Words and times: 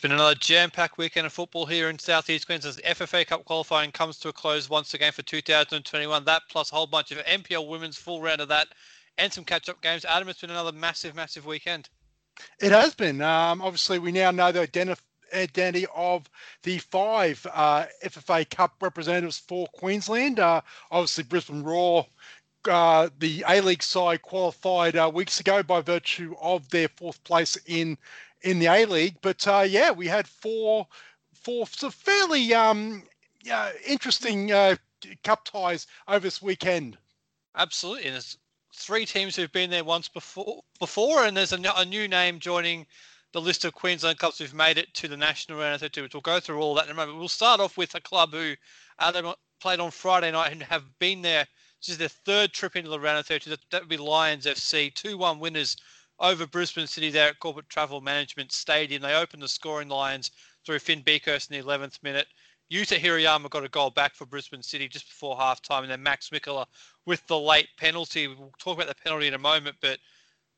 been 0.00 0.12
another 0.12 0.34
jam-packed 0.34 0.96
weekend 0.98 1.26
of 1.26 1.32
football 1.32 1.66
here 1.66 1.90
in 1.90 1.98
Southeast 1.98 2.46
Queensland. 2.46 2.76
The 2.76 2.82
FFA 2.82 3.26
Cup 3.26 3.44
qualifying 3.44 3.92
comes 3.92 4.18
to 4.18 4.28
a 4.28 4.32
close 4.32 4.70
once 4.70 4.94
again 4.94 5.12
for 5.12 5.22
2021. 5.22 6.24
That 6.24 6.42
plus 6.48 6.72
a 6.72 6.74
whole 6.74 6.86
bunch 6.86 7.10
of 7.12 7.18
NPL 7.18 7.68
women's 7.68 7.96
full 7.96 8.22
round 8.22 8.40
of 8.40 8.48
that 8.48 8.68
and 9.18 9.32
some 9.32 9.44
catch-up 9.44 9.82
games. 9.82 10.04
Adam, 10.04 10.28
it's 10.28 10.40
been 10.40 10.50
another 10.50 10.72
massive, 10.72 11.14
massive 11.14 11.44
weekend. 11.44 11.88
It 12.60 12.72
has 12.72 12.94
been. 12.94 13.20
Um, 13.20 13.60
obviously, 13.60 13.98
we 13.98 14.12
now 14.12 14.30
know 14.30 14.50
the 14.52 14.60
identity 15.34 15.86
of 15.94 16.30
the 16.62 16.78
five 16.78 17.46
uh, 17.52 17.84
FFA 18.04 18.48
Cup 18.48 18.74
representatives 18.80 19.38
for 19.38 19.66
Queensland. 19.74 20.40
Uh, 20.40 20.62
obviously, 20.90 21.24
Brisbane 21.24 21.62
Roar 21.62 22.06
uh, 22.68 23.08
the 23.18 23.44
A 23.48 23.60
League 23.60 23.82
side 23.82 24.22
qualified 24.22 24.96
uh, 24.96 25.10
weeks 25.12 25.40
ago 25.40 25.62
by 25.62 25.80
virtue 25.80 26.34
of 26.40 26.68
their 26.70 26.88
fourth 26.88 27.22
place 27.24 27.56
in 27.66 27.96
in 28.42 28.58
the 28.58 28.66
A 28.66 28.84
League. 28.86 29.16
But 29.22 29.46
uh, 29.46 29.64
yeah, 29.68 29.90
we 29.90 30.06
had 30.06 30.26
four 30.26 30.86
four 31.32 31.66
of 31.82 31.94
fairly 31.94 32.52
um, 32.54 33.02
interesting 33.86 34.52
uh, 34.52 34.76
cup 35.24 35.44
ties 35.44 35.86
over 36.08 36.20
this 36.20 36.42
weekend. 36.42 36.98
Absolutely, 37.56 38.06
and 38.06 38.14
there's 38.14 38.38
three 38.74 39.04
teams 39.06 39.36
who've 39.36 39.52
been 39.52 39.70
there 39.70 39.84
once 39.84 40.08
before. 40.08 40.62
Before, 40.78 41.24
and 41.24 41.36
there's 41.36 41.52
a, 41.52 41.60
a 41.76 41.84
new 41.84 42.08
name 42.08 42.38
joining 42.38 42.86
the 43.32 43.40
list 43.40 43.64
of 43.64 43.74
Queensland 43.74 44.18
clubs 44.18 44.38
who've 44.38 44.54
made 44.54 44.76
it 44.76 44.92
to 44.94 45.08
the 45.08 45.16
national 45.16 45.58
round 45.58 45.74
of 45.74 45.80
32, 45.80 46.02
which 46.02 46.14
we'll 46.14 46.20
go 46.20 46.40
through 46.40 46.60
all 46.60 46.74
that 46.74 46.86
in 46.86 46.90
a 46.90 46.94
moment. 46.94 47.18
We'll 47.18 47.28
start 47.28 47.60
off 47.60 47.76
with 47.76 47.94
a 47.94 48.00
club 48.00 48.32
who 48.32 48.54
uh, 48.98 49.12
they 49.12 49.22
played 49.60 49.78
on 49.78 49.90
Friday 49.90 50.32
night 50.32 50.52
and 50.52 50.62
have 50.64 50.84
been 50.98 51.22
there. 51.22 51.46
This 51.80 51.90
is 51.90 51.98
their 51.98 52.08
third 52.08 52.52
trip 52.52 52.76
into 52.76 52.90
the 52.90 52.98
round 52.98 53.18
of 53.18 53.26
32. 53.26 53.50
That, 53.50 53.60
that 53.70 53.82
would 53.82 53.88
be 53.88 53.96
Lions 53.96 54.46
FC, 54.46 54.92
2 54.94 55.16
1 55.16 55.38
winners 55.38 55.76
over 56.20 56.46
Brisbane 56.46 56.86
City 56.86 57.10
there 57.10 57.28
at 57.28 57.40
Corporate 57.40 57.68
Travel 57.68 58.00
Management 58.00 58.52
Stadium. 58.52 59.02
They 59.02 59.14
opened 59.14 59.42
the 59.42 59.48
scoring 59.48 59.88
lines 59.88 60.30
through 60.64 60.78
Finn 60.80 61.02
Beekhurst 61.02 61.50
in 61.50 61.58
the 61.58 61.64
11th 61.64 62.02
minute. 62.02 62.26
Yuta 62.70 62.98
Hirayama 62.98 63.50
got 63.50 63.64
a 63.64 63.68
goal 63.68 63.90
back 63.90 64.14
for 64.14 64.26
Brisbane 64.26 64.62
City 64.62 64.86
just 64.86 65.06
before 65.06 65.36
half 65.36 65.60
time, 65.60 65.82
and 65.82 65.90
then 65.90 66.02
Max 66.02 66.30
Mikkola 66.30 66.66
with 67.04 67.26
the 67.26 67.38
late 67.38 67.68
penalty. 67.76 68.28
We'll 68.28 68.52
talk 68.58 68.76
about 68.76 68.86
the 68.86 69.02
penalty 69.02 69.26
in 69.26 69.34
a 69.34 69.38
moment, 69.38 69.76
but 69.80 69.98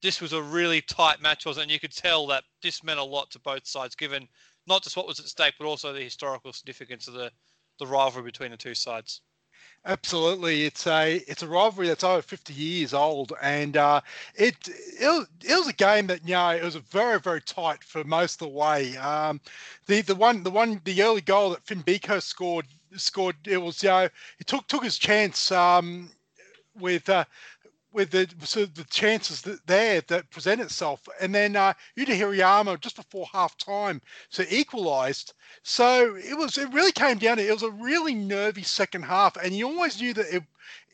this 0.02 0.20
was 0.20 0.32
a 0.32 0.42
really 0.42 0.82
tight 0.82 1.22
match, 1.22 1.46
wasn't 1.46 1.62
it? 1.62 1.64
And 1.64 1.72
you 1.72 1.80
could 1.80 1.96
tell 1.96 2.26
that 2.26 2.44
this 2.62 2.84
meant 2.84 2.98
a 2.98 3.04
lot 3.04 3.30
to 3.30 3.38
both 3.38 3.66
sides, 3.66 3.94
given 3.94 4.28
not 4.66 4.82
just 4.82 4.96
what 4.96 5.06
was 5.06 5.20
at 5.20 5.26
stake, 5.26 5.54
but 5.58 5.66
also 5.66 5.92
the 5.92 6.00
historical 6.00 6.52
significance 6.52 7.08
of 7.08 7.14
the, 7.14 7.30
the 7.78 7.86
rivalry 7.86 8.24
between 8.24 8.50
the 8.50 8.56
two 8.56 8.74
sides. 8.74 9.22
Absolutely, 9.84 10.64
it's 10.64 10.86
a 10.86 11.16
it's 11.26 11.42
a 11.42 11.48
rivalry 11.48 11.88
that's 11.88 12.04
over 12.04 12.22
50 12.22 12.52
years 12.54 12.94
old, 12.94 13.32
and 13.42 13.76
uh, 13.76 14.00
it, 14.36 14.54
it 14.68 15.26
it 15.44 15.54
was 15.58 15.66
a 15.66 15.72
game 15.72 16.06
that 16.06 16.22
you 16.26 16.34
know 16.34 16.50
it 16.50 16.62
was 16.62 16.76
very 16.76 17.18
very 17.18 17.40
tight 17.40 17.82
for 17.82 18.04
most 18.04 18.34
of 18.40 18.46
the 18.46 18.54
way. 18.54 18.96
Um, 18.96 19.40
the 19.86 20.02
the 20.02 20.14
one 20.14 20.44
the 20.44 20.52
one 20.52 20.80
the 20.84 21.02
early 21.02 21.20
goal 21.20 21.50
that 21.50 21.66
Finn 21.66 21.82
Biko 21.82 22.22
scored 22.22 22.66
scored 22.96 23.34
it 23.44 23.58
was 23.58 23.82
you 23.82 23.88
know 23.88 24.08
he 24.38 24.44
took 24.44 24.68
took 24.68 24.84
his 24.84 24.98
chance 24.98 25.50
um, 25.50 26.08
with 26.78 27.08
uh, 27.08 27.24
with 27.92 28.10
the 28.10 28.28
sort 28.44 28.68
of 28.68 28.74
the 28.74 28.84
chances 28.84 29.42
that 29.42 29.66
there 29.66 30.00
that 30.08 30.30
present 30.30 30.60
itself. 30.60 31.08
And 31.20 31.34
then 31.34 31.56
uh, 31.56 31.74
Yuta 31.96 32.16
Hirayama 32.16 32.80
just 32.80 32.96
before 32.96 33.26
half 33.32 33.56
time, 33.56 34.00
so 34.30 34.44
equalised. 34.50 35.34
So 35.62 36.16
it 36.16 36.36
was 36.36 36.58
it 36.58 36.72
really 36.72 36.92
came 36.92 37.18
down 37.18 37.36
to 37.36 37.46
it 37.46 37.52
was 37.52 37.62
a 37.62 37.70
really 37.70 38.14
nervy 38.14 38.62
second 38.62 39.02
half, 39.02 39.36
and 39.36 39.52
you 39.56 39.66
always 39.66 40.00
knew 40.00 40.14
that 40.14 40.42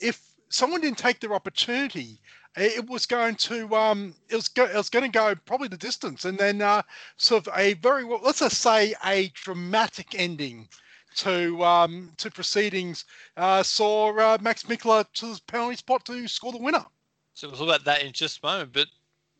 if 0.00 0.20
someone 0.48 0.80
didn't 0.80 0.98
take 0.98 1.20
their 1.20 1.34
opportunity, 1.34 2.20
it 2.56 2.88
was 2.88 3.06
going 3.06 3.36
to 3.36 3.74
um, 3.74 4.14
it 4.28 4.36
was 4.36 4.48
go, 4.48 4.64
it 4.64 4.74
was 4.74 4.90
going 4.90 5.04
to 5.04 5.18
go 5.18 5.34
probably 5.46 5.68
the 5.68 5.76
distance, 5.76 6.24
and 6.24 6.38
then 6.38 6.60
uh, 6.62 6.82
sort 7.16 7.46
of 7.46 7.54
a 7.56 7.74
very 7.74 8.04
well, 8.04 8.20
let's 8.22 8.40
just 8.40 8.60
say 8.60 8.94
a 9.04 9.28
dramatic 9.34 10.18
ending 10.18 10.68
to 11.16 11.62
um, 11.64 12.12
to 12.16 12.30
proceedings 12.30 13.04
uh, 13.36 13.62
saw 13.62 14.16
uh, 14.18 14.38
Max 14.40 14.64
Mikkola 14.64 15.04
to 15.14 15.34
the 15.34 15.40
penalty 15.46 15.76
spot 15.76 16.04
to 16.06 16.28
score 16.28 16.52
the 16.52 16.58
winner. 16.58 16.84
So 17.38 17.46
we'll 17.46 17.56
talk 17.56 17.68
about 17.68 17.84
that 17.84 18.02
in 18.02 18.12
just 18.12 18.40
a 18.42 18.46
moment. 18.46 18.72
But 18.72 18.88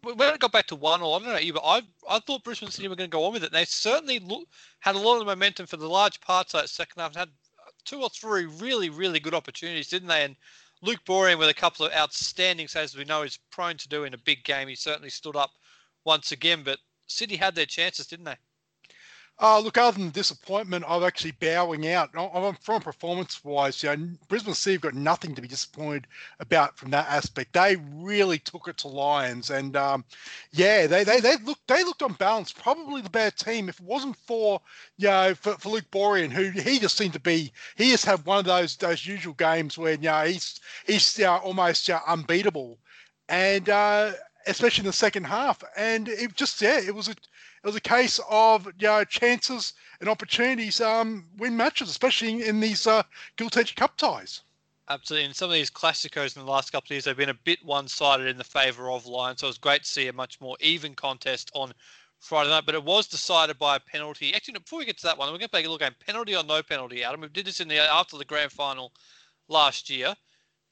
when 0.02 0.32
it 0.32 0.38
got 0.38 0.52
back 0.52 0.68
to 0.68 0.76
one 0.76 1.02
all, 1.02 1.16
I 1.16 1.18
don't 1.18 1.32
know 1.32 1.38
you, 1.38 1.52
but 1.52 1.64
I 1.64 1.82
I 2.08 2.20
thought 2.20 2.44
Brisbane 2.44 2.70
City 2.70 2.86
were 2.86 2.94
going 2.94 3.10
to 3.10 3.16
go 3.16 3.24
on 3.24 3.32
with 3.32 3.42
it. 3.42 3.46
And 3.46 3.56
they 3.56 3.64
certainly 3.64 4.20
look, 4.20 4.46
had 4.78 4.94
a 4.94 5.00
lot 5.00 5.20
of 5.20 5.26
momentum 5.26 5.66
for 5.66 5.78
the 5.78 5.88
large 5.88 6.20
parts 6.20 6.54
of 6.54 6.60
that 6.60 6.68
second 6.68 7.02
half. 7.02 7.16
Had 7.16 7.30
two 7.84 8.00
or 8.00 8.08
three 8.08 8.44
really 8.44 8.88
really 8.88 9.18
good 9.18 9.34
opportunities, 9.34 9.88
didn't 9.88 10.06
they? 10.06 10.22
And 10.22 10.36
Luke 10.80 11.00
Borean 11.04 11.38
with 11.38 11.48
a 11.48 11.54
couple 11.54 11.86
of 11.86 11.92
outstanding 11.92 12.68
saves, 12.68 12.96
we 12.96 13.02
know 13.02 13.22
he's 13.22 13.40
prone 13.50 13.76
to 13.78 13.88
do 13.88 14.04
in 14.04 14.14
a 14.14 14.18
big 14.18 14.44
game. 14.44 14.68
He 14.68 14.76
certainly 14.76 15.10
stood 15.10 15.34
up 15.34 15.50
once 16.04 16.30
again. 16.30 16.62
But 16.62 16.78
City 17.08 17.34
had 17.34 17.56
their 17.56 17.66
chances, 17.66 18.06
didn't 18.06 18.26
they? 18.26 18.36
Uh, 19.40 19.60
look, 19.60 19.78
other 19.78 19.96
than 19.96 20.06
the 20.08 20.12
disappointment, 20.12 20.84
I'm 20.88 21.04
actually 21.04 21.30
bowing 21.30 21.86
out. 21.86 22.10
I'm 22.18 22.56
from 22.56 22.82
performance-wise, 22.82 23.80
you 23.84 23.96
know, 23.96 24.08
Brisbane 24.26 24.54
City 24.54 24.74
have 24.74 24.80
got 24.80 24.94
nothing 24.94 25.36
to 25.36 25.40
be 25.40 25.46
disappointed 25.46 26.08
about 26.40 26.76
from 26.76 26.90
that 26.90 27.06
aspect. 27.08 27.52
They 27.52 27.76
really 27.76 28.40
took 28.40 28.66
it 28.66 28.78
to 28.78 28.88
Lions, 28.88 29.50
and 29.50 29.76
um, 29.76 30.04
yeah, 30.50 30.88
they 30.88 31.04
they 31.04 31.20
they 31.20 31.36
looked 31.36 31.68
they 31.68 31.84
looked 31.84 32.02
on 32.02 32.14
balance, 32.14 32.52
probably 32.52 33.00
the 33.00 33.10
better 33.10 33.30
team. 33.44 33.68
If 33.68 33.78
it 33.78 33.86
wasn't 33.86 34.16
for 34.16 34.60
you 34.96 35.06
know 35.06 35.34
for, 35.36 35.52
for 35.54 35.68
Luke 35.68 35.90
Borean, 35.92 36.32
who 36.32 36.50
he 36.50 36.80
just 36.80 36.96
seemed 36.96 37.12
to 37.12 37.20
be, 37.20 37.52
he 37.76 37.90
just 37.92 38.06
had 38.06 38.26
one 38.26 38.40
of 38.40 38.44
those 38.44 38.76
those 38.76 39.06
usual 39.06 39.34
games 39.34 39.78
where 39.78 39.92
you 39.92 39.98
know 39.98 40.24
he's 40.24 40.58
he's 40.84 41.20
almost 41.22 41.88
unbeatable, 41.88 42.76
and 43.28 43.68
uh, 43.68 44.12
especially 44.48 44.82
in 44.82 44.86
the 44.86 44.92
second 44.92 45.24
half, 45.24 45.62
and 45.76 46.08
it 46.08 46.34
just 46.34 46.60
yeah, 46.60 46.80
it 46.80 46.94
was 46.94 47.06
a 47.08 47.14
it 47.62 47.66
was 47.66 47.76
a 47.76 47.80
case 47.80 48.20
of 48.28 48.66
you 48.66 48.86
know, 48.86 49.04
chances 49.04 49.72
and 50.00 50.08
opportunities 50.08 50.80
um, 50.80 51.26
win 51.36 51.56
matches, 51.56 51.90
especially 51.90 52.46
in 52.46 52.60
these 52.60 52.86
uh, 52.86 53.02
Edge 53.56 53.74
Cup 53.74 53.96
ties. 53.96 54.42
Absolutely. 54.88 55.26
And 55.26 55.36
some 55.36 55.50
of 55.50 55.54
these 55.54 55.70
Classicos 55.70 56.36
in 56.36 56.44
the 56.44 56.50
last 56.50 56.70
couple 56.70 56.86
of 56.86 56.90
years, 56.92 57.04
they've 57.04 57.16
been 57.16 57.28
a 57.28 57.34
bit 57.34 57.62
one 57.64 57.88
sided 57.88 58.26
in 58.26 58.38
the 58.38 58.44
favour 58.44 58.90
of 58.90 59.06
Lions. 59.06 59.40
So 59.40 59.46
it 59.46 59.50
was 59.50 59.58
great 59.58 59.82
to 59.82 59.88
see 59.88 60.08
a 60.08 60.12
much 60.12 60.40
more 60.40 60.56
even 60.60 60.94
contest 60.94 61.50
on 61.54 61.74
Friday 62.20 62.48
night. 62.48 62.64
But 62.64 62.74
it 62.74 62.84
was 62.84 63.06
decided 63.06 63.58
by 63.58 63.76
a 63.76 63.80
penalty. 63.80 64.32
Actually, 64.34 64.60
before 64.60 64.78
we 64.78 64.86
get 64.86 64.96
to 64.98 65.06
that 65.06 65.18
one, 65.18 65.28
we're 65.28 65.38
going 65.38 65.50
to 65.50 65.56
take 65.56 65.66
a 65.66 65.70
look 65.70 65.82
at 65.82 66.00
penalty 66.00 66.34
or 66.34 66.42
no 66.42 66.62
penalty, 66.62 67.04
Adam. 67.04 67.20
We 67.20 67.28
did 67.28 67.46
this 67.46 67.60
in 67.60 67.68
the 67.68 67.78
after 67.78 68.16
the 68.16 68.24
grand 68.24 68.50
final 68.50 68.92
last 69.48 69.90
year. 69.90 70.14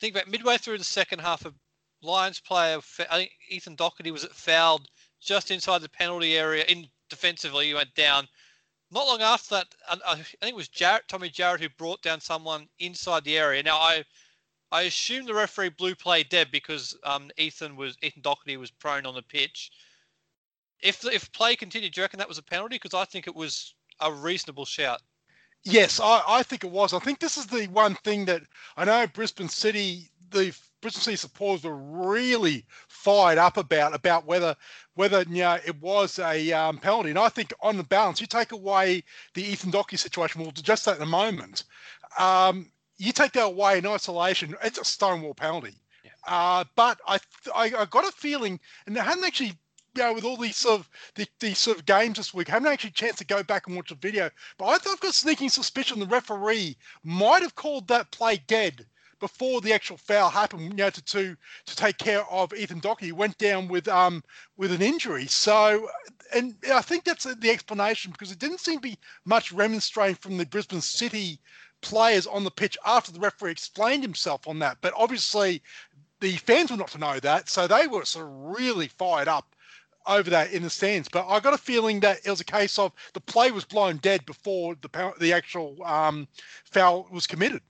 Think 0.00 0.14
about 0.14 0.28
midway 0.28 0.56
through 0.56 0.78
the 0.78 0.84
second 0.84 1.18
half 1.18 1.44
of 1.44 1.54
Lions 2.02 2.40
player, 2.40 2.78
I 3.10 3.16
think 3.16 3.32
Ethan 3.48 3.74
Doherty 3.74 4.10
was 4.10 4.24
fouled 4.26 4.88
just 5.26 5.50
inside 5.50 5.82
the 5.82 5.88
penalty 5.88 6.38
area. 6.38 6.64
In 6.68 6.86
defensively, 7.10 7.66
he 7.66 7.74
went 7.74 7.94
down. 7.94 8.28
Not 8.90 9.08
long 9.08 9.20
after 9.20 9.56
that, 9.56 9.74
I 10.06 10.14
think 10.14 10.38
it 10.42 10.54
was 10.54 10.68
Jarrett, 10.68 11.08
Tommy 11.08 11.28
Jarrett, 11.28 11.60
who 11.60 11.68
brought 11.70 12.00
down 12.02 12.20
someone 12.20 12.68
inside 12.78 13.24
the 13.24 13.36
area. 13.36 13.62
Now, 13.62 13.78
I 13.78 14.04
I 14.70 14.82
assume 14.82 15.26
the 15.26 15.34
referee 15.34 15.70
blew 15.70 15.94
play 15.94 16.22
dead 16.22 16.50
because 16.50 16.96
um, 17.04 17.30
Ethan 17.36 17.76
was 17.76 17.96
Ethan 18.02 18.22
Doherty 18.22 18.56
was 18.56 18.70
prone 18.70 19.06
on 19.06 19.14
the 19.14 19.22
pitch. 19.22 19.70
If 20.80 21.04
if 21.04 21.30
play 21.32 21.56
continued, 21.56 21.92
do 21.92 22.00
you 22.00 22.04
reckon 22.04 22.18
that 22.18 22.28
was 22.28 22.38
a 22.38 22.42
penalty? 22.42 22.76
Because 22.76 22.94
I 22.94 23.04
think 23.04 23.26
it 23.26 23.34
was 23.34 23.74
a 24.00 24.12
reasonable 24.12 24.64
shout. 24.64 25.02
Yes, 25.64 25.98
I, 25.98 26.22
I 26.28 26.42
think 26.44 26.62
it 26.62 26.70
was. 26.70 26.92
I 26.92 27.00
think 27.00 27.18
this 27.18 27.36
is 27.36 27.46
the 27.46 27.66
one 27.66 27.96
thing 27.96 28.24
that 28.26 28.42
I 28.76 28.84
know 28.84 29.06
Brisbane 29.08 29.48
City, 29.48 30.10
the 30.30 30.54
Brisbane 30.80 31.02
City 31.02 31.16
supporters 31.16 31.64
were 31.64 31.76
really 31.76 32.64
fired 33.06 33.38
up 33.38 33.56
about 33.56 33.94
about 33.94 34.26
whether 34.26 34.56
whether 34.96 35.22
you 35.28 35.42
know, 35.42 35.58
it 35.64 35.80
was 35.80 36.18
a 36.18 36.52
um, 36.52 36.76
penalty. 36.78 37.10
And 37.10 37.18
I 37.20 37.28
think 37.28 37.54
on 37.62 37.76
the 37.76 37.84
balance, 37.84 38.20
you 38.20 38.26
take 38.26 38.50
away 38.50 39.04
the 39.34 39.44
Ethan 39.44 39.70
Doherty 39.70 39.96
situation. 39.96 40.40
We'll 40.40 40.50
address 40.50 40.84
that 40.86 40.96
in 40.96 41.02
a 41.02 41.06
moment. 41.06 41.62
Um, 42.18 42.72
you 42.96 43.12
take 43.12 43.30
that 43.32 43.44
away 43.44 43.78
in 43.78 43.86
isolation, 43.86 44.56
it's 44.64 44.78
a 44.78 44.84
stonewall 44.84 45.34
penalty. 45.34 45.76
Yeah. 46.02 46.10
Uh, 46.26 46.64
but 46.74 46.98
I, 47.06 47.18
I, 47.54 47.72
I 47.78 47.84
got 47.84 48.08
a 48.08 48.10
feeling, 48.10 48.58
and 48.86 48.98
I 48.98 49.04
hadn't 49.04 49.24
actually 49.24 49.52
you 49.94 50.02
know, 50.02 50.12
with 50.12 50.24
all 50.24 50.36
these 50.36 50.56
sort 50.56 50.80
of 50.80 50.88
the, 51.14 51.28
these 51.38 51.58
sort 51.58 51.78
of 51.78 51.86
games 51.86 52.16
this 52.16 52.34
week, 52.34 52.48
I 52.50 52.54
haven't 52.54 52.72
actually 52.72 52.90
chance 52.90 53.18
to 53.18 53.24
go 53.24 53.44
back 53.44 53.68
and 53.68 53.76
watch 53.76 53.90
the 53.90 53.94
video. 53.94 54.30
But 54.58 54.66
I 54.66 54.72
I've 54.72 55.00
got 55.00 55.10
a 55.10 55.12
sneaking 55.12 55.50
suspicion 55.50 56.00
the 56.00 56.06
referee 56.06 56.76
might 57.04 57.42
have 57.42 57.54
called 57.54 57.86
that 57.86 58.10
play 58.10 58.38
dead 58.48 58.84
before 59.20 59.60
the 59.60 59.72
actual 59.72 59.96
foul 59.96 60.28
happened, 60.28 60.62
you 60.62 60.74
know, 60.74 60.90
to 60.90 61.04
to, 61.04 61.36
to 61.66 61.76
take 61.76 61.98
care 61.98 62.24
of 62.30 62.52
Ethan 62.52 62.80
Doherty, 62.80 63.12
went 63.12 63.38
down 63.38 63.68
with 63.68 63.88
um 63.88 64.22
with 64.56 64.72
an 64.72 64.82
injury. 64.82 65.26
So, 65.26 65.88
and 66.34 66.54
I 66.72 66.82
think 66.82 67.04
that's 67.04 67.24
the 67.24 67.50
explanation 67.50 68.12
because 68.12 68.32
it 68.32 68.38
didn't 68.38 68.60
seem 68.60 68.76
to 68.76 68.82
be 68.82 68.98
much 69.24 69.52
remonstrating 69.52 70.16
from 70.16 70.36
the 70.36 70.46
Brisbane 70.46 70.80
City 70.80 71.38
players 71.82 72.26
on 72.26 72.44
the 72.44 72.50
pitch 72.50 72.76
after 72.86 73.12
the 73.12 73.20
referee 73.20 73.52
explained 73.52 74.02
himself 74.02 74.48
on 74.48 74.58
that. 74.60 74.78
But 74.80 74.94
obviously, 74.96 75.62
the 76.20 76.32
fans 76.32 76.70
were 76.70 76.76
not 76.76 76.88
to 76.88 76.98
know 76.98 77.20
that, 77.20 77.48
so 77.48 77.66
they 77.66 77.86
were 77.86 78.04
sort 78.04 78.26
of 78.26 78.32
really 78.32 78.88
fired 78.88 79.28
up 79.28 79.54
over 80.06 80.30
that 80.30 80.52
in 80.52 80.62
the 80.62 80.70
stands. 80.70 81.08
But 81.08 81.26
I 81.28 81.40
got 81.40 81.54
a 81.54 81.58
feeling 81.58 82.00
that 82.00 82.20
it 82.24 82.30
was 82.30 82.40
a 82.40 82.44
case 82.44 82.78
of 82.78 82.92
the 83.12 83.20
play 83.20 83.50
was 83.50 83.64
blown 83.64 83.96
dead 83.98 84.24
before 84.26 84.76
the 84.80 85.12
the 85.20 85.32
actual 85.32 85.76
um, 85.84 86.28
foul 86.64 87.08
was 87.10 87.26
committed. 87.26 87.60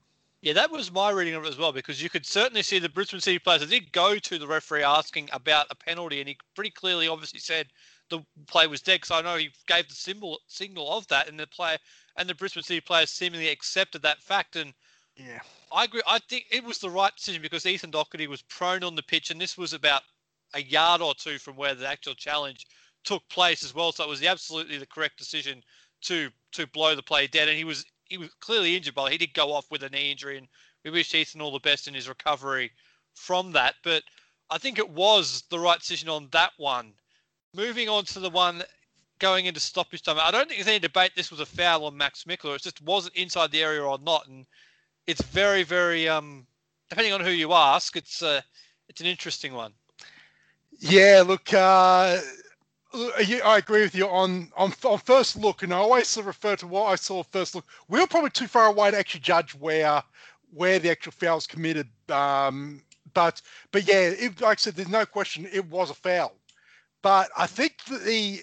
Yeah, 0.41 0.53
that 0.53 0.71
was 0.71 0.91
my 0.91 1.09
reading 1.09 1.33
of 1.33 1.45
it 1.45 1.49
as 1.49 1.57
well, 1.57 1.71
because 1.71 2.01
you 2.01 2.09
could 2.09 2.25
certainly 2.25 2.61
see 2.61 2.77
the 2.77 2.89
Brisbane 2.89 3.19
City 3.19 3.39
players. 3.39 3.61
They 3.61 3.79
did 3.79 3.91
go 3.91 4.17
to 4.17 4.37
the 4.37 4.47
referee 4.47 4.83
asking 4.83 5.29
about 5.33 5.65
a 5.71 5.75
penalty, 5.75 6.19
and 6.19 6.29
he 6.29 6.37
pretty 6.55 6.69
clearly, 6.69 7.07
obviously, 7.07 7.39
said 7.39 7.67
the 8.09 8.23
play 8.47 8.67
was 8.67 8.81
dead 8.81 9.01
because 9.01 9.11
I 9.11 9.21
know 9.21 9.37
he 9.37 9.49
gave 9.67 9.87
the 9.89 9.95
symbol 9.95 10.39
signal 10.47 10.91
of 10.91 11.07
that, 11.07 11.27
and 11.27 11.39
the 11.39 11.47
player 11.47 11.77
and 12.17 12.29
the 12.29 12.35
Brisbane 12.35 12.63
City 12.63 12.81
players 12.81 13.09
seemingly 13.09 13.49
accepted 13.49 14.03
that 14.03 14.21
fact. 14.21 14.55
And 14.55 14.73
yeah, 15.15 15.39
I 15.71 15.85
agree. 15.85 16.03
I 16.07 16.19
think 16.19 16.45
it 16.51 16.63
was 16.63 16.77
the 16.77 16.89
right 16.89 17.15
decision 17.15 17.41
because 17.41 17.65
Ethan 17.65 17.91
Docherty 17.91 18.27
was 18.27 18.43
prone 18.43 18.83
on 18.83 18.95
the 18.95 19.03
pitch, 19.03 19.31
and 19.31 19.41
this 19.41 19.57
was 19.57 19.73
about 19.73 20.03
a 20.53 20.61
yard 20.61 21.01
or 21.01 21.15
two 21.15 21.39
from 21.39 21.55
where 21.55 21.73
the 21.73 21.87
actual 21.87 22.13
challenge 22.13 22.67
took 23.03 23.27
place 23.29 23.63
as 23.63 23.73
well. 23.73 23.91
So 23.91 24.03
it 24.03 24.09
was 24.09 24.19
the, 24.19 24.27
absolutely 24.27 24.77
the 24.77 24.85
correct 24.85 25.17
decision 25.17 25.63
to 26.01 26.29
to 26.51 26.67
blow 26.67 26.95
the 26.95 27.03
play 27.03 27.25
dead. 27.25 27.47
And 27.47 27.57
he 27.57 27.63
was 27.63 27.85
he 28.09 28.17
was 28.17 28.29
clearly 28.39 28.75
injured, 28.75 28.95
but 28.95 29.11
he 29.11 29.17
did 29.17 29.33
go 29.33 29.53
off 29.53 29.69
with 29.71 29.83
a 29.83 29.89
knee 29.89 30.11
injury, 30.11 30.37
and 30.37 30.47
we 30.83 30.91
wish 30.91 31.13
Ethan 31.13 31.41
all 31.41 31.51
the 31.51 31.59
best 31.59 31.87
in 31.87 31.93
his 31.93 32.09
recovery 32.09 32.71
from 33.13 33.51
that. 33.53 33.75
But 33.83 34.03
I 34.49 34.57
think 34.57 34.79
it 34.79 34.89
was 34.89 35.43
the 35.49 35.59
right 35.59 35.79
decision 35.79 36.09
on 36.09 36.29
that 36.31 36.51
one. 36.57 36.93
Moving 37.53 37.89
on 37.89 38.05
to 38.05 38.19
the 38.19 38.29
one 38.29 38.63
going 39.19 39.45
into 39.45 39.59
stoppage 39.59 40.03
time, 40.03 40.17
I 40.19 40.31
don't 40.31 40.47
think 40.47 40.59
there's 40.59 40.67
any 40.67 40.79
debate 40.79 41.11
this 41.15 41.31
was 41.31 41.39
a 41.39 41.45
foul 41.45 41.85
on 41.85 41.97
Max 41.97 42.23
Mikkola. 42.25 42.55
It 42.55 42.63
just 42.63 42.81
wasn't 42.81 43.15
inside 43.15 43.51
the 43.51 43.63
area 43.63 43.83
or 43.83 43.97
not, 43.99 44.27
and 44.27 44.45
it's 45.07 45.21
very, 45.23 45.63
very 45.63 46.07
um, 46.07 46.45
depending 46.89 47.13
on 47.13 47.21
who 47.21 47.31
you 47.31 47.53
ask, 47.53 47.95
it's 47.95 48.21
uh, 48.21 48.41
it's 48.89 49.01
an 49.01 49.07
interesting 49.07 49.53
one. 49.53 49.73
Yeah, 50.79 51.23
look, 51.25 51.53
uh, 51.53 52.19
I 52.93 53.57
agree 53.57 53.81
with 53.81 53.95
you 53.95 54.07
on, 54.07 54.51
on 54.55 54.73
on 54.83 54.97
first 54.99 55.35
look, 55.35 55.63
and 55.63 55.73
I 55.73 55.77
always 55.77 56.07
sort 56.07 56.23
of 56.23 56.27
refer 56.27 56.55
to 56.57 56.67
what 56.67 56.85
I 56.85 56.95
saw 56.95 57.23
first 57.23 57.53
look. 57.55 57.65
We 57.87 57.99
were 57.99 58.07
probably 58.07 58.29
too 58.29 58.47
far 58.47 58.67
away 58.67 58.91
to 58.91 58.97
actually 58.97 59.21
judge 59.21 59.53
where 59.55 60.01
where 60.53 60.79
the 60.79 60.89
actual 60.89 61.11
foul 61.11 61.35
was 61.35 61.47
committed. 61.47 61.89
Um, 62.09 62.81
but 63.13 63.41
but 63.71 63.87
yeah, 63.87 64.09
it, 64.09 64.41
like 64.41 64.59
I 64.59 64.61
said, 64.61 64.75
there's 64.75 64.87
no 64.87 65.05
question 65.05 65.47
it 65.51 65.65
was 65.65 65.89
a 65.89 65.95
foul. 65.95 66.33
But 67.01 67.29
I 67.37 67.47
think 67.47 67.83
the 67.85 68.41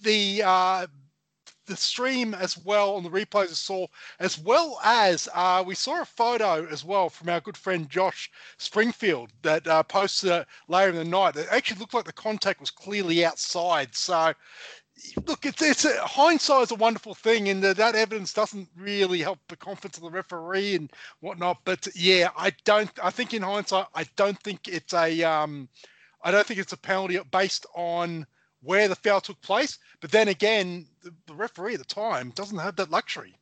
the 0.00 0.42
uh, 0.44 0.86
the 1.66 1.76
stream 1.76 2.34
as 2.34 2.58
well 2.58 2.94
on 2.94 3.02
the 3.02 3.10
replays 3.10 3.50
I 3.50 3.54
saw, 3.54 3.86
as 4.18 4.38
well 4.38 4.80
as 4.84 5.28
uh, 5.34 5.62
we 5.66 5.74
saw 5.74 6.02
a 6.02 6.04
photo 6.04 6.66
as 6.66 6.84
well 6.84 7.08
from 7.08 7.28
our 7.28 7.40
good 7.40 7.56
friend 7.56 7.88
Josh 7.88 8.30
Springfield 8.58 9.30
that 9.42 9.66
uh, 9.66 9.82
posted 9.82 10.30
it 10.30 10.46
later 10.68 10.90
in 10.90 10.96
the 10.96 11.04
night. 11.04 11.36
It 11.36 11.48
actually 11.50 11.80
looked 11.80 11.94
like 11.94 12.04
the 12.04 12.12
contact 12.12 12.60
was 12.60 12.70
clearly 12.70 13.24
outside. 13.24 13.94
So, 13.94 14.32
look, 15.26 15.46
it's, 15.46 15.62
it's 15.62 15.84
a, 15.84 16.00
hindsight 16.06 16.64
is 16.64 16.70
a 16.70 16.76
wonderful 16.76 17.14
thing, 17.14 17.48
and 17.48 17.62
that, 17.62 17.76
that 17.76 17.94
evidence 17.94 18.32
doesn't 18.32 18.68
really 18.76 19.20
help 19.20 19.38
the 19.48 19.56
confidence 19.56 19.96
of 19.96 20.02
the 20.04 20.10
referee 20.10 20.74
and 20.74 20.92
whatnot. 21.20 21.58
But 21.64 21.86
yeah, 21.94 22.30
I 22.36 22.52
don't. 22.64 22.90
I 23.02 23.10
think 23.10 23.34
in 23.34 23.42
hindsight, 23.42 23.86
I 23.94 24.04
don't 24.16 24.40
think 24.42 24.68
it's 24.68 24.94
a. 24.94 25.22
Um, 25.22 25.68
I 26.24 26.30
don't 26.30 26.46
think 26.46 26.60
it's 26.60 26.72
a 26.72 26.76
penalty 26.76 27.18
based 27.32 27.66
on 27.74 28.26
where 28.62 28.88
the 28.88 28.96
foul 28.96 29.20
took 29.20 29.40
place. 29.42 29.78
But 30.00 30.10
then 30.10 30.28
again, 30.28 30.86
the, 31.02 31.12
the 31.26 31.34
referee 31.34 31.74
at 31.74 31.78
the 31.78 31.84
time 31.84 32.30
doesn't 32.30 32.58
have 32.58 32.76
that 32.76 32.90
luxury. 32.90 33.34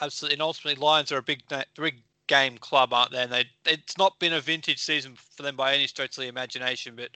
Absolutely, 0.00 0.34
and 0.34 0.42
ultimately, 0.42 0.82
Lions 0.82 1.12
are 1.12 1.18
a 1.18 1.22
big, 1.22 1.42
big 1.76 2.02
game 2.26 2.58
club, 2.58 2.92
aren't 2.92 3.12
they? 3.12 3.22
And 3.22 3.32
they, 3.32 3.44
it's 3.64 3.96
not 3.96 4.18
been 4.18 4.32
a 4.32 4.40
vintage 4.40 4.80
season 4.80 5.16
for 5.36 5.42
them 5.42 5.56
by 5.56 5.74
any 5.74 5.86
stretch 5.86 6.16
of 6.16 6.22
the 6.22 6.28
imagination. 6.28 6.96
But 6.96 7.10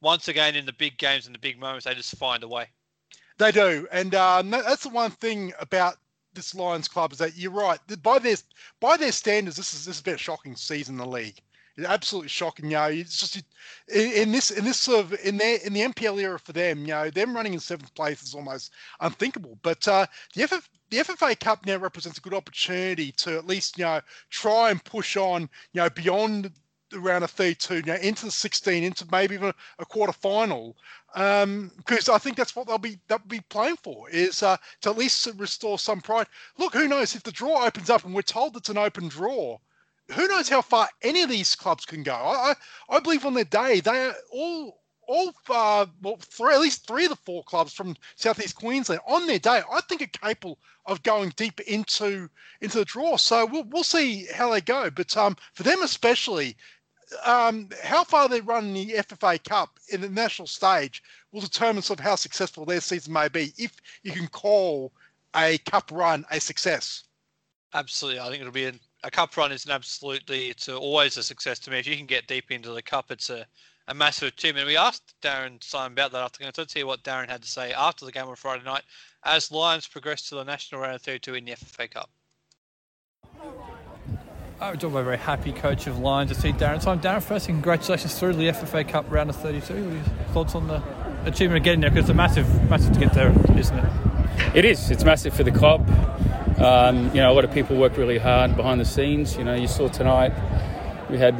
once 0.00 0.28
again, 0.28 0.56
in 0.56 0.66
the 0.66 0.72
big 0.72 0.98
games 0.98 1.26
and 1.26 1.34
the 1.34 1.40
big 1.40 1.58
moments, 1.58 1.84
they 1.84 1.94
just 1.94 2.16
find 2.16 2.42
a 2.42 2.48
way. 2.48 2.68
They 3.38 3.52
do, 3.52 3.86
and 3.92 4.14
um, 4.14 4.50
that's 4.50 4.82
the 4.82 4.88
one 4.88 5.10
thing 5.10 5.52
about 5.60 5.96
this 6.32 6.54
Lions 6.54 6.88
club 6.88 7.12
is 7.12 7.18
that 7.18 7.36
you're 7.36 7.50
right. 7.50 7.78
By 8.02 8.18
their 8.18 8.36
by 8.80 8.96
their 8.96 9.12
standards, 9.12 9.56
this 9.56 9.74
is 9.74 9.84
this 9.84 9.96
has 9.96 10.02
been 10.02 10.14
a 10.14 10.18
shocking 10.18 10.56
season 10.56 10.94
in 10.94 10.98
the 10.98 11.06
league. 11.06 11.40
Absolutely 11.84 12.28
shocking. 12.28 12.66
You 12.66 12.76
know, 12.76 12.84
it's 12.84 13.18
just 13.18 13.42
in, 13.88 14.32
this 14.32 14.50
in 14.50 14.64
this 14.64 14.78
sort 14.78 15.04
of 15.04 15.20
in 15.24 15.36
their 15.36 15.58
in 15.64 15.74
the 15.74 15.80
NPL 15.82 16.20
era 16.20 16.38
for 16.38 16.52
them. 16.52 16.80
You 16.80 16.86
know, 16.94 17.10
them 17.10 17.34
running 17.34 17.52
in 17.52 17.60
seventh 17.60 17.94
place 17.94 18.22
is 18.22 18.34
almost 18.34 18.72
unthinkable. 19.00 19.58
But 19.62 19.86
uh, 19.86 20.06
the 20.34 20.46
FF, 20.46 20.70
the 20.90 20.98
FFA 20.98 21.38
Cup 21.38 21.66
now 21.66 21.76
represents 21.76 22.16
a 22.18 22.22
good 22.22 22.32
opportunity 22.34 23.12
to 23.12 23.36
at 23.36 23.46
least 23.46 23.76
you 23.78 23.84
know 23.84 24.00
try 24.30 24.70
and 24.70 24.82
push 24.84 25.16
on 25.18 25.42
you 25.72 25.82
know 25.82 25.90
beyond 25.90 26.50
the 26.90 27.00
round 27.00 27.24
of 27.24 27.30
32, 27.30 27.76
you 27.76 27.82
know, 27.82 27.94
into 27.94 28.26
the 28.26 28.30
16, 28.30 28.84
into 28.84 29.06
maybe 29.10 29.34
even 29.34 29.52
a 29.78 29.84
quarter 29.84 30.12
final, 30.12 30.76
Um, 31.14 31.72
because 31.78 32.08
um, 32.08 32.14
I 32.14 32.18
think 32.18 32.36
that's 32.36 32.54
what 32.54 32.66
they'll 32.66 32.78
be 32.78 32.98
they'll 33.08 33.18
be 33.18 33.40
playing 33.40 33.76
for 33.76 34.08
is 34.10 34.42
uh, 34.42 34.56
to 34.82 34.90
at 34.90 34.98
least 34.98 35.26
restore 35.36 35.78
some 35.78 36.00
pride. 36.00 36.26
Look, 36.58 36.74
who 36.74 36.88
knows 36.88 37.14
if 37.14 37.22
the 37.22 37.32
draw 37.32 37.64
opens 37.64 37.90
up 37.90 38.04
and 38.04 38.14
we're 38.14 38.22
told 38.22 38.56
it's 38.56 38.68
an 38.68 38.78
open 38.78 39.08
draw, 39.08 39.58
who 40.12 40.28
knows 40.28 40.48
how 40.48 40.62
far 40.62 40.88
any 41.02 41.22
of 41.22 41.28
these 41.28 41.54
clubs 41.54 41.84
can 41.84 42.02
go? 42.02 42.14
I, 42.14 42.54
I, 42.90 42.96
I 42.96 43.00
believe 43.00 43.24
on 43.26 43.34
their 43.34 43.44
day 43.44 43.80
they 43.80 44.06
are 44.06 44.14
all 44.30 44.80
all 45.08 45.32
uh, 45.48 45.86
well 46.02 46.16
three 46.20 46.52
at 46.52 46.60
least 46.60 46.86
three 46.86 47.04
of 47.04 47.10
the 47.10 47.16
four 47.16 47.44
clubs 47.44 47.72
from 47.72 47.96
southeast 48.16 48.56
Queensland 48.56 49.00
on 49.06 49.26
their 49.26 49.38
day 49.38 49.62
I 49.70 49.80
think 49.82 50.02
are 50.02 50.06
capable 50.06 50.58
of 50.84 51.02
going 51.02 51.32
deep 51.36 51.60
into 51.60 52.28
into 52.60 52.78
the 52.78 52.84
draw. 52.84 53.16
So 53.16 53.46
we'll 53.46 53.64
we'll 53.64 53.84
see 53.84 54.26
how 54.34 54.50
they 54.50 54.60
go. 54.60 54.90
But 54.90 55.16
um, 55.16 55.36
for 55.54 55.62
them 55.62 55.82
especially, 55.82 56.56
um, 57.24 57.68
how 57.82 58.04
far 58.04 58.28
they 58.28 58.40
run 58.40 58.66
in 58.66 58.74
the 58.74 58.94
FFA 58.94 59.42
Cup 59.44 59.78
in 59.90 60.00
the 60.00 60.08
national 60.08 60.48
stage 60.48 61.02
will 61.32 61.40
determine 61.40 61.82
sort 61.82 62.00
of 62.00 62.04
how 62.04 62.16
successful 62.16 62.64
their 62.64 62.80
season 62.80 63.12
may 63.12 63.28
be. 63.28 63.52
If 63.56 63.72
you 64.02 64.12
can 64.12 64.28
call 64.28 64.92
a 65.34 65.58
cup 65.58 65.90
run 65.92 66.24
a 66.30 66.40
success. 66.40 67.04
Absolutely, 67.74 68.20
I 68.20 68.28
think 68.28 68.40
it'll 68.40 68.52
be 68.52 68.64
an 68.64 68.80
a 69.04 69.10
cup 69.10 69.36
run 69.36 69.52
is 69.52 69.64
an 69.64 69.72
absolutely 69.72 70.48
it's 70.48 70.68
a, 70.68 70.76
always 70.76 71.16
a 71.16 71.22
success 71.22 71.58
to 71.60 71.70
me. 71.70 71.78
If 71.78 71.86
you 71.86 71.96
can 71.96 72.06
get 72.06 72.26
deep 72.26 72.50
into 72.50 72.70
the 72.70 72.82
cup, 72.82 73.10
it's 73.10 73.30
a, 73.30 73.46
a 73.88 73.94
massive 73.94 74.28
achievement. 74.28 74.66
We 74.66 74.76
asked 74.76 75.14
Darren 75.22 75.62
Simon 75.62 75.92
about 75.92 76.12
that 76.12 76.22
after 76.22 76.38
the 76.38 76.44
game. 76.44 76.52
So 76.54 76.62
let's 76.62 76.72
hear 76.72 76.86
what 76.86 77.02
Darren 77.02 77.28
had 77.28 77.42
to 77.42 77.48
say 77.48 77.72
after 77.72 78.04
the 78.04 78.12
game 78.12 78.26
on 78.26 78.36
Friday 78.36 78.64
night 78.64 78.82
as 79.24 79.50
Lions 79.50 79.86
progress 79.86 80.28
to 80.28 80.34
the 80.36 80.44
national 80.44 80.80
round 80.80 80.96
of 80.96 81.02
32 81.02 81.34
in 81.34 81.44
the 81.44 81.52
FFA 81.52 81.90
Cup. 81.90 82.10
I 84.58 84.70
was 84.70 84.82
a 84.82 84.88
very 84.88 85.18
happy 85.18 85.52
coach 85.52 85.86
of 85.86 85.98
Lions 85.98 86.32
to 86.32 86.40
see 86.40 86.52
Darren 86.52 86.80
Simon. 86.80 87.04
Darren, 87.04 87.22
first, 87.22 87.46
congratulations 87.46 88.18
through 88.18 88.32
the 88.32 88.48
FFA 88.48 88.88
Cup 88.88 89.10
round 89.10 89.28
of 89.28 89.36
32. 89.36 89.74
What 89.74 89.82
are 89.82 89.94
your 89.94 90.02
thoughts 90.32 90.54
on 90.54 90.66
the 90.66 90.82
achievement 91.26 91.58
of 91.58 91.64
getting 91.64 91.80
there? 91.80 91.90
Because 91.90 92.04
it's 92.04 92.10
a 92.10 92.14
massive, 92.14 92.70
massive 92.70 92.94
to 92.94 93.00
get 93.00 93.12
there, 93.12 93.34
isn't 93.58 93.78
it? 93.78 93.92
It 94.54 94.64
is. 94.64 94.90
It's 94.90 95.04
massive 95.04 95.34
for 95.34 95.44
the 95.44 95.50
club. 95.50 95.86
Um, 96.58 97.08
you 97.08 97.20
know, 97.20 97.30
a 97.30 97.34
lot 97.34 97.44
of 97.44 97.52
people 97.52 97.76
work 97.76 97.96
really 97.96 98.18
hard 98.18 98.56
behind 98.56 98.80
the 98.80 98.84
scenes. 98.84 99.36
You 99.36 99.44
know, 99.44 99.54
you 99.54 99.68
saw 99.68 99.88
tonight 99.88 100.32
we 101.10 101.18
had 101.18 101.36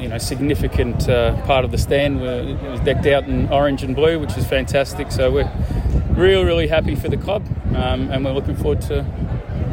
you 0.00 0.08
know 0.08 0.18
significant 0.18 1.08
uh, 1.08 1.40
part 1.42 1.64
of 1.64 1.70
the 1.70 1.78
stand 1.78 2.20
where 2.20 2.40
it 2.40 2.60
was 2.62 2.80
decked 2.80 3.06
out 3.06 3.24
in 3.24 3.48
orange 3.50 3.82
and 3.82 3.94
blue, 3.94 4.18
which 4.18 4.36
is 4.36 4.46
fantastic. 4.46 5.12
So 5.12 5.30
we're 5.30 5.50
really 6.10 6.44
really 6.44 6.68
happy 6.68 6.94
for 6.94 7.08
the 7.08 7.16
club, 7.16 7.44
um, 7.74 8.10
and 8.10 8.24
we're 8.24 8.32
looking 8.32 8.56
forward 8.56 8.80
to 8.82 9.04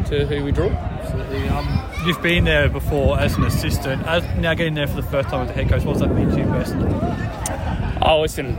to 0.08 0.26
who 0.26 0.44
we 0.44 0.52
draw. 0.52 0.70
Absolutely. 0.70 1.48
Um, 1.50 1.92
you've 2.06 2.22
been 2.22 2.44
there 2.44 2.70
before 2.70 3.20
as 3.20 3.36
an 3.36 3.44
assistant. 3.44 4.06
As 4.06 4.24
now 4.38 4.54
getting 4.54 4.74
there 4.74 4.88
for 4.88 4.96
the 4.96 5.04
first 5.04 5.30
time 5.30 5.48
as 5.48 5.50
a 5.50 5.54
head 5.54 5.70
coach, 5.70 5.84
what 5.84 5.94
does 5.94 6.02
that 6.02 6.14
mean 6.14 6.30
to 6.30 6.38
you 6.38 6.46
personally? 6.46 6.92
Oh, 8.02 8.22
listen, 8.22 8.58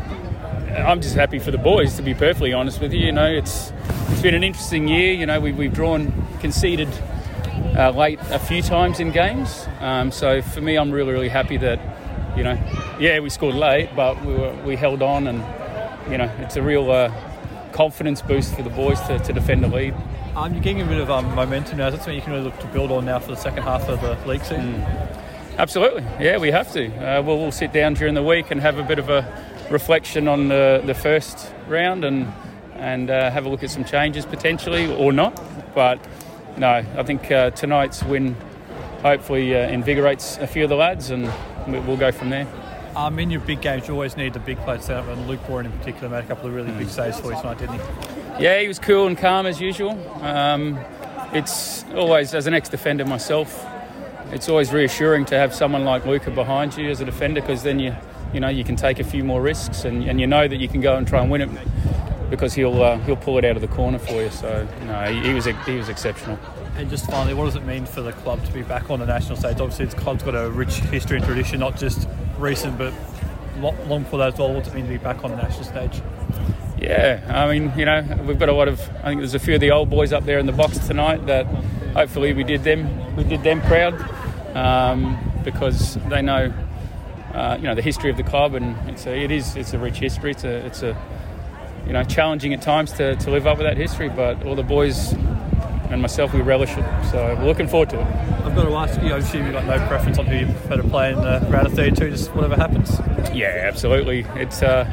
I'm 0.77 1.01
just 1.01 1.15
happy 1.15 1.39
for 1.39 1.51
the 1.51 1.59
boys. 1.59 1.97
To 1.97 2.03
be 2.03 2.15
perfectly 2.15 2.53
honest 2.53 2.81
with 2.81 2.93
you, 2.93 3.07
you 3.07 3.13
know, 3.13 3.31
it's 3.31 3.73
it's 4.09 4.23
been 4.23 4.35
an 4.35 4.45
interesting 4.45 4.89
year. 4.89 5.13
You 5.13 5.27
know, 5.27 5.41
we, 5.41 5.53
we've 5.53 5.73
drawn 5.73 6.13
conceded 6.43 6.89
uh, 7.77 7.91
late 7.91 8.19
a 8.31 8.39
few 8.39 8.61
times 8.61 9.01
in 9.01 9.13
games. 9.13 9.67
Um, 9.81 10.11
so 10.11 10.43
for 10.43 10.61
me, 10.61 10.77
I'm 10.77 10.91
really 10.91 11.13
really 11.13 11.31
happy 11.31 11.57
that 11.57 11.81
you 12.37 12.43
know, 12.43 12.59
yeah, 12.99 13.21
we 13.21 13.29
scored 13.31 13.55
late, 13.55 13.91
but 13.95 14.23
we 14.25 14.35
were, 14.35 14.55
we 14.65 14.77
held 14.77 15.03
on, 15.03 15.27
and 15.27 15.39
you 16.11 16.19
know, 16.19 16.31
it's 16.39 16.57
a 16.57 16.63
real 16.63 16.91
uh, 16.91 17.13
confidence 17.73 18.23
boost 18.23 18.55
for 18.55 18.63
the 18.63 18.71
boys 18.71 19.01
to, 19.03 19.19
to 19.19 19.33
defend 19.33 19.63
the 19.63 19.69
lead. 19.69 19.95
Um, 20.35 20.55
you're 20.55 20.63
getting 20.63 20.81
a 20.81 20.87
bit 20.87 20.99
of 20.99 21.11
um, 21.11 21.35
momentum 21.35 21.79
now. 21.79 21.89
Is 21.89 21.95
that 21.95 21.99
something 21.99 22.15
you 22.15 22.23
can 22.23 22.33
really 22.33 22.45
look 22.45 22.59
to 22.61 22.67
build 22.69 22.91
on 22.91 23.05
now 23.05 23.19
for 23.19 23.29
the 23.29 23.37
second 23.37 23.65
half 23.65 23.89
of 23.89 24.01
the 24.01 24.17
league 24.27 24.43
season? 24.43 24.75
Mm. 24.75 25.59
Absolutely, 25.59 26.03
yeah, 26.19 26.39
we 26.39 26.51
have 26.51 26.73
to. 26.73 26.87
Uh, 26.97 27.23
we'll, 27.23 27.39
we'll 27.39 27.53
sit 27.53 27.73
down 27.73 27.93
during 27.95 28.15
the 28.15 28.23
week 28.23 28.51
and 28.51 28.61
have 28.61 28.79
a 28.79 28.83
bit 28.83 28.99
of 28.99 29.11
a 29.11 29.23
reflection 29.71 30.27
on 30.27 30.49
the, 30.49 30.83
the 30.87 30.95
first 30.95 31.53
round 31.69 32.05
and 32.05 32.33
and 32.77 33.11
uh, 33.11 33.31
have 33.31 33.47
a 33.47 33.49
look 33.49 33.63
at 33.63 33.71
some 33.71 33.85
changes 33.85 34.27
potentially 34.27 34.93
or 34.97 35.13
not. 35.13 35.41
But 35.75 36.01
no, 36.57 36.69
I 36.69 37.03
think 37.03 37.31
uh, 37.31 37.51
tonight's 37.51 38.03
win 38.03 38.37
hopefully 39.03 39.55
uh, 39.55 39.69
invigorates 39.69 40.39
a 40.39 40.47
few 40.47 40.63
of 40.65 40.71
the 40.71 40.77
lads 40.77 41.11
and 41.11 41.31
we'll 41.67 41.97
go 41.97 42.13
from 42.13 42.31
there. 42.31 42.47
Um, 42.95 43.19
in 43.19 43.31
your 43.31 43.41
big 43.41 43.63
games, 43.63 43.89
you 43.89 43.95
always 43.95 44.17
need 44.17 44.35
the 44.35 44.39
big 44.39 44.59
players 44.59 44.87
to 44.87 44.99
and 45.11 45.27
Luke 45.27 45.41
Borean 45.47 45.65
in 45.65 45.73
particular 45.73 46.09
made 46.09 46.25
a 46.25 46.27
couple 46.27 46.47
of 46.47 46.55
really 46.55 46.71
big 46.73 46.89
saves 46.89 47.19
for 47.19 47.33
you 47.33 47.41
tonight, 47.41 47.59
didn't 47.59 47.77
he? 47.77 48.45
Yeah, 48.45 48.61
he 48.61 48.69
was 48.69 48.79
cool 48.79 49.07
and 49.07 49.17
calm 49.17 49.47
as 49.47 49.61
usual. 49.61 49.93
Um, 50.23 50.79
it's 51.33 51.85
always, 51.95 52.35
as 52.35 52.47
an 52.47 52.55
ex-defender 52.55 53.07
myself, 53.07 53.65
it's 54.31 54.49
always 54.49 54.73
reassuring 54.73 55.25
to 55.27 55.39
have 55.39 55.55
someone 55.55 55.85
like 55.85 56.05
Luca 56.05 56.31
behind 56.31 56.77
you 56.77 56.91
as 56.91 57.01
a 57.01 57.05
defender 57.07 57.41
because 57.41 57.63
then 57.63 57.79
you, 57.79 57.95
you 58.35 58.41
know, 58.41 58.49
you 58.49 58.65
can 58.65 58.77
take 58.77 58.99
a 58.99 59.05
few 59.05 59.25
more 59.25 59.41
risks 59.41 59.85
and, 59.85 60.05
and 60.05 60.21
you 60.21 60.27
know 60.27 60.47
that 60.47 60.57
you 60.57 60.69
can 60.69 60.83
go 60.83 60.97
and 60.97 61.07
try 61.07 61.23
and 61.23 61.31
win 61.31 61.41
it 61.41 61.51
because 62.33 62.55
he'll 62.55 62.83
uh, 62.83 62.99
he'll 63.01 63.15
pull 63.15 63.37
it 63.37 63.45
out 63.45 63.57
of 63.57 63.63
the 63.63 63.69
corner 63.69 63.99
for 63.99 64.23
you. 64.23 64.31
So 64.31 64.67
no, 64.87 65.03
he, 65.05 65.29
he 65.29 65.35
was 65.35 65.45
he 65.45 65.77
was 65.77 65.91
exceptional. 65.91 66.39
And 66.77 66.89
just 66.89 67.09
finally, 67.11 67.35
what 67.35 67.45
does 67.45 67.57
it 67.57 67.67
mean 67.67 67.85
for 67.85 68.01
the 68.01 68.13
club 68.13 68.43
to 68.47 68.53
be 68.53 68.63
back 68.63 68.91
on 68.91 69.01
the 69.01 69.07
national 69.07 69.37
stage? 69.37 69.61
Obviously, 69.61 69.85
the 69.85 69.97
club's 69.97 70.23
got 70.23 70.35
a 70.35 70.51
rich 70.51 70.77
history 70.77 71.19
and 71.19 71.27
tradition, 71.27 71.61
not 71.61 71.77
just 71.77 72.09
recent, 72.39 72.79
but 72.79 72.95
long 73.59 74.05
before 74.05 74.21
that 74.21 74.33
as 74.33 74.39
well. 74.39 74.55
What 74.55 74.65
does 74.65 74.73
it 74.73 74.77
mean 74.77 74.87
to 74.87 74.91
be 74.91 74.97
back 74.97 75.23
on 75.25 75.31
the 75.31 75.37
national 75.37 75.65
stage? 75.65 76.01
Yeah, 76.79 77.23
I 77.29 77.53
mean, 77.53 77.79
you 77.79 77.85
know, 77.85 78.03
we've 78.27 78.39
got 78.39 78.49
a 78.49 78.55
lot 78.55 78.69
of. 78.69 78.81
I 79.05 79.11
think 79.11 79.21
there's 79.21 79.35
a 79.35 79.39
few 79.39 79.55
of 79.55 79.61
the 79.61 79.71
old 79.71 79.91
boys 79.91 80.15
up 80.15 80.25
there 80.25 80.39
in 80.39 80.47
the 80.47 80.53
box 80.53 80.79
tonight 80.79 81.27
that 81.27 81.45
hopefully 81.95 82.33
we 82.33 82.45
did 82.45 82.65
them 82.65 83.15
we 83.15 83.25
did 83.25 83.43
them 83.43 83.61
proud 83.61 83.95
um, 84.57 85.19
because 85.45 85.97
they 86.09 86.23
know, 86.23 86.51
uh, 87.35 87.59
you 87.61 87.65
know, 87.65 87.75
the 87.75 87.83
history 87.83 88.09
of 88.09 88.17
the 88.17 88.23
club 88.23 88.55
and 88.55 88.75
it's 88.89 89.07
a, 89.07 89.15
it 89.15 89.31
is 89.31 89.57
it's 89.57 89.75
a 89.75 89.79
rich 89.79 89.99
history. 89.99 90.31
It's 90.31 90.45
a 90.45 90.67
it's 90.67 90.83
a 90.83 90.97
you 91.87 91.93
know 91.93 92.05
challenging 92.05 92.53
at 92.55 92.63
times 92.63 92.93
to, 92.95 93.17
to 93.17 93.31
live 93.31 93.47
up 93.47 93.59
with 93.59 93.67
that 93.67 93.77
history, 93.77 94.09
but 94.09 94.45
all 94.45 94.55
the 94.55 94.63
boys 94.63 95.13
and 95.93 96.01
myself 96.01 96.33
we 96.33 96.41
relish 96.41 96.71
it. 96.71 97.11
So 97.11 97.37
we're 97.39 97.47
looking 97.47 97.69
forward 97.69 97.91
to 97.91 98.01
it. 98.01 98.07
I've 98.45 98.55
got 98.55 98.65
to 98.65 98.75
ask 98.75 99.01
you. 99.03 99.13
I 99.13 99.19
assume 99.19 99.45
you've 99.45 99.55
got 99.55 99.67
no 99.67 99.87
preference 99.89 100.19
on 100.19 100.27
who 100.27 100.37
you 100.37 100.47
prefer 100.47 100.77
to 100.77 100.89
play 100.89 101.13
in 101.13 101.21
the 101.21 101.47
round 101.51 101.67
of 101.67 101.75
32, 101.75 102.11
just 102.11 102.35
whatever 102.35 102.57
happens. 102.57 102.99
Yeah, 103.35 103.65
absolutely. 103.65 104.27
It's 104.35 104.63
uh, 104.63 104.89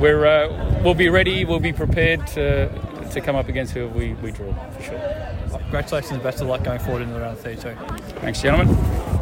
we're 0.00 0.26
uh, 0.26 0.82
we'll 0.82 0.94
be 0.94 1.08
ready. 1.08 1.44
We'll 1.44 1.60
be 1.60 1.72
prepared 1.72 2.26
to 2.28 2.68
to 3.10 3.20
come 3.20 3.36
up 3.36 3.48
against 3.48 3.72
who 3.72 3.88
we, 3.88 4.14
we 4.14 4.32
draw 4.32 4.52
for 4.70 4.82
sure. 4.82 5.24
Congratulations, 5.50 6.22
best 6.22 6.40
of 6.40 6.48
luck 6.48 6.64
going 6.64 6.80
forward 6.80 7.02
in 7.02 7.12
the 7.12 7.20
round 7.20 7.36
of 7.36 7.42
32. 7.42 7.74
Thanks, 8.20 8.42
gentlemen. 8.42 9.13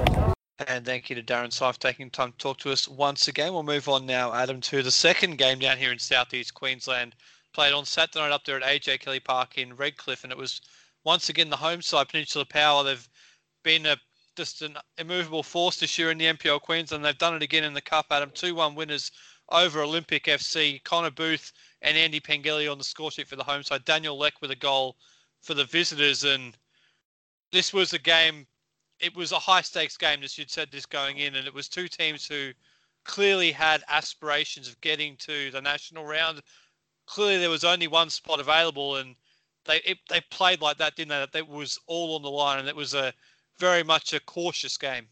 And 0.69 0.85
thank 0.85 1.11
you 1.11 1.17
to 1.17 1.23
Darren 1.23 1.49
Sife 1.49 1.79
taking 1.79 2.11
time 2.11 2.33
to 2.33 2.39
talk 2.39 2.59
to 2.59 2.73
us 2.73 2.87
once 2.87 3.29
again. 3.29 3.53
We'll 3.53 3.63
move 3.63 3.89
on 3.89 4.07
now, 4.07 4.33
Adam, 4.33 4.61
to 4.63 4.83
the 4.83 4.91
second 4.91 5.37
game 5.37 5.59
down 5.59 5.79
here 5.79 5.93
in 5.93 5.99
southeast 5.99 6.55
Queensland. 6.55 7.15
Played 7.53 7.73
on 7.73 7.85
Saturday 7.85 8.21
night 8.21 8.33
up 8.33 8.45
there 8.45 8.57
at 8.57 8.63
AJ 8.63 9.01
Kelly 9.01 9.21
Park 9.21 9.59
in 9.59 9.75
Redcliffe, 9.75 10.25
and 10.25 10.33
it 10.33 10.39
was 10.39 10.61
once 11.05 11.29
again 11.29 11.51
the 11.51 11.57
home 11.57 11.83
side, 11.83 12.09
Peninsula 12.09 12.45
Power. 12.45 12.85
They've 12.85 13.09
been 13.63 13.87
a 13.87 13.97
just 14.37 14.63
an 14.63 14.77
immovable 14.99 15.43
force 15.43 15.77
this 15.77 15.99
year 15.99 16.11
in 16.11 16.19
the 16.19 16.27
NPL 16.27 16.61
Queensland. 16.61 17.05
They've 17.05 17.19
done 17.19 17.35
it 17.35 17.43
again 17.43 17.65
in 17.65 17.75
the 17.75 17.81
Cup, 17.81 18.07
Adam. 18.11 18.31
2 18.33 18.55
1 18.55 18.75
winners 18.75 19.13
over 19.51 19.83
Olympic 19.83 20.25
FC. 20.25 20.83
Connor 20.85 21.11
Booth 21.11 21.53
and 21.83 21.97
Andy 21.97 22.21
Pengelly 22.21 22.69
on 22.69 22.79
the 22.79 22.85
score 22.85 23.11
sheet 23.11 23.29
for 23.29 23.37
the 23.37 23.45
home 23.45 23.63
side. 23.63 23.85
Daniel 23.85 24.19
Leck 24.19 24.35
with 24.41 24.51
a 24.51 24.57
goal 24.57 24.97
for 25.43 25.55
the 25.55 25.65
visitors. 25.65 26.25
And 26.25 26.57
this 27.51 27.73
was 27.73 27.93
a 27.93 27.99
game, 27.99 28.47
it 29.03 29.15
was 29.15 29.33
a 29.33 29.39
high 29.39 29.61
stakes 29.61 29.97
game, 29.97 30.23
as 30.23 30.39
you'd 30.39 30.51
said 30.51 30.69
this 30.71 30.87
going 30.87 31.19
in. 31.19 31.35
And 31.35 31.47
it 31.47 31.53
was 31.53 31.69
two 31.69 31.89
teams 31.89 32.27
who 32.27 32.53
clearly 33.05 33.53
had 33.53 33.83
aspirations 33.89 34.69
of 34.69 34.81
getting 34.81 35.17
to 35.17 35.51
the 35.51 35.61
national 35.61 36.07
round. 36.07 36.41
Clearly, 37.07 37.39
there 37.39 37.51
was 37.51 37.65
only 37.65 37.89
one 37.89 38.09
spot 38.09 38.41
available. 38.41 38.97
And 38.97 39.17
they 39.65 39.79
it, 39.85 39.99
they 40.09 40.21
played 40.31 40.61
like 40.61 40.79
that, 40.79 40.97
didn't 40.97 41.11
they? 41.11 41.19
That 41.19 41.35
it 41.35 41.49
was 41.49 41.79
all 41.87 42.15
on 42.15 42.23
the 42.23 42.31
line, 42.31 42.61
and 42.61 42.69
it 42.69 42.77
was 42.77 42.95
a 42.95 43.13
very 43.59 43.83
much 43.83 44.13
a 44.13 44.21
cautious 44.21 44.77
game. 44.77 45.07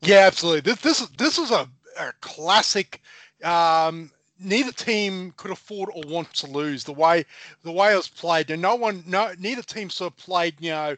Yeah, 0.00 0.26
absolutely. 0.26 0.60
This 0.60 0.80
this 0.80 1.08
this 1.16 1.38
was 1.38 1.50
a, 1.50 1.68
a 1.98 2.12
classic. 2.20 3.02
Um, 3.42 4.10
neither 4.40 4.72
team 4.72 5.32
could 5.36 5.50
afford 5.50 5.90
or 5.94 6.02
want 6.06 6.32
to 6.34 6.46
lose. 6.46 6.84
The 6.84 6.92
way 6.92 7.24
the 7.62 7.72
way 7.72 7.92
it 7.92 7.96
was 7.96 8.08
played, 8.08 8.50
and 8.50 8.62
no 8.62 8.74
one, 8.74 9.02
no, 9.06 9.32
neither 9.38 9.62
team 9.62 9.90
sort 9.90 10.12
of 10.12 10.18
played, 10.18 10.54
you 10.60 10.70
know, 10.70 10.96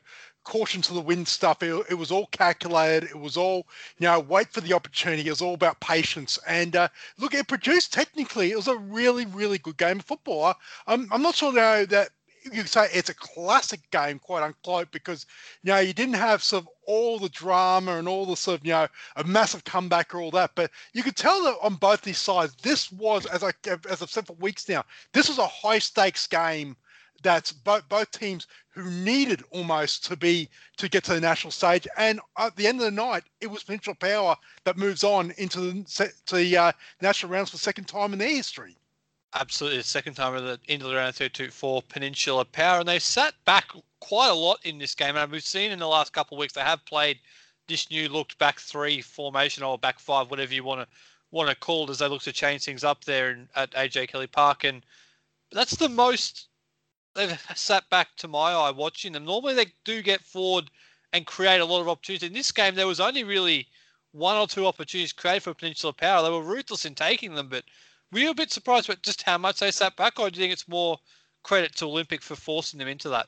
caution 0.50 0.82
to 0.82 0.92
the 0.92 1.00
wind 1.00 1.28
stuff. 1.28 1.62
It, 1.62 1.86
it, 1.88 1.94
was 1.94 2.10
all 2.10 2.26
calculated. 2.26 3.08
It 3.08 3.18
was 3.18 3.36
all, 3.36 3.68
you 3.98 4.08
know, 4.08 4.18
wait 4.18 4.48
for 4.48 4.60
the 4.60 4.72
opportunity. 4.72 5.28
It 5.28 5.30
was 5.30 5.40
all 5.40 5.54
about 5.54 5.78
patience. 5.78 6.40
And 6.46 6.74
uh, 6.74 6.88
look, 7.18 7.34
it 7.34 7.46
produced 7.46 7.92
technically, 7.92 8.50
it 8.50 8.56
was 8.56 8.66
a 8.66 8.76
really, 8.76 9.26
really 9.26 9.58
good 9.58 9.76
game 9.76 10.00
of 10.00 10.04
football. 10.04 10.56
I'm, 10.88 11.08
I'm 11.12 11.22
not 11.22 11.36
sure 11.36 11.52
now 11.52 11.84
that 11.84 12.10
you 12.52 12.64
say 12.64 12.88
it's 12.92 13.10
a 13.10 13.14
classic 13.14 13.88
game, 13.92 14.18
quite 14.18 14.42
unquote, 14.42 14.90
because 14.90 15.24
you 15.62 15.72
know 15.72 15.78
you 15.78 15.92
didn't 15.92 16.14
have 16.14 16.42
sort 16.42 16.64
of 16.64 16.68
all 16.86 17.18
the 17.18 17.28
drama 17.28 17.98
and 17.98 18.08
all 18.08 18.26
the 18.26 18.34
sort 18.34 18.58
of 18.58 18.66
you 18.66 18.72
know 18.72 18.88
a 19.16 19.24
massive 19.24 19.62
comeback 19.64 20.14
or 20.14 20.20
all 20.20 20.30
that, 20.30 20.50
but 20.54 20.70
you 20.94 21.02
could 21.02 21.16
tell 21.16 21.44
that 21.44 21.56
on 21.62 21.74
both 21.74 22.00
these 22.00 22.18
sides, 22.18 22.54
this 22.62 22.90
was 22.90 23.26
as 23.26 23.44
I 23.44 23.52
as 23.66 24.02
I've 24.02 24.10
said 24.10 24.26
for 24.26 24.32
weeks 24.34 24.68
now, 24.68 24.84
this 25.12 25.28
was 25.28 25.38
a 25.38 25.46
high 25.46 25.78
stakes 25.78 26.26
game 26.26 26.76
that 27.22 27.52
both 27.64 27.88
both 27.88 28.10
teams 28.10 28.46
who 28.70 28.84
needed 28.90 29.42
almost 29.50 30.04
to 30.06 30.16
be 30.16 30.48
to 30.76 30.88
get 30.88 31.04
to 31.04 31.14
the 31.14 31.20
national 31.20 31.50
stage, 31.50 31.86
and 31.96 32.20
at 32.38 32.56
the 32.56 32.66
end 32.66 32.78
of 32.78 32.84
the 32.84 32.90
night, 32.90 33.24
it 33.40 33.48
was 33.48 33.62
Peninsula 33.62 33.96
Power 33.96 34.36
that 34.64 34.76
moves 34.76 35.04
on 35.04 35.32
into 35.38 35.60
the 35.60 36.12
the 36.30 36.56
uh, 36.56 36.72
national 37.00 37.32
rounds 37.32 37.50
for 37.50 37.56
the 37.56 37.62
second 37.62 37.84
time 37.84 38.12
in 38.12 38.18
their 38.18 38.28
history 38.28 38.76
absolutely 39.34 39.78
the 39.78 39.84
second 39.84 40.14
time 40.14 40.34
of 40.34 40.44
the 40.44 40.58
end 40.68 40.82
of 40.82 40.88
the 40.88 40.94
round 40.94 41.14
32 41.14 41.50
for 41.50 41.82
Peninsula 41.82 42.44
Power, 42.44 42.80
and 42.80 42.88
they 42.88 42.98
sat 42.98 43.34
back 43.44 43.70
quite 44.00 44.28
a 44.28 44.34
lot 44.34 44.58
in 44.64 44.78
this 44.78 44.94
game. 44.94 45.16
And 45.16 45.30
we've 45.30 45.42
seen 45.42 45.70
in 45.70 45.78
the 45.78 45.86
last 45.86 46.12
couple 46.12 46.36
of 46.36 46.40
weeks 46.40 46.54
they 46.54 46.60
have 46.62 46.84
played 46.84 47.18
this 47.68 47.90
new 47.90 48.08
looked 48.08 48.38
back 48.38 48.58
three 48.58 49.00
formation 49.00 49.62
or 49.62 49.78
back 49.78 49.98
five, 49.98 50.30
whatever 50.30 50.54
you 50.54 50.64
want 50.64 50.80
to 50.80 50.88
want 51.30 51.48
to 51.48 51.54
call 51.54 51.84
it, 51.84 51.90
as 51.90 51.98
they 52.00 52.08
look 52.08 52.22
to 52.22 52.32
change 52.32 52.64
things 52.64 52.82
up 52.82 53.04
there 53.04 53.30
in, 53.30 53.48
at 53.54 53.70
AJ 53.72 54.08
Kelly 54.08 54.26
Park. 54.26 54.64
And 54.64 54.84
that's 55.52 55.76
the 55.76 55.88
most 55.88 56.48
they've 57.14 57.40
sat 57.54 57.88
back 57.90 58.08
to 58.16 58.28
my 58.28 58.52
eye 58.52 58.70
watching 58.70 59.12
them. 59.12 59.24
Normally 59.24 59.54
they 59.54 59.66
do 59.84 60.02
get 60.02 60.20
forward 60.20 60.70
and 61.12 61.26
create 61.26 61.60
a 61.60 61.64
lot 61.64 61.80
of 61.80 61.88
opportunities. 61.88 62.28
In 62.28 62.34
this 62.34 62.52
game, 62.52 62.74
there 62.74 62.86
was 62.86 63.00
only 63.00 63.24
really 63.24 63.66
one 64.12 64.36
or 64.36 64.46
two 64.46 64.66
opportunities 64.66 65.12
created 65.12 65.42
for 65.42 65.54
Peninsula 65.54 65.92
Power. 65.92 66.22
They 66.22 66.30
were 66.30 66.42
ruthless 66.42 66.84
in 66.84 66.94
taking 66.94 67.34
them, 67.34 67.48
but 67.48 67.64
were 68.12 68.20
you 68.20 68.30
a 68.30 68.34
bit 68.34 68.52
surprised 68.52 68.88
with 68.88 69.02
just 69.02 69.22
how 69.22 69.38
much 69.38 69.60
they 69.60 69.70
sat 69.70 69.96
back, 69.96 70.18
or 70.18 70.30
do 70.30 70.38
you 70.38 70.44
think 70.44 70.52
it's 70.52 70.68
more 70.68 70.98
credit 71.42 71.74
to 71.76 71.86
Olympic 71.86 72.22
for 72.22 72.36
forcing 72.36 72.78
them 72.78 72.88
into 72.88 73.08
that? 73.08 73.26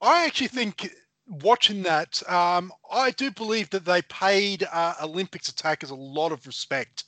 I 0.00 0.24
actually 0.24 0.48
think 0.48 0.90
watching 1.26 1.82
that, 1.82 2.22
um, 2.28 2.72
I 2.90 3.10
do 3.10 3.30
believe 3.30 3.70
that 3.70 3.84
they 3.84 4.02
paid 4.02 4.64
uh, 4.72 4.94
Olympics 5.02 5.48
attackers 5.48 5.90
a 5.90 5.94
lot 5.94 6.32
of 6.32 6.46
respect. 6.46 7.04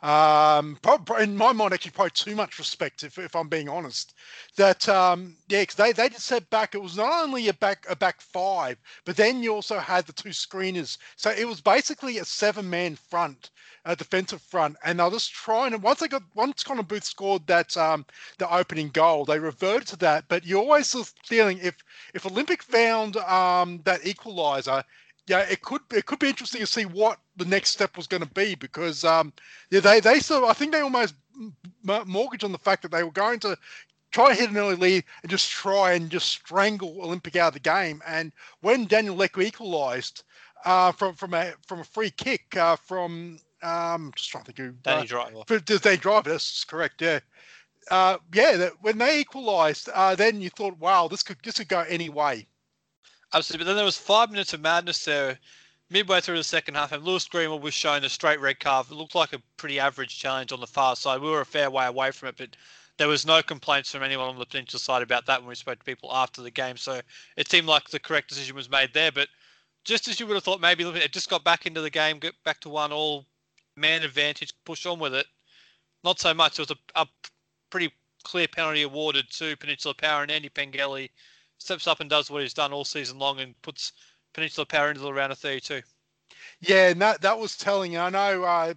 Um, 0.00 0.78
probably, 0.80 1.24
in 1.24 1.36
my 1.36 1.52
mind, 1.52 1.74
actually, 1.74 1.90
probably 1.90 2.12
too 2.12 2.36
much 2.36 2.58
respect, 2.60 3.02
if, 3.02 3.18
if 3.18 3.34
I'm 3.34 3.48
being 3.48 3.68
honest. 3.68 4.14
That 4.54 4.88
um, 4.88 5.36
yeah, 5.48 5.62
because 5.62 5.74
they 5.74 5.90
they 5.92 6.08
just 6.08 6.26
set 6.26 6.48
back. 6.50 6.76
It 6.76 6.82
was 6.82 6.96
not 6.96 7.24
only 7.24 7.48
a 7.48 7.54
back 7.54 7.84
a 7.88 7.96
back 7.96 8.20
five, 8.20 8.78
but 9.04 9.16
then 9.16 9.42
you 9.42 9.52
also 9.52 9.78
had 9.78 10.06
the 10.06 10.12
two 10.12 10.28
screeners. 10.28 10.98
So 11.16 11.30
it 11.30 11.46
was 11.46 11.60
basically 11.60 12.18
a 12.18 12.24
seven 12.24 12.70
man 12.70 12.94
front, 12.94 13.50
a 13.86 13.96
defensive 13.96 14.40
front, 14.40 14.76
and 14.84 15.00
they're 15.00 15.10
just 15.10 15.32
trying. 15.32 15.74
And 15.74 15.82
once 15.82 15.98
they 15.98 16.06
got 16.06 16.22
once 16.36 16.62
Connor 16.62 16.84
Booth 16.84 17.04
scored 17.04 17.44
that 17.48 17.76
um, 17.76 18.06
the 18.38 18.52
opening 18.54 18.90
goal, 18.90 19.24
they 19.24 19.40
reverted 19.40 19.88
to 19.88 19.96
that. 19.96 20.26
But 20.28 20.46
you're 20.46 20.62
always 20.62 20.94
feeling 21.24 21.58
if 21.60 21.74
if 22.14 22.24
Olympic 22.24 22.62
found 22.62 23.16
um, 23.16 23.80
that 23.82 24.02
equaliser, 24.02 24.84
yeah, 25.28 25.40
it 25.40 25.60
could 25.62 25.82
it 25.92 26.06
could 26.06 26.18
be 26.18 26.28
interesting 26.28 26.60
to 26.60 26.66
see 26.66 26.84
what 26.84 27.18
the 27.36 27.44
next 27.44 27.70
step 27.70 27.96
was 27.96 28.06
going 28.06 28.22
to 28.22 28.28
be 28.30 28.54
because 28.54 29.04
um, 29.04 29.32
yeah, 29.70 29.80
they 29.80 30.00
they 30.00 30.20
sort 30.20 30.44
of 30.44 30.50
I 30.50 30.52
think 30.52 30.72
they 30.72 30.80
almost 30.80 31.14
mortgaged 32.06 32.44
on 32.44 32.52
the 32.52 32.58
fact 32.58 32.82
that 32.82 32.90
they 32.90 33.04
were 33.04 33.10
going 33.10 33.38
to 33.40 33.56
try 34.10 34.28
to 34.34 34.40
hit 34.40 34.50
an 34.50 34.56
early 34.56 34.74
lead 34.74 35.04
and 35.22 35.30
just 35.30 35.50
try 35.50 35.92
and 35.92 36.10
just 36.10 36.28
strangle 36.28 37.02
Olympic 37.02 37.36
out 37.36 37.48
of 37.48 37.54
the 37.54 37.60
game. 37.60 38.02
And 38.06 38.32
when 38.60 38.86
Daniel 38.86 39.16
Leck 39.16 39.36
equalised 39.38 40.24
uh, 40.64 40.92
from 40.92 41.14
from 41.14 41.34
a 41.34 41.52
from 41.66 41.80
a 41.80 41.84
free 41.84 42.10
kick 42.10 42.56
uh, 42.56 42.76
from 42.76 43.38
um, 43.62 44.12
just 44.16 44.30
trying 44.30 44.44
to 44.44 44.52
think 44.52 44.58
who 44.58 44.72
Danny 44.82 45.02
uh, 45.02 45.04
Driver. 45.04 45.42
For, 45.46 45.58
Danny 45.58 45.96
Driver, 45.96 46.30
that's 46.30 46.64
correct. 46.64 47.02
Yeah. 47.02 47.20
Uh, 47.90 48.18
yeah, 48.34 48.56
that 48.56 48.72
when 48.82 48.98
they 48.98 49.20
equalised, 49.20 49.88
uh, 49.94 50.14
then 50.14 50.40
you 50.40 50.50
thought, 50.50 50.78
"Wow, 50.78 51.08
this 51.08 51.22
could 51.22 51.38
this 51.42 51.56
could 51.56 51.68
go 51.68 51.80
any 51.80 52.10
way." 52.10 52.46
Absolutely. 53.34 53.64
But 53.64 53.68
then 53.68 53.76
there 53.76 53.84
was 53.84 53.98
five 53.98 54.30
minutes 54.30 54.54
of 54.54 54.60
madness 54.60 55.04
there 55.04 55.38
midway 55.90 56.20
through 56.20 56.36
the 56.36 56.44
second 56.44 56.74
half, 56.74 56.92
and 56.92 57.04
Lewis 57.04 57.26
Greenwood 57.26 57.62
was 57.62 57.74
shown 57.74 58.04
a 58.04 58.08
straight 58.08 58.40
red 58.40 58.60
card. 58.60 58.86
It 58.90 58.94
looked 58.94 59.14
like 59.14 59.32
a 59.32 59.42
pretty 59.56 59.80
average 59.80 60.18
challenge 60.18 60.52
on 60.52 60.60
the 60.60 60.66
far 60.66 60.96
side. 60.96 61.20
We 61.20 61.30
were 61.30 61.40
a 61.40 61.46
fair 61.46 61.70
way 61.70 61.86
away 61.86 62.10
from 62.10 62.28
it, 62.28 62.36
but 62.36 62.56
there 62.98 63.08
was 63.08 63.24
no 63.24 63.42
complaints 63.42 63.92
from 63.92 64.02
anyone 64.02 64.28
on 64.28 64.38
the 64.38 64.44
potential 64.44 64.78
side 64.78 65.02
about 65.02 65.26
that 65.26 65.40
when 65.40 65.48
we 65.48 65.54
spoke 65.54 65.78
to 65.78 65.84
people 65.84 66.10
after 66.12 66.42
the 66.42 66.50
game. 66.50 66.76
So 66.76 67.00
it 67.36 67.50
seemed 67.50 67.68
like 67.68 67.88
the 67.88 68.00
correct 68.00 68.28
decision 68.28 68.56
was 68.56 68.68
made 68.68 68.92
there. 68.92 69.12
But 69.12 69.28
just 69.84 70.08
as 70.08 70.18
you 70.18 70.26
would 70.26 70.34
have 70.34 70.44
thought, 70.44 70.60
maybe 70.60 70.84
it 70.84 71.12
just 71.12 71.30
got 71.30 71.44
back 71.44 71.64
into 71.64 71.80
the 71.80 71.90
game, 71.90 72.18
get 72.18 72.34
back 72.44 72.60
to 72.60 72.68
one 72.68 72.92
all 72.92 73.24
man 73.76 74.02
advantage, 74.02 74.52
push 74.64 74.84
on 74.84 74.98
with 74.98 75.14
it. 75.14 75.26
Not 76.02 76.18
so 76.18 76.34
much. 76.34 76.58
It 76.58 76.68
was 76.68 76.70
a, 76.72 77.00
a 77.00 77.06
pretty 77.70 77.92
clear 78.24 78.48
penalty 78.48 78.82
awarded 78.82 79.30
to 79.30 79.56
Peninsula 79.56 79.94
Power 79.94 80.22
and 80.22 80.30
Andy 80.30 80.48
Pengelly 80.48 81.10
steps 81.58 81.86
up 81.86 82.00
and 82.00 82.08
does 82.08 82.30
what 82.30 82.42
he's 82.42 82.54
done 82.54 82.72
all 82.72 82.84
season 82.84 83.18
long 83.18 83.40
and 83.40 83.60
puts 83.62 83.92
Peninsula 84.32 84.66
Power 84.66 84.88
into 84.88 85.00
the 85.00 85.12
round 85.12 85.32
of 85.32 85.38
32. 85.38 85.82
Yeah, 86.60 86.88
and 86.88 87.00
that, 87.02 87.20
that 87.22 87.38
was 87.38 87.56
telling. 87.56 87.96
I 87.96 88.10
know 88.10 88.44
uh, 88.44 88.74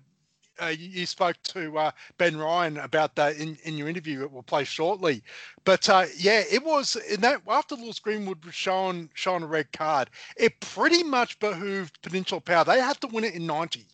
uh, 0.62 0.68
you, 0.68 1.06
spoke 1.06 1.36
to 1.44 1.78
uh, 1.78 1.92
Ben 2.18 2.38
Ryan 2.38 2.78
about 2.78 3.16
that 3.16 3.38
in, 3.38 3.58
in 3.64 3.78
your 3.78 3.90
interview. 3.90 4.24
It 4.24 4.32
will 4.32 4.44
play 4.44 4.64
shortly, 4.64 5.24
but 5.64 5.88
uh, 5.90 6.06
yeah, 6.18 6.44
it 6.52 6.64
was 6.64 6.96
in 6.96 7.22
that 7.22 7.42
after 7.48 7.76
Lewis 7.76 8.00
Greenwood 8.00 8.44
was 8.46 8.54
shown 8.54 9.10
shown 9.14 9.44
a 9.44 9.48
red 9.48 9.72
card. 9.72 10.10
It 10.38 10.60
pretty 10.60 11.04
much 11.04 11.40
behooved 11.40 12.02
Peninsula 12.02 12.42
Power. 12.42 12.64
They 12.64 12.80
had 12.80 13.02
to 13.02 13.08
win 13.08 13.24
it 13.24 13.34
in 13.34 13.46
ninety 13.46 13.86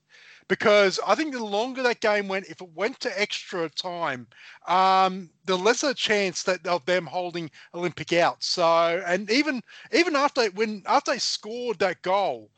because 0.48 1.00
I 1.06 1.16
think 1.16 1.34
the 1.34 1.44
longer 1.44 1.84
that 1.84 2.00
game 2.00 2.28
went, 2.28 2.48
if 2.48 2.62
it 2.62 2.70
went 2.74 3.00
to 3.02 3.20
extra 3.22 3.70
time, 3.70 4.28
um, 4.68 5.30
the 5.46 5.58
lesser 5.58 5.94
chance 5.94 6.44
that 6.44 6.66
of 6.68 6.86
them 6.86 7.06
holding 7.06 7.52
Olympic 7.74 8.14
out. 8.14 8.44
So, 8.44 9.04
and 9.06 9.30
even 9.30 9.62
even 9.94 10.16
after 10.16 10.46
when 10.52 10.84
after 10.86 11.12
they 11.12 11.20
scored 11.20 11.80
that 11.80 12.02
goal, 12.02 12.50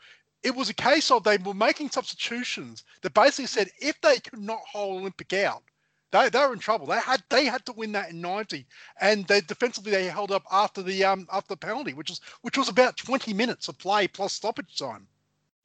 it 0.43 0.55
was 0.55 0.69
a 0.69 0.73
case 0.73 1.11
of 1.11 1.23
they 1.23 1.37
were 1.37 1.53
making 1.53 1.89
substitutions 1.89 2.83
that 3.01 3.13
basically 3.13 3.47
said 3.47 3.69
if 3.79 3.99
they 4.01 4.19
could 4.19 4.39
not 4.39 4.61
hold 4.71 5.01
Olympic 5.01 5.33
out, 5.33 5.63
they, 6.11 6.29
they 6.29 6.39
were 6.39 6.53
in 6.53 6.59
trouble. 6.59 6.87
They 6.87 6.99
had 6.99 7.23
they 7.29 7.45
had 7.45 7.65
to 7.65 7.73
win 7.73 7.91
that 7.93 8.11
in 8.11 8.21
ninety, 8.21 8.67
and 9.01 9.25
they 9.27 9.41
defensively 9.41 9.91
they 9.91 10.05
held 10.05 10.31
up 10.31 10.43
after 10.51 10.83
the 10.83 11.03
um 11.05 11.27
after 11.31 11.49
the 11.49 11.57
penalty, 11.57 11.93
which 11.93 12.09
was 12.09 12.21
which 12.41 12.57
was 12.57 12.69
about 12.69 12.97
twenty 12.97 13.33
minutes 13.33 13.67
of 13.67 13.79
play 13.79 14.07
plus 14.07 14.33
stoppage 14.33 14.77
time. 14.77 15.07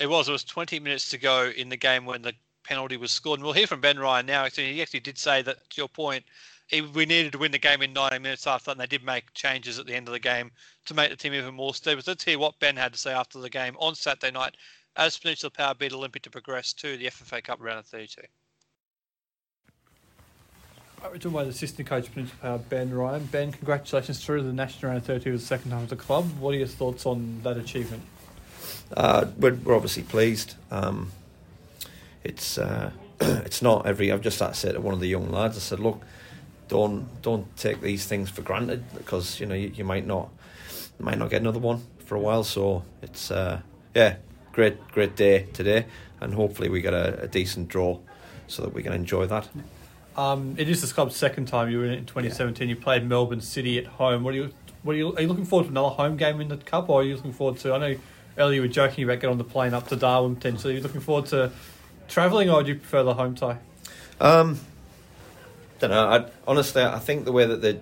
It 0.00 0.08
was. 0.08 0.28
It 0.28 0.32
was 0.32 0.44
20 0.44 0.80
minutes 0.80 1.10
to 1.10 1.18
go 1.18 1.50
in 1.56 1.68
the 1.68 1.76
game 1.76 2.04
when 2.04 2.22
the 2.22 2.32
penalty 2.64 2.96
was 2.96 3.10
scored. 3.12 3.38
And 3.38 3.44
we'll 3.44 3.52
hear 3.52 3.66
from 3.66 3.80
Ben 3.80 3.98
Ryan 3.98 4.26
now. 4.26 4.46
He 4.46 4.82
actually 4.82 5.00
did 5.00 5.18
say 5.18 5.42
that, 5.42 5.70
to 5.70 5.80
your 5.80 5.88
point, 5.88 6.24
we 6.72 7.06
needed 7.06 7.32
to 7.32 7.38
win 7.38 7.52
the 7.52 7.58
game 7.58 7.82
in 7.82 7.92
90 7.92 8.18
minutes 8.18 8.46
after 8.46 8.66
that, 8.66 8.72
and 8.72 8.80
they 8.80 8.86
did 8.86 9.04
make 9.04 9.32
changes 9.34 9.78
at 9.78 9.86
the 9.86 9.94
end 9.94 10.08
of 10.08 10.12
the 10.12 10.18
game 10.18 10.50
to 10.86 10.94
make 10.94 11.10
the 11.10 11.16
team 11.16 11.34
even 11.34 11.54
more 11.54 11.74
stable. 11.74 12.02
Let's 12.06 12.24
hear 12.24 12.38
what 12.38 12.58
Ben 12.58 12.76
had 12.76 12.92
to 12.94 12.98
say 12.98 13.12
after 13.12 13.38
the 13.38 13.50
game 13.50 13.76
on 13.78 13.94
Saturday 13.94 14.32
night 14.32 14.56
as 14.96 15.18
Peninsula 15.18 15.50
Power 15.50 15.74
beat 15.74 15.92
Olympic 15.92 16.22
to 16.22 16.30
progress 16.30 16.72
to 16.74 16.96
the 16.96 17.06
FFA 17.06 17.44
Cup 17.44 17.58
round 17.60 17.80
of 17.80 17.86
32. 17.86 18.22
Right, 21.02 21.12
we're 21.12 21.18
talking 21.18 21.32
about 21.32 21.48
assistant 21.48 21.86
coach 21.86 22.10
Peninsula 22.12 22.38
Power, 22.40 22.58
Ben 22.58 22.94
Ryan. 22.94 23.24
Ben, 23.26 23.52
congratulations 23.52 24.24
through 24.24 24.42
the 24.42 24.52
national 24.52 24.90
round 24.90 25.02
of 25.02 25.06
32 25.06 25.32
with 25.32 25.40
the 25.42 25.46
second 25.46 25.70
time 25.70 25.82
of 25.82 25.90
the 25.90 25.96
club. 25.96 26.24
What 26.40 26.54
are 26.54 26.58
your 26.58 26.66
thoughts 26.66 27.04
on 27.04 27.40
that 27.42 27.58
achievement? 27.58 28.02
Uh, 28.92 29.26
we're, 29.38 29.54
we're, 29.54 29.74
obviously 29.74 30.02
pleased. 30.02 30.54
Um, 30.70 31.12
it's 32.22 32.58
uh, 32.58 32.90
it's 33.20 33.62
not 33.62 33.86
every. 33.86 34.12
I've 34.12 34.20
just 34.20 34.38
said 34.38 34.72
to 34.74 34.80
one 34.80 34.94
of 34.94 35.00
the 35.00 35.08
young 35.08 35.30
lads. 35.30 35.56
I 35.56 35.60
said, 35.60 35.80
look, 35.80 36.02
don't 36.68 37.06
don't 37.22 37.56
take 37.56 37.80
these 37.80 38.06
things 38.06 38.30
for 38.30 38.42
granted 38.42 38.84
because 38.96 39.40
you 39.40 39.46
know 39.46 39.54
you, 39.54 39.72
you 39.74 39.84
might 39.84 40.06
not 40.06 40.30
might 40.98 41.18
not 41.18 41.30
get 41.30 41.40
another 41.40 41.58
one 41.58 41.82
for 42.04 42.16
a 42.16 42.20
while. 42.20 42.44
So 42.44 42.84
it's 43.02 43.30
uh, 43.30 43.60
yeah, 43.94 44.16
great 44.52 44.88
great 44.88 45.16
day 45.16 45.46
today, 45.52 45.86
and 46.20 46.34
hopefully 46.34 46.68
we 46.68 46.80
get 46.80 46.94
a, 46.94 47.22
a 47.22 47.28
decent 47.28 47.68
draw 47.68 47.98
so 48.46 48.62
that 48.62 48.72
we 48.74 48.82
can 48.82 48.92
enjoy 48.92 49.26
that. 49.26 49.48
Um, 50.16 50.54
it 50.58 50.68
is 50.68 50.80
the 50.80 50.94
club's 50.94 51.16
second 51.16 51.46
time 51.46 51.70
you 51.70 51.78
were 51.78 51.86
in 51.86 51.92
it 51.92 51.98
in 51.98 52.06
2017. 52.06 52.68
Yeah. 52.68 52.74
You 52.74 52.80
played 52.80 53.04
Melbourne 53.04 53.40
City 53.40 53.78
at 53.78 53.86
home. 53.86 54.22
What 54.22 54.34
are 54.34 54.36
you? 54.36 54.52
What 54.82 54.94
are 54.94 54.98
you? 54.98 55.14
Are 55.16 55.22
you 55.22 55.28
looking 55.28 55.44
forward 55.44 55.64
to 55.64 55.70
another 55.70 55.94
home 55.94 56.16
game 56.16 56.40
in 56.40 56.48
the 56.48 56.56
cup, 56.56 56.88
or 56.88 57.00
are 57.00 57.04
you 57.04 57.16
looking 57.16 57.32
forward 57.32 57.58
to? 57.60 57.74
I 57.74 57.78
know 57.78 57.96
earlier 58.38 58.56
you 58.56 58.62
were 58.62 58.68
joking 58.68 59.04
about 59.04 59.14
getting 59.20 59.30
on 59.30 59.38
the 59.38 59.44
plane 59.44 59.74
up 59.74 59.88
to 59.88 59.96
Darwin 59.96 60.36
potentially. 60.36 60.74
Are 60.74 60.76
you 60.76 60.82
looking 60.82 61.00
forward 61.00 61.26
to 61.26 61.52
travelling, 62.08 62.50
or 62.50 62.62
do 62.62 62.70
you 62.70 62.74
prefer 62.76 63.02
the 63.02 63.14
home 63.14 63.34
tie? 63.34 63.58
Um, 64.20 64.60
don't 65.78 65.90
know. 65.90 66.06
I, 66.06 66.30
honestly, 66.46 66.82
I 66.82 66.98
think 66.98 67.24
the 67.24 67.32
way 67.32 67.46
that 67.46 67.60
the 67.60 67.80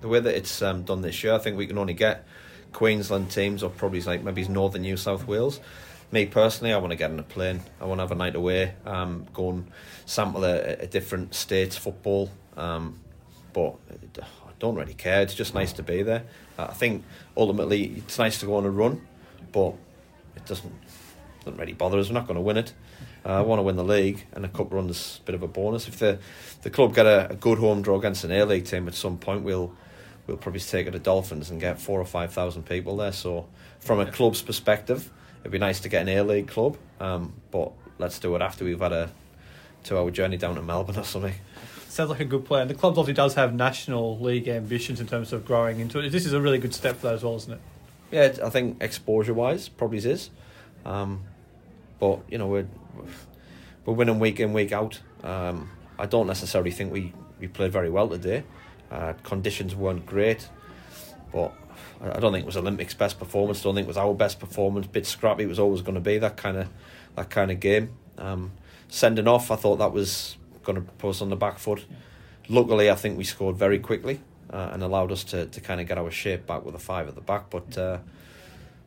the 0.00 0.08
way 0.08 0.20
that 0.20 0.34
it's 0.34 0.60
um, 0.60 0.82
done 0.82 1.00
this 1.00 1.24
year, 1.24 1.32
I 1.32 1.38
think 1.38 1.56
we 1.56 1.66
can 1.66 1.78
only 1.78 1.94
get 1.94 2.26
Queensland 2.72 3.30
teams 3.30 3.62
or 3.62 3.70
probably 3.70 4.02
like 4.02 4.22
maybe 4.22 4.46
Northern 4.46 4.82
New 4.82 4.96
South 4.96 5.26
Wales. 5.26 5.60
Me 6.12 6.26
personally, 6.26 6.72
I 6.72 6.76
want 6.76 6.90
to 6.90 6.96
get 6.96 7.10
on 7.10 7.18
a 7.18 7.22
plane. 7.22 7.60
I 7.80 7.86
want 7.86 7.98
to 7.98 8.02
have 8.02 8.12
a 8.12 8.14
night 8.14 8.36
away, 8.36 8.74
um, 8.84 9.26
go 9.32 9.50
and 9.50 9.70
sample 10.04 10.44
a, 10.44 10.74
a 10.74 10.86
different 10.86 11.34
state's 11.34 11.76
football. 11.76 12.30
Um, 12.56 13.00
but 13.52 13.76
I 14.20 14.50
don't 14.58 14.74
really 14.74 14.94
care. 14.94 15.22
It's 15.22 15.34
just 15.34 15.54
nice 15.54 15.72
to 15.74 15.82
be 15.82 16.02
there. 16.02 16.24
I 16.58 16.66
think 16.66 17.04
ultimately 17.36 17.94
it's 17.96 18.18
nice 18.18 18.38
to 18.40 18.46
go 18.46 18.56
on 18.56 18.64
a 18.66 18.70
run, 18.70 19.00
but 19.54 19.74
it 20.36 20.44
doesn't 20.44 20.72
doesn't 21.44 21.58
really 21.58 21.72
bother 21.72 21.98
us. 21.98 22.08
We're 22.08 22.14
not 22.14 22.26
going 22.26 22.36
to 22.36 22.42
win 22.42 22.56
it. 22.56 22.72
Uh, 23.24 23.38
I 23.38 23.40
want 23.40 23.58
to 23.58 23.62
win 23.62 23.76
the 23.76 23.84
league, 23.84 24.26
and 24.32 24.44
a 24.44 24.48
cup 24.48 24.72
run's 24.72 25.20
a 25.22 25.26
bit 25.26 25.34
of 25.34 25.42
a 25.42 25.48
bonus. 25.48 25.88
If 25.88 25.98
the 25.98 26.18
the 26.62 26.70
club 26.70 26.94
get 26.94 27.06
a, 27.06 27.30
a 27.30 27.36
good 27.36 27.58
home 27.58 27.80
draw 27.80 27.96
against 27.96 28.24
an 28.24 28.32
A 28.32 28.44
League 28.44 28.66
team 28.66 28.88
at 28.88 28.94
some 28.94 29.16
point, 29.16 29.42
we'll 29.42 29.72
we'll 30.26 30.36
probably 30.36 30.60
take 30.60 30.86
it 30.86 30.90
to 30.90 30.98
Dolphins 30.98 31.50
and 31.50 31.60
get 31.60 31.80
four 31.80 32.00
or 32.00 32.04
five 32.04 32.32
thousand 32.32 32.64
people 32.64 32.96
there. 32.96 33.12
So, 33.12 33.46
from 33.80 34.00
a 34.00 34.10
club's 34.10 34.42
perspective, 34.42 35.10
it'd 35.40 35.52
be 35.52 35.58
nice 35.58 35.80
to 35.80 35.88
get 35.88 36.02
an 36.02 36.08
A 36.08 36.22
League 36.22 36.48
club, 36.48 36.76
um, 37.00 37.32
but 37.50 37.72
let's 37.98 38.18
do 38.18 38.34
it 38.34 38.42
after 38.42 38.64
we've 38.64 38.80
had 38.80 38.92
a 38.92 39.10
two-hour 39.84 40.10
journey 40.10 40.36
down 40.36 40.56
to 40.56 40.62
Melbourne 40.62 40.98
or 40.98 41.04
something. 41.04 41.34
Sounds 41.88 42.10
like 42.10 42.20
a 42.20 42.24
good 42.24 42.44
plan. 42.44 42.66
The 42.66 42.74
club 42.74 42.98
obviously 42.98 43.14
does 43.14 43.34
have 43.34 43.54
national 43.54 44.18
league 44.18 44.48
ambitions 44.48 44.98
in 44.98 45.06
terms 45.06 45.32
of 45.32 45.44
growing 45.46 45.78
into 45.78 46.00
it. 46.00 46.10
This 46.10 46.26
is 46.26 46.32
a 46.32 46.40
really 46.40 46.58
good 46.58 46.74
step 46.74 46.96
for 46.96 47.08
that 47.08 47.14
as 47.14 47.22
well, 47.22 47.36
isn't 47.36 47.52
it? 47.52 47.60
Yeah, 48.14 48.32
I 48.44 48.48
think 48.48 48.80
exposure-wise, 48.80 49.68
probably 49.68 49.98
is. 49.98 50.30
Um, 50.84 51.24
but 51.98 52.20
you 52.30 52.38
know, 52.38 52.46
we're 52.46 52.68
we're 53.84 53.94
winning 53.94 54.20
week 54.20 54.38
in 54.38 54.52
week 54.52 54.70
out. 54.70 55.00
Um, 55.24 55.72
I 55.98 56.06
don't 56.06 56.28
necessarily 56.28 56.70
think 56.70 56.92
we, 56.92 57.12
we 57.40 57.48
played 57.48 57.72
very 57.72 57.90
well 57.90 58.08
today. 58.08 58.44
Uh, 58.88 59.14
conditions 59.24 59.74
weren't 59.74 60.06
great, 60.06 60.48
but 61.32 61.52
I 62.00 62.20
don't 62.20 62.32
think 62.32 62.44
it 62.44 62.46
was 62.46 62.56
Olympics' 62.56 62.94
best 62.94 63.18
performance. 63.18 63.62
Don't 63.62 63.74
think 63.74 63.86
it 63.86 63.88
was 63.88 63.96
our 63.96 64.14
best 64.14 64.38
performance. 64.38 64.86
Bit 64.86 65.06
scrappy. 65.06 65.42
It 65.42 65.48
was 65.48 65.58
always 65.58 65.82
going 65.82 65.96
to 65.96 66.00
be 66.00 66.18
that 66.18 66.36
kind 66.36 66.56
of 66.56 66.68
that 67.16 67.30
kind 67.30 67.50
of 67.50 67.58
game. 67.58 67.96
Um, 68.16 68.52
sending 68.86 69.26
off, 69.26 69.50
I 69.50 69.56
thought 69.56 69.78
that 69.78 69.92
was 69.92 70.36
going 70.62 70.76
to 70.76 70.82
put 70.98 71.10
us 71.10 71.20
on 71.20 71.30
the 71.30 71.36
back 71.36 71.58
foot. 71.58 71.84
Luckily, 72.48 72.92
I 72.92 72.94
think 72.94 73.18
we 73.18 73.24
scored 73.24 73.56
very 73.56 73.80
quickly 73.80 74.20
uh, 74.54 74.70
and 74.72 74.82
allowed 74.82 75.10
us 75.10 75.24
to, 75.24 75.46
to 75.46 75.60
kind 75.60 75.80
of 75.80 75.88
get 75.88 75.98
our 75.98 76.10
shape 76.10 76.46
back 76.46 76.64
with 76.64 76.74
a 76.76 76.78
five 76.78 77.08
at 77.08 77.16
the 77.16 77.20
back. 77.20 77.50
But 77.50 77.76
uh, 77.76 77.98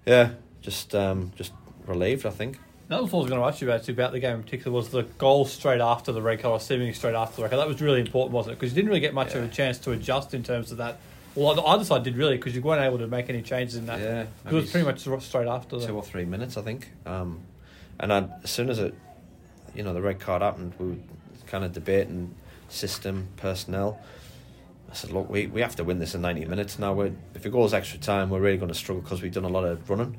yeah, 0.05 0.31
just 0.61 0.95
um, 0.95 1.33
just 1.35 1.51
relieved, 1.85 2.25
I 2.25 2.29
think. 2.29 2.57
That 2.87 3.01
was 3.01 3.11
what 3.11 3.19
I 3.19 3.23
was 3.23 3.29
going 3.31 3.41
to 3.41 3.47
ask 3.47 3.59
you 3.59 3.69
about, 3.69 3.89
about 3.89 4.11
the 4.13 4.19
game 4.21 4.35
in 4.35 4.43
particular, 4.43 4.73
was 4.73 4.89
the 4.89 5.03
goal 5.03 5.43
straight 5.43 5.81
after 5.81 6.13
the 6.13 6.21
red 6.21 6.39
card, 6.39 6.61
seemingly 6.61 6.93
straight 6.93 7.15
after 7.15 7.35
the 7.35 7.41
red 7.41 7.51
card. 7.51 7.59
That 7.59 7.67
was 7.67 7.81
really 7.81 7.99
important, 7.99 8.31
wasn't 8.31 8.53
it? 8.53 8.59
Because 8.59 8.71
you 8.71 8.75
didn't 8.75 8.87
really 8.87 9.01
get 9.01 9.13
much 9.13 9.33
yeah. 9.33 9.39
of 9.39 9.43
a 9.43 9.53
chance 9.53 9.77
to 9.79 9.91
adjust 9.91 10.33
in 10.33 10.41
terms 10.41 10.71
of 10.71 10.77
that. 10.77 10.97
Well, 11.35 11.53
the 11.53 11.63
other 11.63 11.83
side 11.83 12.03
did 12.03 12.15
really, 12.15 12.37
because 12.37 12.55
you 12.55 12.61
weren't 12.61 12.81
able 12.81 12.99
to 12.99 13.07
make 13.07 13.29
any 13.29 13.41
changes 13.41 13.75
in 13.75 13.87
that. 13.87 13.99
Yeah. 13.99 14.25
It 14.45 14.53
was 14.53 14.71
pretty 14.71 14.85
much 14.85 15.01
straight 15.23 15.47
after. 15.47 15.85
Two 15.85 15.97
or 15.97 16.01
three 16.01 16.23
minutes, 16.23 16.55
I 16.55 16.61
think. 16.61 16.89
Um, 17.05 17.41
and 17.99 18.13
I, 18.13 18.29
as 18.43 18.51
soon 18.51 18.69
as 18.69 18.79
it, 18.79 18.95
you 19.75 19.83
know, 19.83 19.93
the 19.93 20.01
red 20.01 20.21
card 20.21 20.41
happened, 20.41 20.73
we 20.79 20.87
were 20.87 20.95
kind 21.45 21.65
of 21.65 21.73
debating 21.73 22.33
system, 22.69 23.27
personnel. 23.35 23.99
I 24.89 24.93
said, 24.93 25.11
look, 25.11 25.29
we, 25.29 25.47
we 25.47 25.61
have 25.61 25.75
to 25.77 25.83
win 25.83 25.99
this 25.99 26.15
in 26.15 26.21
90 26.21 26.45
minutes 26.45 26.79
now. 26.79 26.93
We're, 26.93 27.11
if 27.35 27.45
it 27.45 27.51
goes 27.51 27.73
extra 27.73 27.99
time, 27.99 28.29
we're 28.29 28.39
really 28.39 28.57
going 28.57 28.69
to 28.69 28.75
struggle 28.75 29.01
because 29.01 29.21
we've 29.21 29.33
done 29.33 29.43
a 29.43 29.49
lot 29.49 29.65
of 29.65 29.89
running. 29.89 30.17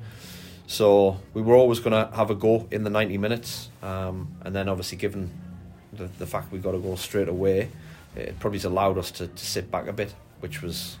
So 0.67 1.19
we 1.33 1.41
were 1.41 1.55
always 1.55 1.79
going 1.79 1.93
to 1.93 2.15
have 2.15 2.29
a 2.29 2.35
go 2.35 2.67
in 2.69 2.83
the 2.83 2.91
90 2.91 3.17
minutes. 3.17 3.69
Um, 3.81 4.35
and 4.41 4.55
then 4.55 4.69
obviously, 4.69 4.99
given 4.99 5.31
the, 5.93 6.05
the 6.19 6.27
fact 6.27 6.51
we 6.51 6.59
got 6.59 6.73
to 6.73 6.79
go 6.79 6.95
straight 6.95 7.27
away, 7.27 7.69
it 8.15 8.39
probably 8.39 8.61
allowed 8.61 8.97
us 8.97 9.09
to, 9.11 9.27
to 9.27 9.45
sit 9.45 9.71
back 9.71 9.87
a 9.87 9.93
bit, 9.93 10.13
which 10.41 10.61
was 10.61 10.97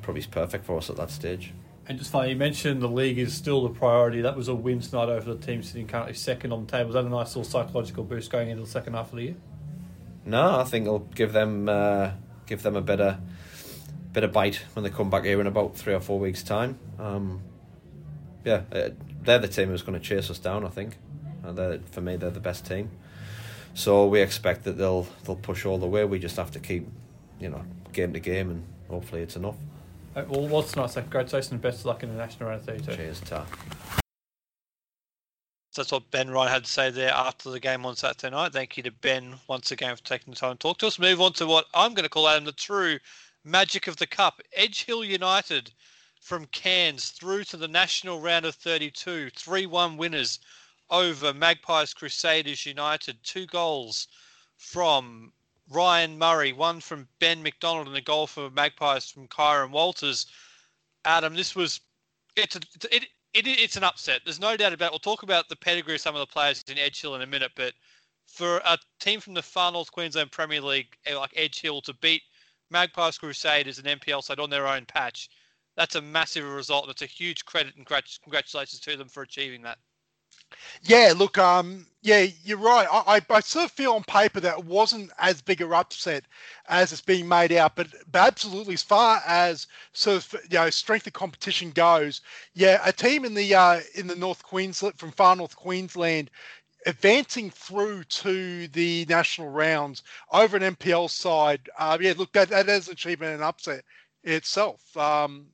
probably 0.00 0.22
perfect 0.22 0.64
for 0.64 0.78
us 0.78 0.88
at 0.88 0.96
that 0.96 1.10
stage. 1.10 1.52
And 1.88 1.98
just 1.98 2.10
finally, 2.10 2.32
you 2.32 2.38
mentioned 2.38 2.80
the 2.80 2.88
league 2.88 3.18
is 3.18 3.34
still 3.34 3.62
the 3.62 3.74
priority. 3.74 4.22
That 4.22 4.36
was 4.36 4.48
a 4.48 4.54
win 4.54 4.80
tonight 4.80 5.08
over 5.08 5.34
the 5.34 5.44
team 5.44 5.62
sitting 5.62 5.86
currently 5.86 6.14
second 6.14 6.52
on 6.52 6.66
the 6.66 6.72
table. 6.72 6.86
Was 6.86 6.94
that 6.94 7.04
a 7.04 7.08
nice 7.08 7.36
little 7.36 7.44
psychological 7.44 8.04
boost 8.04 8.30
going 8.30 8.48
into 8.48 8.62
the 8.62 8.70
second 8.70 8.94
half 8.94 9.10
of 9.10 9.16
the 9.16 9.24
year? 9.24 9.36
No, 10.24 10.60
I 10.60 10.64
think 10.64 10.86
it'll 10.86 11.00
give 11.00 11.32
them 11.32 11.68
uh, 11.68 12.12
give 12.46 12.62
them 12.62 12.76
a 12.76 12.80
better 12.80 13.18
bit 14.12 14.24
of 14.24 14.32
bite 14.32 14.56
when 14.74 14.84
they 14.84 14.90
come 14.90 15.10
back 15.10 15.24
here 15.24 15.40
in 15.40 15.46
about 15.46 15.76
three 15.76 15.94
or 15.94 16.00
four 16.00 16.18
weeks' 16.18 16.42
time. 16.42 16.78
Um, 16.98 17.42
yeah, 18.44 18.62
uh, 18.72 18.90
they're 19.22 19.38
the 19.38 19.48
team 19.48 19.68
who's 19.68 19.82
going 19.82 19.98
to 19.98 20.04
chase 20.04 20.30
us 20.30 20.38
down. 20.38 20.64
I 20.64 20.68
think, 20.68 20.98
and 21.42 21.88
for 21.88 22.00
me, 22.00 22.16
they're 22.16 22.30
the 22.30 22.40
best 22.40 22.66
team. 22.66 22.90
So 23.74 24.06
we 24.06 24.20
expect 24.20 24.64
that 24.64 24.76
they'll 24.76 25.06
they'll 25.24 25.36
push 25.36 25.64
all 25.64 25.78
the 25.78 25.86
way. 25.86 26.04
We 26.04 26.18
just 26.18 26.36
have 26.36 26.50
to 26.52 26.60
keep, 26.60 26.86
you 27.40 27.48
know, 27.48 27.64
game 27.92 28.12
to 28.12 28.20
game, 28.20 28.50
and 28.50 28.64
hopefully 28.88 29.22
it's 29.22 29.36
enough. 29.36 29.56
Right, 30.14 30.28
well, 30.28 30.46
what's 30.46 30.76
nice? 30.76 30.94
Congratulations 30.94 31.52
and 31.52 31.62
best 31.62 31.80
of 31.80 31.86
luck 31.86 32.02
in 32.02 32.10
the 32.10 32.16
national 32.16 32.50
round 32.50 32.64
32. 32.64 32.96
Cheers, 32.96 33.20
Ta. 33.20 33.46
So 35.72 35.80
that's 35.80 35.92
what 35.92 36.10
Ben 36.10 36.28
Ryan 36.28 36.52
had 36.52 36.64
to 36.64 36.70
say 36.70 36.90
there 36.90 37.14
after 37.14 37.50
the 37.50 37.58
game 37.58 37.86
on 37.86 37.96
Saturday 37.96 38.30
night. 38.30 38.52
Thank 38.52 38.76
you 38.76 38.82
to 38.82 38.90
Ben 38.90 39.36
once 39.48 39.70
again 39.70 39.96
for 39.96 40.02
taking 40.02 40.34
the 40.34 40.38
time 40.38 40.52
to 40.52 40.58
talk 40.58 40.76
to 40.78 40.86
us. 40.86 40.98
Move 40.98 41.18
on 41.22 41.32
to 41.32 41.46
what 41.46 41.64
I'm 41.72 41.94
going 41.94 42.02
to 42.02 42.10
call 42.10 42.28
Adam 42.28 42.44
the 42.44 42.52
true 42.52 42.98
magic 43.42 43.86
of 43.86 43.96
the 43.96 44.06
cup. 44.06 44.42
Edge 44.52 44.84
Hill 44.84 45.02
United 45.02 45.72
from 46.20 46.44
Cairns 46.48 47.08
through 47.08 47.44
to 47.44 47.56
the 47.56 47.68
national 47.68 48.20
round 48.20 48.44
of 48.44 48.54
32. 48.56 49.30
3 49.30 49.64
1 49.64 49.96
winners 49.96 50.40
over 50.90 51.32
Magpies 51.32 51.94
Crusaders 51.94 52.66
United. 52.66 53.24
Two 53.24 53.46
goals 53.46 54.08
from 54.58 55.32
Ryan 55.70 56.18
Murray, 56.18 56.52
one 56.52 56.82
from 56.82 57.08
Ben 57.18 57.42
McDonald, 57.42 57.88
and 57.88 57.96
a 57.96 58.02
goal 58.02 58.26
for 58.26 58.50
Magpies 58.50 59.10
from 59.10 59.26
Kyron 59.26 59.70
Walters. 59.70 60.26
Adam, 61.06 61.34
this 61.34 61.56
was 61.56 61.80
it's 62.36 62.56
a, 62.56 62.60
it, 62.94 63.06
it, 63.34 63.46
it's 63.46 63.76
an 63.76 63.84
upset. 63.84 64.20
There's 64.24 64.40
no 64.40 64.56
doubt 64.56 64.72
about. 64.72 64.86
it. 64.86 64.92
We'll 64.92 64.98
talk 64.98 65.22
about 65.22 65.48
the 65.48 65.56
pedigree 65.56 65.94
of 65.94 66.00
some 66.00 66.14
of 66.14 66.20
the 66.20 66.26
players 66.26 66.64
in 66.68 66.78
Edge 66.78 67.00
Hill 67.00 67.14
in 67.14 67.22
a 67.22 67.26
minute, 67.26 67.52
but 67.56 67.74
for 68.26 68.58
a 68.64 68.78
team 69.00 69.20
from 69.20 69.34
the 69.34 69.42
far 69.42 69.72
North 69.72 69.92
Queensland 69.92 70.32
Premier 70.32 70.60
League 70.60 70.96
eh, 71.06 71.16
like 71.16 71.32
Edge 71.36 71.60
Hill 71.60 71.80
to 71.82 71.94
beat 71.94 72.22
Magpies 72.70 73.18
Crusaders 73.18 73.78
and 73.78 74.00
NPL 74.00 74.22
side 74.22 74.40
on 74.40 74.50
their 74.50 74.66
own 74.66 74.86
patch 74.86 75.28
that's 75.76 75.94
a 75.94 76.02
massive 76.02 76.44
result. 76.44 76.86
That's 76.86 77.02
a 77.02 77.06
huge 77.06 77.44
credit 77.44 77.76
and 77.76 77.86
congratulations 77.86 78.80
to 78.80 78.96
them 78.96 79.08
for 79.08 79.22
achieving 79.22 79.62
that. 79.62 79.78
Yeah, 80.82 81.12
look, 81.16 81.38
um, 81.38 81.86
yeah, 82.02 82.26
you're 82.44 82.58
right. 82.58 82.86
I, 82.90 83.16
I, 83.16 83.20
I, 83.30 83.40
sort 83.40 83.66
of 83.66 83.70
feel 83.72 83.92
on 83.92 84.02
paper 84.04 84.40
that 84.40 84.58
it 84.58 84.64
wasn't 84.64 85.10
as 85.18 85.40
big 85.40 85.60
a 85.60 85.68
upset 85.74 86.24
as 86.68 86.92
it's 86.92 87.00
being 87.00 87.28
made 87.28 87.52
out, 87.52 87.76
but, 87.76 87.88
but 88.10 88.26
absolutely, 88.26 88.74
as 88.74 88.82
far 88.82 89.22
as 89.26 89.66
sort 89.92 90.16
of 90.16 90.42
you 90.50 90.58
know 90.58 90.70
strength 90.70 91.06
of 91.06 91.12
competition 91.12 91.70
goes, 91.70 92.20
yeah, 92.54 92.80
a 92.84 92.92
team 92.92 93.24
in 93.24 93.34
the 93.34 93.54
uh, 93.54 93.80
in 93.94 94.06
the 94.06 94.16
North 94.16 94.42
Queensland 94.42 94.98
from 94.98 95.12
far 95.12 95.36
North 95.36 95.56
Queensland 95.56 96.30
advancing 96.86 97.50
through 97.50 98.04
to 98.04 98.68
the 98.68 99.06
national 99.08 99.48
rounds 99.48 100.02
over 100.32 100.56
an 100.56 100.74
NPL 100.74 101.08
side, 101.08 101.60
uh, 101.78 101.96
yeah, 102.00 102.14
look, 102.16 102.32
that, 102.32 102.48
that 102.48 102.68
is 102.68 102.88
an 102.88 102.92
achievement 102.94 103.34
and 103.34 103.42
upset 103.42 103.84
itself. 104.24 104.96
Um, 104.96 105.46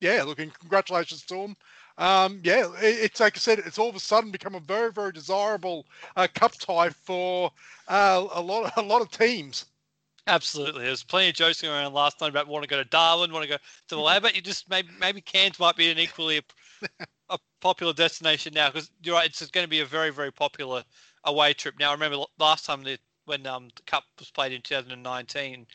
yeah, 0.00 0.22
looking 0.22 0.50
congratulations 0.50 1.22
to 1.26 1.34
them. 1.34 1.56
Um, 2.00 2.40
yeah, 2.42 2.66
it, 2.82 3.04
it's 3.04 3.20
like 3.20 3.36
I 3.36 3.38
said, 3.38 3.58
it's 3.60 3.78
all 3.78 3.90
of 3.90 3.94
a 3.94 4.00
sudden 4.00 4.30
become 4.30 4.54
a 4.54 4.60
very, 4.60 4.90
very 4.90 5.12
desirable 5.12 5.86
uh, 6.16 6.26
cup 6.34 6.54
tie 6.58 6.88
for 6.90 7.52
uh, 7.88 8.26
a 8.32 8.40
lot, 8.40 8.72
a 8.76 8.82
lot 8.82 9.02
of 9.02 9.10
teams. 9.10 9.66
Absolutely, 10.26 10.84
there's 10.84 11.04
plenty 11.04 11.28
of 11.28 11.34
jokes 11.34 11.60
going 11.60 11.74
around 11.74 11.92
last 11.92 12.20
night 12.20 12.28
about 12.30 12.48
want 12.48 12.62
to 12.62 12.68
go 12.68 12.76
to 12.76 12.88
Darwin, 12.88 13.32
want 13.32 13.42
to 13.44 13.48
go 13.50 13.56
to 13.56 13.94
the 13.94 14.00
lab, 14.00 14.22
but 14.22 14.34
you 14.34 14.40
just 14.40 14.68
maybe 14.70 14.88
maybe 14.98 15.20
Cairns 15.20 15.58
might 15.58 15.76
be 15.76 15.90
an 15.90 15.98
equally 15.98 16.40
a 17.30 17.38
popular 17.60 17.92
destination 17.92 18.52
now 18.54 18.68
because 18.70 18.90
you're 19.02 19.14
right. 19.14 19.26
It's 19.28 19.44
going 19.50 19.64
to 19.64 19.70
be 19.70 19.80
a 19.80 19.86
very, 19.86 20.10
very 20.10 20.32
popular 20.32 20.82
away 21.24 21.52
trip. 21.52 21.74
Now, 21.78 21.90
I 21.90 21.92
remember 21.92 22.24
last 22.38 22.64
time 22.64 22.82
the, 22.82 22.98
when 23.26 23.46
um, 23.46 23.68
the 23.76 23.82
Cup 23.82 24.04
was 24.18 24.30
played 24.30 24.52
in 24.52 24.62
2019, 24.62 25.66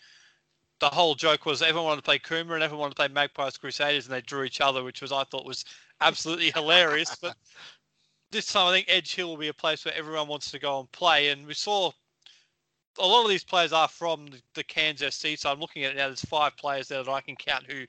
the 0.80 0.90
whole 0.90 1.16
joke 1.16 1.46
was 1.46 1.62
everyone 1.62 1.86
wanted 1.86 2.02
to 2.02 2.06
play 2.06 2.20
Coomera 2.20 2.56
and 2.56 2.64
everyone 2.64 2.82
wanted 2.82 2.96
to 2.96 2.96
play 2.96 3.08
Magpies 3.08 3.58
Crusaders, 3.58 4.06
and 4.06 4.14
they 4.14 4.22
drew 4.22 4.44
each 4.44 4.62
other, 4.62 4.84
which 4.84 5.02
was 5.02 5.12
I 5.12 5.24
thought 5.24 5.46
was 5.46 5.66
absolutely 6.02 6.52
hilarious. 6.52 7.16
But 7.22 7.36
this 8.32 8.52
time, 8.52 8.68
I 8.68 8.72
think 8.72 8.88
Edge 8.90 9.16
Hill 9.16 9.30
will 9.30 9.38
be 9.38 9.48
a 9.48 9.54
place 9.54 9.86
where 9.86 9.94
everyone 9.94 10.28
wants 10.28 10.52
to 10.52 10.60
go 10.60 10.80
and 10.80 10.92
play, 10.92 11.30
and 11.30 11.46
we 11.46 11.54
saw. 11.54 11.92
A 12.98 13.06
lot 13.06 13.24
of 13.24 13.30
these 13.30 13.44
players 13.44 13.74
are 13.74 13.90
from 13.90 14.30
the, 14.54 14.64
Cairns 14.64 15.02
FC, 15.02 15.38
so 15.38 15.52
I'm 15.52 15.60
looking 15.60 15.84
at 15.84 15.92
it 15.92 15.98
now. 15.98 16.08
There's 16.08 16.24
five 16.24 16.56
players 16.56 16.88
there 16.88 17.04
that 17.04 17.12
I 17.12 17.20
can 17.20 17.36
count 17.36 17.66
who 17.70 17.84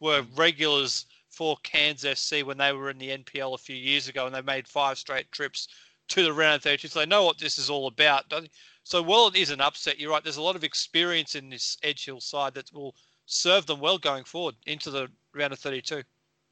were 0.00 0.22
regulars 0.36 1.06
for 1.30 1.56
Cairns 1.62 2.04
FC 2.04 2.44
when 2.44 2.58
they 2.58 2.72
were 2.74 2.90
in 2.90 2.98
the 2.98 3.16
NPL 3.16 3.54
a 3.54 3.58
few 3.58 3.76
years 3.76 4.08
ago 4.08 4.26
and 4.26 4.34
they 4.34 4.42
made 4.42 4.68
five 4.68 4.98
straight 4.98 5.32
trips 5.32 5.68
to 6.10 6.22
the 6.22 6.32
round 6.32 6.56
of 6.56 6.62
32. 6.62 6.88
So 6.88 7.00
they 7.00 7.06
know 7.06 7.24
what 7.24 7.38
this 7.38 7.58
is 7.58 7.70
all 7.70 7.86
about. 7.86 8.32
So 8.84 9.02
while 9.02 9.28
it 9.28 9.36
is 9.36 9.50
an 9.50 9.60
upset, 9.60 9.98
you're 9.98 10.10
right, 10.10 10.22
there's 10.22 10.36
a 10.36 10.42
lot 10.42 10.56
of 10.56 10.64
experience 10.64 11.34
in 11.34 11.50
this 11.50 11.78
Edge 11.82 12.04
Hill 12.04 12.20
side 12.20 12.54
that 12.54 12.72
will 12.72 12.94
serve 13.26 13.66
them 13.66 13.80
well 13.80 13.98
going 13.98 14.24
forward 14.24 14.56
into 14.66 14.90
the 14.90 15.08
round 15.34 15.52
of 15.52 15.58
32. 15.58 16.02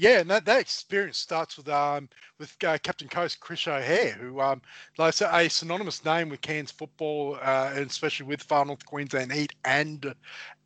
Yeah, 0.00 0.20
and 0.20 0.30
that, 0.30 0.44
that 0.44 0.60
experience 0.60 1.18
starts 1.18 1.56
with 1.56 1.68
um 1.68 2.08
with 2.38 2.56
uh, 2.64 2.78
Captain 2.78 3.08
Coast 3.08 3.40
Chris 3.40 3.66
O'Hare, 3.66 4.12
who 4.12 4.40
um 4.40 4.62
like 4.96 5.20
a 5.20 5.50
synonymous 5.50 6.04
name 6.04 6.28
with 6.28 6.40
Cairns 6.40 6.70
football, 6.70 7.36
uh, 7.42 7.72
and 7.74 7.90
especially 7.90 8.26
with 8.26 8.40
Far 8.40 8.64
North 8.64 8.86
Queensland 8.86 9.32
Heat 9.32 9.54
and 9.64 10.14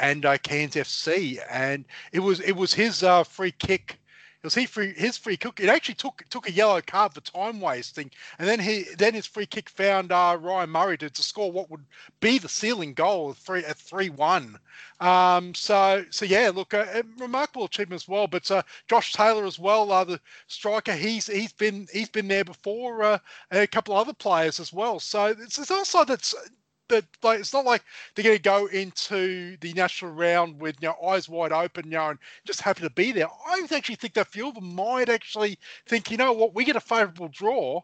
and 0.00 0.26
uh, 0.26 0.36
Cairns 0.36 0.74
FC, 0.74 1.38
and 1.50 1.86
it 2.12 2.20
was 2.20 2.40
it 2.40 2.52
was 2.52 2.74
his 2.74 3.02
uh, 3.02 3.24
free 3.24 3.52
kick 3.52 4.01
was 4.42 4.54
he 4.54 4.66
free 4.66 4.92
his 4.94 5.16
free 5.16 5.36
kick. 5.36 5.60
It 5.60 5.68
actually 5.68 5.94
took 5.94 6.24
took 6.30 6.48
a 6.48 6.52
yellow 6.52 6.80
card 6.80 7.14
for 7.14 7.20
time 7.20 7.60
wasting, 7.60 8.10
and 8.38 8.48
then 8.48 8.58
he 8.58 8.86
then 8.98 9.14
his 9.14 9.26
free 9.26 9.46
kick 9.46 9.68
found 9.70 10.12
uh, 10.12 10.36
Ryan 10.40 10.70
Murray 10.70 10.98
to, 10.98 11.10
to 11.10 11.22
score 11.22 11.52
what 11.52 11.70
would 11.70 11.84
be 12.20 12.38
the 12.38 12.48
ceiling 12.48 12.94
goal 12.94 13.30
of 13.30 13.38
three 13.38 13.64
at 13.64 13.76
three 13.76 14.10
one. 14.10 14.58
Um, 15.00 15.54
so 15.54 16.04
so 16.10 16.24
yeah, 16.24 16.50
look, 16.54 16.74
uh, 16.74 17.02
remarkable 17.18 17.64
achievement 17.64 18.02
as 18.02 18.08
well. 18.08 18.26
But 18.26 18.50
uh, 18.50 18.62
Josh 18.88 19.12
Taylor 19.12 19.44
as 19.46 19.58
well, 19.58 19.90
uh, 19.92 20.04
the 20.04 20.20
striker, 20.46 20.94
he's 20.94 21.26
he's 21.26 21.52
been 21.52 21.86
he's 21.92 22.08
been 22.08 22.28
there 22.28 22.44
before. 22.44 23.02
Uh, 23.02 23.18
a 23.50 23.66
couple 23.66 23.96
other 23.96 24.14
players 24.14 24.60
as 24.60 24.72
well. 24.72 24.98
So 25.00 25.26
it's, 25.26 25.58
it's 25.58 25.70
also 25.70 26.04
that's 26.04 26.34
that 26.92 27.04
like 27.22 27.40
it's 27.40 27.52
not 27.52 27.64
like 27.64 27.82
they're 28.14 28.24
going 28.24 28.36
to 28.36 28.42
go 28.42 28.66
into 28.66 29.56
the 29.60 29.72
national 29.72 30.12
round 30.12 30.60
with 30.60 30.76
you 30.80 30.88
know 30.88 31.08
eyes 31.08 31.28
wide 31.28 31.52
open, 31.52 31.86
you 31.86 31.92
know, 31.92 32.10
and 32.10 32.18
just 32.46 32.60
happy 32.60 32.82
to 32.82 32.90
be 32.90 33.12
there. 33.12 33.28
I 33.46 33.66
actually 33.70 33.96
think 33.96 34.14
that 34.14 34.28
few 34.28 34.48
of 34.48 34.54
them 34.54 34.74
might 34.74 35.08
actually 35.08 35.58
think, 35.86 36.10
you 36.10 36.16
know 36.16 36.32
what, 36.32 36.54
we 36.54 36.64
get 36.64 36.76
a 36.76 36.80
favourable 36.80 37.28
draw. 37.28 37.82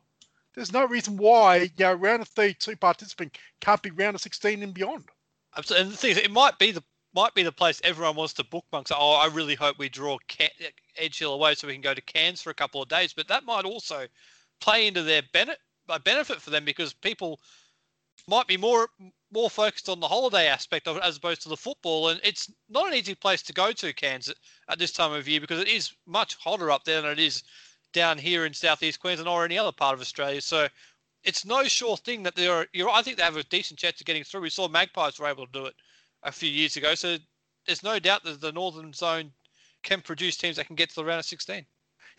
There's 0.55 0.73
no 0.73 0.85
reason 0.87 1.16
why 1.16 1.57
you 1.57 1.71
know 1.79 1.94
round 1.94 2.23
of 2.23 2.29
32 2.29 2.77
participant 2.77 3.37
can't 3.61 3.83
be 3.83 3.90
round 3.90 4.14
of 4.14 4.21
16 4.21 4.62
and 4.62 4.75
beyond. 4.75 5.05
Absolutely, 5.57 5.85
and 5.85 5.92
the 5.92 5.97
thing 5.97 6.11
is, 6.12 6.18
it 6.18 6.31
might 6.31 6.59
be 6.59 6.71
the 6.71 6.83
might 7.14 7.35
be 7.35 7.42
the 7.42 7.51
place 7.51 7.81
everyone 7.85 8.16
wants 8.16 8.35
to 8.35 8.44
bookmark. 8.44 8.87
So, 8.87 8.94
oh, 8.99 9.14
I 9.14 9.27
really 9.33 9.55
hope 9.55 9.79
we 9.79 9.88
draw 9.88 10.18
Edge 10.97 11.18
Hill 11.18 11.33
away 11.33 11.55
so 11.55 11.66
we 11.66 11.73
can 11.73 11.83
go 11.83 11.94
to 11.94 12.03
Cairns 12.03 12.42
for 12.42 12.51
a 12.51 12.55
couple 12.55 12.83
of 12.83 12.88
days. 12.88 13.12
But 13.14 13.29
that 13.29 13.44
might 13.44 13.64
also 13.64 14.07
play 14.61 14.87
into 14.87 15.03
their 15.03 15.23
benefit 15.33 15.59
benefit 16.05 16.42
for 16.42 16.51
them 16.51 16.66
because 16.66 16.92
people 16.92 17.40
might 18.28 18.46
be 18.46 18.56
more 18.56 18.88
more 19.30 19.50
focused 19.50 19.88
on 19.88 20.00
the 20.00 20.08
holiday 20.08 20.46
aspect 20.46 20.86
of 20.86 20.96
it 20.96 21.02
as 21.02 21.16
opposed 21.16 21.42
to 21.42 21.48
the 21.48 21.56
football. 21.56 22.08
And 22.08 22.20
it's 22.22 22.50
not 22.68 22.88
an 22.88 22.94
easy 22.94 23.14
place 23.14 23.42
to 23.42 23.52
go 23.52 23.72
to, 23.72 23.92
Cairns, 23.92 24.32
at 24.68 24.78
this 24.78 24.92
time 24.92 25.12
of 25.12 25.28
year 25.28 25.40
because 25.40 25.60
it 25.60 25.68
is 25.68 25.92
much 26.06 26.36
hotter 26.36 26.70
up 26.70 26.84
there 26.84 27.02
than 27.02 27.10
it 27.10 27.18
is 27.18 27.42
down 27.92 28.16
here 28.18 28.46
in 28.46 28.54
southeast 28.54 29.00
Queensland 29.00 29.28
or 29.28 29.44
any 29.44 29.58
other 29.58 29.72
part 29.72 29.94
of 29.94 30.00
Australia. 30.00 30.40
So 30.40 30.68
it's 31.24 31.44
no 31.44 31.64
sure 31.64 31.96
thing 31.96 32.22
that 32.22 32.36
they're. 32.36 32.66
You're, 32.72 32.90
I 32.90 33.02
think 33.02 33.16
they 33.16 33.22
have 33.22 33.36
a 33.36 33.42
decent 33.44 33.80
chance 33.80 34.00
of 34.00 34.06
getting 34.06 34.24
through. 34.24 34.42
We 34.42 34.50
saw 34.50 34.68
Magpies 34.68 35.18
were 35.18 35.26
able 35.26 35.46
to 35.46 35.52
do 35.52 35.66
it 35.66 35.74
a 36.22 36.32
few 36.32 36.50
years 36.50 36.76
ago. 36.76 36.94
So 36.94 37.16
there's 37.66 37.82
no 37.82 37.98
doubt 37.98 38.24
that 38.24 38.40
the 38.40 38.52
Northern 38.52 38.92
Zone 38.92 39.32
can 39.82 40.00
produce 40.00 40.36
teams 40.36 40.56
that 40.56 40.66
can 40.66 40.76
get 40.76 40.90
to 40.90 40.94
the 40.96 41.04
round 41.04 41.20
of 41.20 41.26
16. 41.26 41.64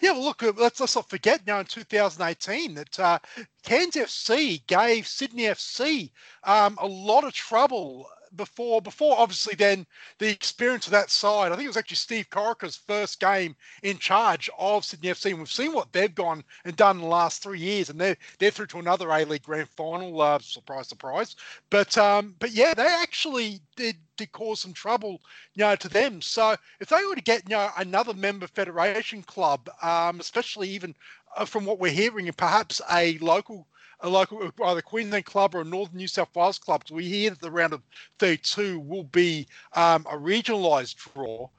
Yeah, 0.01 0.11
well, 0.11 0.23
look, 0.23 0.43
uh, 0.43 0.53
let's, 0.57 0.79
let's 0.79 0.95
not 0.95 1.09
forget 1.09 1.45
now 1.45 1.59
in 1.59 1.65
2018 1.65 2.75
that 2.75 2.99
uh, 2.99 3.19
Cairns 3.63 3.95
FC 3.95 4.65
gave 4.67 5.07
Sydney 5.07 5.43
FC 5.43 6.09
um, 6.43 6.77
a 6.79 6.87
lot 6.87 7.25
of 7.25 7.33
trouble 7.33 8.09
before 8.35 8.81
before 8.81 9.17
obviously 9.17 9.55
then 9.55 9.85
the 10.19 10.29
experience 10.29 10.85
of 10.85 10.91
that 10.91 11.09
side. 11.09 11.51
I 11.51 11.55
think 11.55 11.65
it 11.65 11.69
was 11.69 11.77
actually 11.77 11.95
Steve 11.95 12.29
Corica's 12.29 12.75
first 12.75 13.19
game 13.19 13.55
in 13.83 13.97
charge 13.97 14.49
of 14.57 14.85
Sydney 14.85 15.09
FC, 15.09 15.31
and 15.31 15.39
we've 15.39 15.51
seen 15.51 15.73
what 15.73 15.91
they've 15.91 16.13
gone 16.13 16.43
and 16.65 16.75
done 16.75 16.97
in 16.97 17.01
the 17.01 17.07
last 17.07 17.41
three 17.43 17.59
years, 17.59 17.89
and 17.89 17.99
they're 17.99 18.17
they're 18.39 18.51
through 18.51 18.67
to 18.67 18.79
another 18.79 19.09
A 19.09 19.25
League 19.25 19.43
Grand 19.43 19.69
Final. 19.69 20.21
Uh, 20.21 20.39
surprise, 20.39 20.87
surprise. 20.87 21.35
But 21.69 21.97
um, 21.97 22.35
but 22.39 22.51
yeah, 22.51 22.73
they 22.73 22.87
actually 22.87 23.61
did 23.75 23.95
did 24.17 24.31
cause 24.31 24.59
some 24.59 24.73
trouble, 24.73 25.21
you 25.55 25.63
know, 25.63 25.75
to 25.75 25.89
them. 25.89 26.21
So 26.21 26.55
if 26.79 26.89
they 26.89 27.03
were 27.05 27.15
to 27.15 27.21
get 27.21 27.49
you 27.49 27.55
know 27.55 27.69
another 27.77 28.13
member 28.13 28.47
federation 28.47 29.23
club, 29.23 29.69
um, 29.81 30.19
especially 30.19 30.69
even 30.69 30.95
uh, 31.37 31.45
from 31.45 31.65
what 31.65 31.79
we're 31.79 31.91
hearing, 31.91 32.27
and 32.27 32.37
perhaps 32.37 32.81
a 32.91 33.17
local 33.19 33.67
a 34.01 34.09
local, 34.09 34.51
either 34.65 34.81
Queensland 34.81 35.25
club 35.25 35.55
or 35.55 35.61
a 35.61 35.65
Northern 35.65 35.97
New 35.97 36.07
South 36.07 36.33
Wales 36.35 36.57
club. 36.57 36.83
So 36.87 36.95
we 36.95 37.05
hear 37.05 37.31
that 37.31 37.41
the 37.41 37.51
round 37.51 37.73
of 37.73 37.81
32 38.19 38.79
will 38.79 39.03
be 39.03 39.47
um, 39.73 40.05
a 40.09 40.15
regionalised 40.15 40.95
draw. 40.95 41.49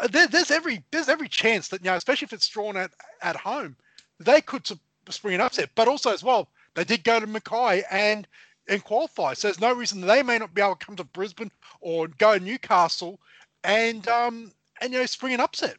Uh, 0.00 0.06
there, 0.06 0.28
there's 0.28 0.50
every 0.50 0.82
there's 0.90 1.08
every 1.08 1.28
chance 1.28 1.68
that 1.68 1.82
you 1.82 1.90
know, 1.90 1.96
especially 1.96 2.26
if 2.26 2.32
it's 2.32 2.48
drawn 2.48 2.76
at 2.76 2.90
at 3.22 3.36
home, 3.36 3.76
they 4.20 4.40
could 4.40 4.68
spring 5.08 5.34
an 5.34 5.40
upset. 5.40 5.70
But 5.74 5.88
also 5.88 6.12
as 6.12 6.22
well, 6.22 6.48
they 6.74 6.84
did 6.84 7.04
go 7.04 7.18
to 7.18 7.26
Mackay 7.26 7.82
and 7.90 8.26
and 8.68 8.84
qualify. 8.84 9.34
So 9.34 9.48
there's 9.48 9.60
no 9.60 9.72
reason 9.72 10.00
they 10.00 10.22
may 10.22 10.38
not 10.38 10.54
be 10.54 10.62
able 10.62 10.76
to 10.76 10.86
come 10.86 10.96
to 10.96 11.04
Brisbane 11.04 11.50
or 11.80 12.08
go 12.08 12.38
to 12.38 12.44
Newcastle 12.44 13.18
and 13.64 14.06
um 14.08 14.52
and 14.80 14.92
you 14.92 14.98
know 15.00 15.06
spring 15.06 15.34
an 15.34 15.40
upset. 15.40 15.76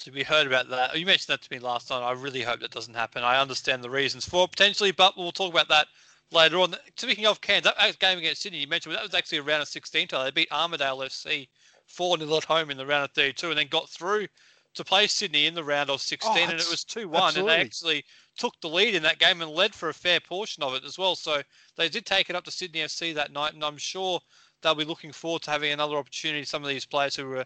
So 0.00 0.10
we 0.12 0.22
heard 0.22 0.46
about 0.46 0.70
that. 0.70 0.98
You 0.98 1.04
mentioned 1.04 1.34
that 1.34 1.42
to 1.42 1.54
me 1.54 1.58
last 1.58 1.90
night. 1.90 2.00
I 2.00 2.12
really 2.12 2.40
hope 2.40 2.60
that 2.60 2.70
doesn't 2.70 2.94
happen. 2.94 3.22
I 3.22 3.38
understand 3.38 3.84
the 3.84 3.90
reasons 3.90 4.26
for 4.26 4.48
potentially, 4.48 4.92
but 4.92 5.14
we'll 5.14 5.30
talk 5.30 5.52
about 5.52 5.68
that 5.68 5.88
later 6.32 6.58
on. 6.58 6.74
Speaking 6.96 7.26
of 7.26 7.42
Cairns, 7.42 7.64
that 7.64 7.98
game 7.98 8.16
against 8.16 8.40
Sydney, 8.40 8.60
you 8.60 8.66
mentioned 8.66 8.94
that 8.94 9.02
was 9.02 9.12
actually 9.12 9.38
a 9.38 9.42
round 9.42 9.60
of 9.60 9.68
16 9.68 10.08
title. 10.08 10.24
They 10.24 10.30
beat 10.30 10.50
Armadale 10.50 11.00
FC 11.00 11.48
4 11.84 12.16
0 12.16 12.34
at 12.34 12.44
home 12.44 12.70
in 12.70 12.78
the 12.78 12.86
round 12.86 13.04
of 13.04 13.10
32 13.10 13.50
and 13.50 13.58
then 13.58 13.66
got 13.66 13.90
through 13.90 14.26
to 14.72 14.84
play 14.84 15.06
Sydney 15.06 15.44
in 15.44 15.54
the 15.54 15.64
round 15.64 15.90
of 15.90 16.00
16, 16.00 16.32
oh, 16.32 16.50
and 16.50 16.58
it 16.58 16.70
was 16.70 16.82
2 16.84 17.06
1. 17.06 17.36
And 17.36 17.46
they 17.46 17.56
actually 17.56 18.02
took 18.38 18.58
the 18.62 18.70
lead 18.70 18.94
in 18.94 19.02
that 19.02 19.18
game 19.18 19.42
and 19.42 19.50
led 19.50 19.74
for 19.74 19.90
a 19.90 19.94
fair 19.94 20.20
portion 20.20 20.62
of 20.62 20.72
it 20.72 20.84
as 20.84 20.96
well. 20.96 21.14
So 21.14 21.42
they 21.76 21.90
did 21.90 22.06
take 22.06 22.30
it 22.30 22.36
up 22.36 22.44
to 22.44 22.50
Sydney 22.50 22.80
FC 22.80 23.12
that 23.16 23.32
night, 23.32 23.52
and 23.52 23.62
I'm 23.62 23.76
sure 23.76 24.20
they'll 24.62 24.74
be 24.74 24.84
looking 24.84 25.12
forward 25.12 25.42
to 25.42 25.50
having 25.50 25.72
another 25.72 25.96
opportunity. 25.96 26.46
Some 26.46 26.62
of 26.62 26.70
these 26.70 26.86
players 26.86 27.16
who 27.16 27.26
were 27.26 27.44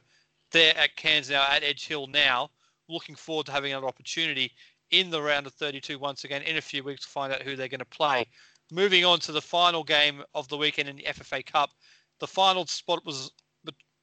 there 0.55 0.77
at 0.79 0.97
Cairns 0.97 1.29
now, 1.29 1.47
at 1.51 1.63
Edge 1.63 1.87
Hill 1.87 2.07
now. 2.07 2.51
Looking 2.89 3.15
forward 3.15 3.47
to 3.47 3.53
having 3.53 3.73
another 3.73 3.89
opportunity 3.89 4.53
in 4.91 5.11
the 5.11 5.21
round 5.21 5.47
of 5.47 5.55
32 5.55 5.99
once 5.99 6.25
again 6.25 6.43
in 6.43 6.57
a 6.57 6.63
few 6.63 6.85
weeks 6.85 7.03
to 7.03 7.09
find 7.09 7.33
out 7.33 7.43
who 7.43 7.57
they're 7.57 7.69
going 7.69 7.81
to 7.81 7.85
play. 7.85 8.27
Moving 8.71 9.05
on 9.05 9.19
to 9.21 9.33
the 9.33 9.43
final 9.43 9.83
game 9.83 10.23
of 10.35 10.49
the 10.49 10.57
weekend 10.57 10.89
in 10.89 10.97
the 10.97 11.03
FFA 11.03 11.45
Cup, 11.45 11.71
the 12.21 12.27
final 12.27 12.67
spot 12.67 13.05
was 13.05 13.31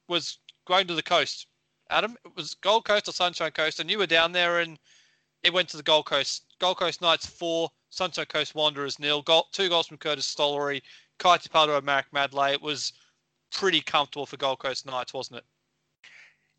was 0.08 0.40
going 0.68 0.88
to 0.88 0.96
the 0.96 1.02
coast. 1.02 1.48
Adam, 1.90 2.18
it 2.26 2.36
was 2.36 2.54
Gold 2.56 2.86
Coast 2.86 3.08
or 3.08 3.14
Sunshine 3.14 3.52
Coast, 3.52 3.80
and 3.80 3.90
you 3.90 3.98
were 3.98 4.06
down 4.06 4.34
there, 4.34 4.60
and 4.60 4.78
it 5.44 5.54
went 5.54 5.70
to 5.70 5.78
the 5.78 5.84
Gold 5.84 6.06
Coast. 6.06 6.44
Gold 6.60 6.78
Coast 6.78 7.02
Knights 7.02 7.26
four, 7.26 7.70
Sunshine 7.90 8.26
Coast 8.26 8.56
Wanderers 8.56 9.00
nil. 9.00 9.22
Goal, 9.22 9.48
two 9.52 9.70
goals 9.70 9.88
from 9.88 9.98
Curtis 9.98 10.34
Stollery, 10.34 10.82
Kai 11.18 11.38
and 11.54 11.86
Marek 11.86 12.08
Madley. 12.12 12.52
It 12.52 12.62
was 12.62 12.94
pretty 13.52 13.82
comfortable 13.82 14.26
for 14.26 14.38
Gold 14.38 14.60
Coast 14.60 14.86
Knights, 14.86 15.14
wasn't 15.14 15.38
it? 15.38 15.46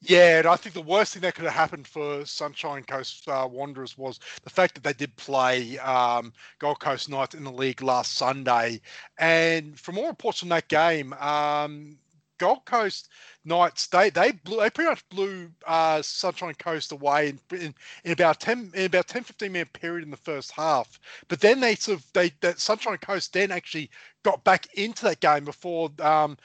Yeah, 0.04 0.38
and 0.38 0.48
I 0.48 0.56
think 0.56 0.74
the 0.74 0.82
worst 0.82 1.12
thing 1.12 1.22
that 1.22 1.36
could 1.36 1.44
have 1.44 1.54
happened 1.54 1.86
for 1.86 2.24
Sunshine 2.26 2.82
Coast 2.82 3.28
uh, 3.28 3.48
Wanderers 3.50 3.96
was 3.96 4.18
the 4.42 4.50
fact 4.50 4.74
that 4.74 4.82
they 4.82 4.92
did 4.92 5.14
play 5.16 5.78
um, 5.78 6.32
Gold 6.58 6.80
Coast 6.80 7.08
Knights 7.08 7.36
in 7.36 7.44
the 7.44 7.52
league 7.52 7.82
last 7.82 8.14
Sunday. 8.14 8.80
And 9.18 9.78
from 9.78 9.98
all 9.98 10.08
reports 10.08 10.40
from 10.40 10.48
that 10.48 10.66
game, 10.66 11.12
um, 11.14 11.98
Gold 12.38 12.64
Coast 12.64 13.10
Knights 13.44 13.86
they 13.86 14.10
they 14.10 14.32
blew 14.32 14.58
they 14.58 14.70
pretty 14.70 14.90
much 14.90 15.08
blew 15.08 15.48
uh, 15.68 16.02
Sunshine 16.02 16.54
Coast 16.54 16.90
away 16.90 17.28
in, 17.28 17.38
in, 17.56 17.74
in, 18.02 18.10
about 18.10 18.40
10 18.40 18.72
in 18.74 18.86
about 18.86 19.06
10 19.06 19.22
15 19.22 19.52
minute 19.52 19.72
period 19.72 20.02
in 20.02 20.10
the 20.10 20.16
first 20.16 20.50
half. 20.50 20.98
But 21.28 21.40
then 21.40 21.60
they 21.60 21.76
sort 21.76 21.98
of 22.00 22.12
they 22.12 22.32
that 22.40 22.58
Sunshine 22.58 22.98
Coast 22.98 23.32
then 23.34 23.52
actually 23.52 23.90
got 24.24 24.42
back 24.42 24.66
into 24.74 25.04
that 25.04 25.20
game 25.20 25.44
before 25.44 25.90
um, 26.00 26.36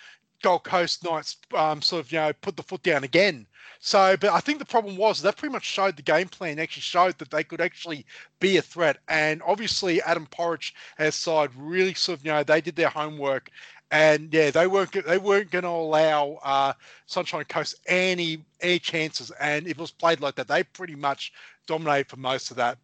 Gold 0.41 0.63
Coast 0.63 1.03
Knights 1.03 1.37
um, 1.55 1.81
sort 1.81 2.05
of 2.05 2.11
you 2.11 2.19
know 2.19 2.33
put 2.33 2.55
the 2.55 2.63
foot 2.63 2.83
down 2.83 3.03
again. 3.03 3.47
So, 3.79 4.17
but 4.17 4.31
I 4.31 4.39
think 4.39 4.59
the 4.59 4.65
problem 4.65 4.97
was 4.97 5.21
that 5.21 5.37
pretty 5.37 5.53
much 5.53 5.65
showed 5.65 5.95
the 5.95 6.01
game 6.01 6.27
plan, 6.27 6.59
actually 6.59 6.81
showed 6.81 7.17
that 7.19 7.29
they 7.29 7.43
could 7.43 7.61
actually 7.61 8.05
be 8.39 8.57
a 8.57 8.61
threat. 8.61 8.97
And 9.07 9.41
obviously, 9.43 10.01
Adam 10.01 10.25
Porridge 10.27 10.73
has 10.97 11.15
side 11.15 11.51
really 11.55 11.93
sort 11.93 12.19
of, 12.19 12.25
you 12.25 12.31
know, 12.31 12.43
they 12.43 12.61
did 12.61 12.75
their 12.75 12.89
homework. 12.89 13.49
And 13.91 14.33
yeah, 14.33 14.51
they 14.51 14.67
weren't 14.67 14.91
they 15.05 15.17
weren't 15.17 15.51
going 15.51 15.63
to 15.63 15.69
allow 15.69 16.39
uh, 16.43 16.73
Sunshine 17.05 17.45
Coast 17.45 17.75
any 17.87 18.43
any 18.59 18.79
chances. 18.79 19.31
And 19.39 19.67
it 19.67 19.77
was 19.77 19.91
played 19.91 20.19
like 20.19 20.35
that, 20.35 20.47
they 20.47 20.63
pretty 20.63 20.95
much 20.95 21.31
dominated 21.67 22.09
for 22.09 22.17
most 22.17 22.51
of 22.51 22.57
that. 22.57 22.77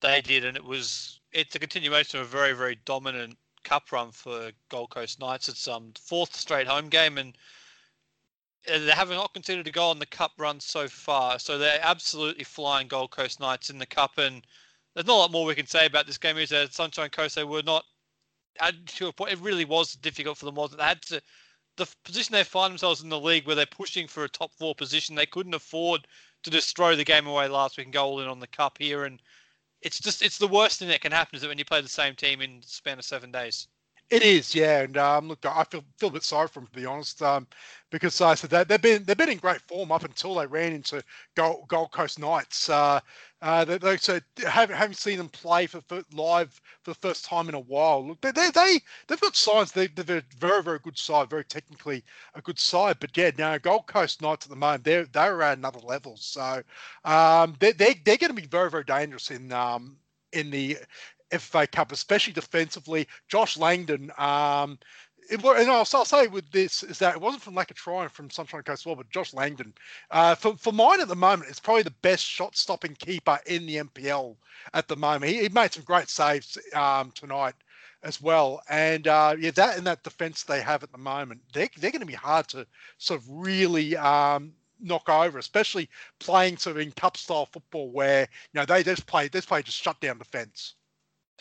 They 0.00 0.20
did, 0.20 0.44
and 0.44 0.56
it 0.56 0.64
was 0.64 1.20
it's 1.32 1.54
a 1.54 1.58
continuation 1.58 2.20
of 2.20 2.26
a 2.26 2.28
very 2.28 2.52
very 2.52 2.78
dominant 2.84 3.36
cup 3.64 3.92
run 3.92 4.10
for 4.12 4.50
Gold 4.68 4.90
Coast 4.90 5.20
Knights. 5.20 5.48
It's 5.48 5.68
um 5.68 5.92
fourth 6.00 6.34
straight 6.34 6.66
home 6.66 6.88
game, 6.88 7.18
and 7.18 7.36
uh, 8.72 8.78
they 8.78 8.92
haven't 8.92 9.16
not 9.16 9.34
considered 9.34 9.64
to 9.66 9.72
go 9.72 9.88
on 9.88 9.98
the 9.98 10.06
cup 10.06 10.32
run 10.38 10.60
so 10.60 10.88
far. 10.88 11.38
So 11.38 11.58
they're 11.58 11.80
absolutely 11.82 12.44
flying 12.44 12.88
Gold 12.88 13.10
Coast 13.10 13.40
Knights 13.40 13.70
in 13.70 13.78
the 13.78 13.86
cup, 13.86 14.18
and 14.18 14.42
there's 14.94 15.06
not 15.06 15.14
a 15.14 15.20
lot 15.20 15.32
more 15.32 15.46
we 15.46 15.54
can 15.54 15.66
say 15.66 15.86
about 15.86 16.06
this 16.06 16.18
game. 16.18 16.38
Is 16.38 16.50
that 16.50 16.74
Sunshine 16.74 17.10
Coast 17.10 17.34
they 17.34 17.44
were 17.44 17.62
not 17.62 17.84
to 18.86 19.08
a 19.08 19.12
point. 19.12 19.32
It 19.32 19.38
really 19.40 19.64
was 19.64 19.94
difficult 19.94 20.38
for 20.38 20.46
them. 20.46 20.54
Was 20.54 20.72
they 20.72 20.82
had 20.82 21.02
to 21.02 21.22
the 21.76 21.86
position 22.04 22.34
they 22.34 22.44
find 22.44 22.72
themselves 22.72 23.02
in 23.02 23.08
the 23.08 23.18
league 23.18 23.46
where 23.46 23.56
they're 23.56 23.66
pushing 23.66 24.06
for 24.06 24.24
a 24.24 24.28
top 24.28 24.52
four 24.54 24.74
position. 24.74 25.14
They 25.14 25.26
couldn't 25.26 25.54
afford 25.54 26.06
to 26.42 26.50
just 26.50 26.76
throw 26.76 26.94
the 26.94 27.04
game 27.04 27.26
away 27.26 27.48
last 27.48 27.78
week 27.78 27.86
and 27.86 27.94
go 27.94 28.04
all 28.04 28.20
in 28.20 28.28
on 28.28 28.40
the 28.40 28.46
cup 28.46 28.76
here. 28.78 29.04
And 29.04 29.20
it's 29.82 30.00
just 30.00 30.22
it's 30.22 30.38
the 30.38 30.48
worst 30.48 30.78
thing 30.78 30.88
that 30.88 31.00
can 31.00 31.12
happen 31.12 31.36
is 31.36 31.42
that 31.42 31.48
when 31.48 31.58
you 31.58 31.64
play 31.64 31.80
the 31.80 31.88
same 31.88 32.14
team 32.14 32.40
in 32.40 32.60
the 32.60 32.66
span 32.66 32.98
of 32.98 33.04
seven 33.04 33.32
days. 33.32 33.68
It 34.10 34.22
is, 34.24 34.56
yeah, 34.56 34.80
and 34.80 34.96
um, 34.96 35.28
look, 35.28 35.46
I 35.46 35.62
feel 35.62 35.84
feel 35.96 36.08
a 36.08 36.12
bit 36.12 36.24
sorry 36.24 36.48
for 36.48 36.58
them 36.60 36.66
to 36.66 36.72
be 36.80 36.84
honest, 36.84 37.22
um, 37.22 37.46
because 37.90 38.20
I 38.20 38.32
uh, 38.32 38.34
said 38.34 38.50
that 38.50 38.66
they've 38.66 38.82
been 38.82 39.04
they've 39.04 39.16
been 39.16 39.28
in 39.28 39.38
great 39.38 39.60
form 39.68 39.92
up 39.92 40.02
until 40.04 40.34
they 40.34 40.46
ran 40.48 40.72
into 40.72 41.00
Gold, 41.36 41.68
Gold 41.68 41.92
Coast 41.92 42.18
Knights. 42.18 42.68
Uh, 42.68 42.98
uh, 43.40 43.64
they, 43.64 43.78
they, 43.78 43.96
so 43.98 44.18
having, 44.48 44.74
having 44.76 44.96
seen 44.96 45.16
them 45.16 45.28
play 45.28 45.66
for, 45.68 45.80
for, 45.82 46.02
live 46.12 46.60
for 46.82 46.90
the 46.90 46.98
first 46.98 47.24
time 47.24 47.48
in 47.48 47.54
a 47.54 47.60
while, 47.60 48.04
look, 48.04 48.20
they 48.20 48.32
they, 48.32 48.50
they 48.50 48.80
they've 49.06 49.20
got 49.20 49.36
signs. 49.36 49.70
They, 49.70 49.86
they're 49.86 50.18
a 50.18 50.22
very 50.40 50.62
very 50.64 50.80
good 50.80 50.98
side, 50.98 51.30
very 51.30 51.44
technically 51.44 52.02
a 52.34 52.40
good 52.42 52.58
side. 52.58 52.96
But 53.00 53.16
yeah, 53.16 53.30
now 53.38 53.58
Gold 53.58 53.86
Coast 53.86 54.22
Knights 54.22 54.44
at 54.46 54.50
the 54.50 54.56
moment 54.56 54.82
they're 54.82 55.04
they're 55.06 55.40
at 55.42 55.58
another 55.58 55.80
level. 55.80 56.16
So 56.16 56.62
um, 57.04 57.54
they 57.60 57.70
they 57.72 57.94
they're 58.04 58.16
going 58.16 58.34
to 58.34 58.42
be 58.42 58.48
very 58.48 58.70
very 58.70 58.84
dangerous 58.84 59.30
in 59.30 59.52
um, 59.52 59.98
in 60.32 60.50
the 60.50 60.78
FA 61.38 61.66
Cup, 61.66 61.92
especially 61.92 62.32
defensively. 62.32 63.06
Josh 63.28 63.56
Langdon, 63.56 64.10
um, 64.18 64.78
it, 65.30 65.44
and 65.44 65.70
I'll, 65.70 65.86
I'll, 65.94 66.04
say 66.04 66.26
with 66.26 66.50
this 66.50 66.82
is 66.82 66.98
that 66.98 67.14
it 67.14 67.20
wasn't 67.20 67.42
from 67.42 67.54
lack 67.54 67.70
of 67.70 67.76
trying 67.76 68.08
from 68.08 68.30
Sunshine 68.30 68.62
Coast 68.62 68.84
well, 68.84 68.96
but 68.96 69.10
Josh 69.10 69.32
Langdon, 69.32 69.72
uh, 70.10 70.34
for, 70.34 70.56
for 70.56 70.72
mine 70.72 71.00
at 71.00 71.08
the 71.08 71.16
moment, 71.16 71.48
it's 71.48 71.60
probably 71.60 71.84
the 71.84 71.94
best 72.02 72.24
shot 72.24 72.56
stopping 72.56 72.94
keeper 72.94 73.38
in 73.46 73.66
the 73.66 73.76
NPL 73.76 74.36
at 74.74 74.88
the 74.88 74.96
moment. 74.96 75.32
He, 75.32 75.42
he 75.42 75.48
made 75.48 75.72
some 75.72 75.84
great 75.84 76.08
saves 76.08 76.58
um, 76.74 77.12
tonight 77.12 77.54
as 78.02 78.20
well. 78.20 78.62
And 78.68 79.06
uh, 79.06 79.36
yeah, 79.38 79.50
that 79.52 79.76
and 79.76 79.86
that 79.86 80.02
defense 80.02 80.42
they 80.42 80.60
have 80.62 80.82
at 80.82 80.92
the 80.92 80.98
moment, 80.98 81.40
they're, 81.52 81.68
they're 81.78 81.90
going 81.92 82.00
to 82.00 82.06
be 82.06 82.12
hard 82.14 82.48
to 82.48 82.66
sort 82.98 83.20
of 83.20 83.26
really 83.28 83.96
um, 83.96 84.52
knock 84.80 85.08
over, 85.08 85.38
especially 85.38 85.88
playing 86.18 86.56
sort 86.56 86.76
of 86.76 86.82
in 86.82 86.92
cup 86.92 87.16
style 87.16 87.46
football 87.46 87.90
where 87.90 88.22
you 88.22 88.60
know 88.60 88.64
they 88.64 88.82
just 88.82 89.06
play 89.06 89.28
this 89.28 89.46
play 89.46 89.62
just 89.62 89.82
shut 89.82 90.00
down 90.00 90.18
defense. 90.18 90.74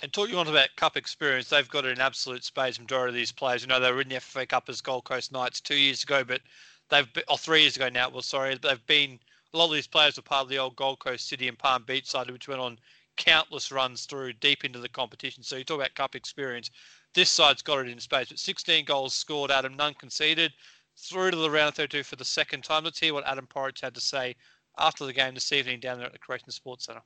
And 0.02 0.14
talking 0.14 0.36
on 0.36 0.48
about 0.48 0.76
cup 0.78 0.96
experience, 0.96 1.50
they've 1.50 1.68
got 1.68 1.86
it 1.86 1.92
in 1.92 2.00
absolute 2.00 2.46
space. 2.46 2.80
Majority 2.80 3.10
of 3.10 3.16
these 3.16 3.34
players, 3.34 3.62
you 3.62 3.68
know, 3.68 3.80
they 3.82 3.92
were 3.92 4.02
in 4.02 4.08
the 4.08 4.20
FA 4.22 4.46
Cup 4.46 4.70
as 4.70 4.80
Gold 4.80 5.04
Coast 5.04 5.32
Knights 5.32 5.60
two 5.60 5.76
years 5.76 6.04
ago, 6.04 6.24
but 6.24 6.42
they've 6.90 7.12
been, 7.12 7.24
or 7.28 7.34
oh, 7.34 7.38
three 7.38 7.62
years 7.62 7.76
ago 7.76 7.90
now. 7.90 8.10
Well, 8.10 8.22
sorry, 8.22 8.56
but 8.56 8.70
they've 8.70 8.88
been 8.88 9.20
a 9.54 9.58
lot 9.58 9.66
of 9.66 9.74
these 9.74 9.88
players 9.88 10.16
were 10.16 10.24
part 10.24 10.44
of 10.44 10.50
the 10.50 10.58
old 10.58 10.76
Gold 10.76 11.00
Coast 11.00 11.28
City 11.28 11.48
and 11.48 11.58
Palm 11.58 11.84
Beach 11.84 12.06
side, 12.06 12.30
which 12.32 12.48
went 12.48 12.62
on 12.62 12.80
countless 13.18 13.72
runs 13.72 14.06
through 14.06 14.34
deep 14.34 14.64
into 14.64 14.80
the 14.80 14.88
competition. 14.88 15.44
So 15.44 15.58
you 15.58 15.66
talk 15.66 15.80
about 15.80 15.96
cup 15.96 16.16
experience. 16.16 16.70
This 17.14 17.30
side's 17.30 17.62
got 17.62 17.80
it 17.80 17.90
in 17.90 18.00
space, 18.00 18.30
but 18.30 18.40
16 18.40 18.86
goals 18.86 19.14
scored, 19.14 19.52
Adam, 19.52 19.76
none 19.76 19.96
conceded, 19.96 20.54
through 20.96 21.32
to 21.32 21.38
the 21.38 21.50
round 21.50 21.76
32 21.76 22.04
for 22.04 22.16
the 22.16 22.24
second 22.24 22.64
time. 22.64 22.86
Let's 22.86 23.00
hear 23.00 23.14
what 23.14 23.28
Adam 23.28 23.48
Porridge 23.48 23.82
had 23.82 23.96
to 23.96 24.02
say 24.02 24.36
after 24.78 25.06
the 25.06 25.14
game 25.14 25.34
this 25.34 25.52
evening 25.52 25.80
down 25.80 25.98
there 25.98 26.08
at 26.08 26.14
the 26.14 26.20
Croatian 26.20 26.52
Sports 26.52 26.86
Centre. 26.86 27.02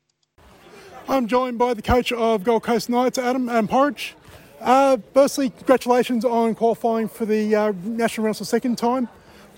I'm 1.08 1.28
joined 1.28 1.58
by 1.58 1.74
the 1.74 1.82
coach 1.82 2.12
of 2.12 2.44
Gold 2.44 2.64
Coast 2.64 2.90
Knights, 2.90 3.18
Adam 3.18 3.50
and 3.50 3.70
Porridge. 3.70 4.16
Uh, 4.62 4.98
firstly, 5.14 5.50
congratulations 5.50 6.24
on 6.24 6.56
qualifying 6.56 7.10
for 7.10 7.26
the 7.26 7.54
uh, 7.54 7.74
national 7.84 8.26
rounds 8.26 8.38
for 8.38 8.44
the 8.44 8.50
second 8.50 8.78
time. 8.78 9.10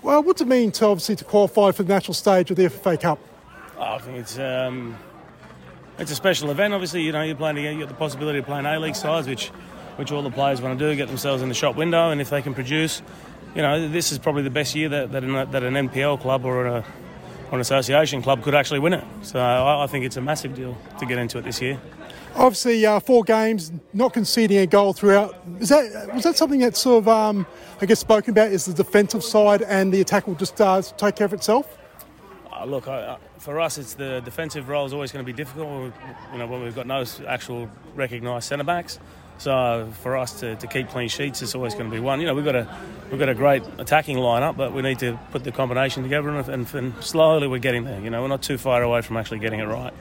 Well, 0.02 0.22
what's 0.22 0.40
it 0.40 0.48
mean 0.48 0.72
to 0.72 0.86
obviously 0.86 1.14
to 1.16 1.24
qualify 1.24 1.70
for 1.70 1.84
the 1.84 1.92
national 1.92 2.14
stage 2.14 2.50
of 2.50 2.56
the 2.56 2.64
FFA 2.64 3.00
Cup? 3.00 3.20
Oh, 3.78 3.82
I 3.82 3.98
think 3.98 4.18
it's 4.18 4.38
um, 4.38 4.96
it's 5.98 6.10
a 6.10 6.16
special 6.16 6.50
event. 6.50 6.74
Obviously, 6.74 7.02
you 7.02 7.12
know 7.12 7.22
you're 7.22 7.36
playing 7.36 7.58
you 7.58 7.78
get 7.78 7.88
the 7.88 7.94
possibility 7.94 8.40
of 8.40 8.44
playing 8.44 8.66
A 8.66 8.80
League 8.80 8.96
sides, 8.96 9.28
which 9.28 9.48
which 9.96 10.10
all 10.10 10.22
the 10.22 10.30
players 10.30 10.60
want 10.60 10.78
to 10.78 10.90
do, 10.90 10.94
get 10.96 11.08
themselves 11.08 11.42
in 11.42 11.48
the 11.48 11.54
shop 11.54 11.76
window, 11.76 12.10
and 12.10 12.20
if 12.20 12.28
they 12.28 12.42
can 12.42 12.54
produce, 12.54 13.02
you 13.54 13.62
know, 13.62 13.88
this 13.88 14.12
is 14.12 14.18
probably 14.18 14.42
the 14.42 14.50
best 14.50 14.74
year 14.74 14.88
that, 14.90 15.12
that, 15.12 15.24
an, 15.24 15.50
that 15.50 15.62
an 15.62 15.74
NPL 15.88 16.20
club 16.20 16.44
or 16.44 16.66
a 16.66 16.84
an 17.52 17.60
association 17.60 18.22
club 18.22 18.42
could 18.42 18.54
actually 18.54 18.80
win 18.80 18.92
it. 18.94 19.04
So 19.22 19.38
I, 19.38 19.84
I 19.84 19.86
think 19.86 20.04
it's 20.04 20.16
a 20.16 20.20
massive 20.20 20.54
deal 20.54 20.76
to 20.98 21.06
get 21.06 21.18
into 21.18 21.38
it 21.38 21.44
this 21.44 21.60
year. 21.60 21.80
Obviously, 22.34 22.84
uh, 22.84 23.00
four 23.00 23.24
games, 23.24 23.72
not 23.94 24.12
conceding 24.12 24.58
a 24.58 24.66
goal 24.66 24.92
throughout. 24.92 25.34
Is 25.58 25.70
that 25.70 26.14
was 26.14 26.24
that 26.24 26.36
something 26.36 26.60
that 26.60 26.76
sort 26.76 27.04
of, 27.04 27.08
um, 27.08 27.46
I 27.80 27.86
guess, 27.86 28.00
spoken 28.00 28.32
about? 28.32 28.52
Is 28.52 28.66
the 28.66 28.74
defensive 28.74 29.24
side 29.24 29.62
and 29.62 29.92
the 29.92 30.02
attack 30.02 30.26
will 30.26 30.34
just 30.34 30.60
uh, 30.60 30.82
take 30.82 31.16
care 31.16 31.24
of 31.24 31.32
itself? 31.32 31.78
Uh, 32.52 32.64
look, 32.66 32.88
uh, 32.88 33.16
for 33.38 33.58
us, 33.58 33.78
it's 33.78 33.94
the 33.94 34.20
defensive 34.24 34.68
role 34.68 34.84
is 34.84 34.92
always 34.92 35.12
going 35.12 35.24
to 35.24 35.26
be 35.26 35.36
difficult. 35.36 35.92
You 36.32 36.38
know, 36.38 36.46
when 36.46 36.62
we've 36.62 36.74
got 36.74 36.86
no 36.86 37.04
actual 37.26 37.70
recognised 37.94 38.48
centre 38.48 38.64
backs. 38.64 38.98
So 39.38 39.90
for 40.02 40.16
us 40.16 40.40
to, 40.40 40.56
to 40.56 40.66
keep 40.66 40.88
clean 40.88 41.08
sheets, 41.08 41.42
it's 41.42 41.54
always 41.54 41.74
going 41.74 41.90
to 41.90 41.94
be 41.94 42.00
one. 42.00 42.20
You 42.20 42.26
know, 42.26 42.34
we've 42.34 42.44
got 42.44 42.56
a 42.56 42.68
we've 43.10 43.20
got 43.20 43.28
a 43.28 43.34
great 43.34 43.62
attacking 43.78 44.16
lineup, 44.16 44.56
but 44.56 44.72
we 44.72 44.82
need 44.82 44.98
to 45.00 45.18
put 45.30 45.44
the 45.44 45.52
combination 45.52 46.02
together, 46.02 46.30
and, 46.30 46.48
and, 46.48 46.74
and 46.74 47.04
slowly 47.04 47.46
we're 47.46 47.58
getting 47.58 47.84
there. 47.84 48.00
You 48.00 48.10
know, 48.10 48.22
we're 48.22 48.28
not 48.28 48.42
too 48.42 48.58
far 48.58 48.82
away 48.82 49.02
from 49.02 49.16
actually 49.16 49.40
getting 49.40 49.60
it 49.60 49.66
right. 49.66 49.92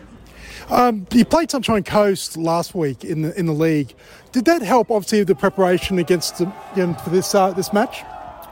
Um, 0.69 1.05
you 1.11 1.25
played 1.25 1.51
Sunshine 1.51 1.83
Coast 1.83 2.37
last 2.37 2.73
week 2.73 3.03
in 3.03 3.21
the 3.21 3.37
in 3.37 3.45
the 3.45 3.53
league. 3.53 3.93
Did 4.31 4.45
that 4.45 4.61
help, 4.61 4.89
obviously, 4.89 5.23
the 5.23 5.35
preparation 5.35 5.99
against 5.99 6.39
you 6.39 6.47
know, 6.75 6.93
for 6.93 7.09
this 7.09 7.35
uh, 7.35 7.51
this 7.51 7.71
match? 7.71 8.03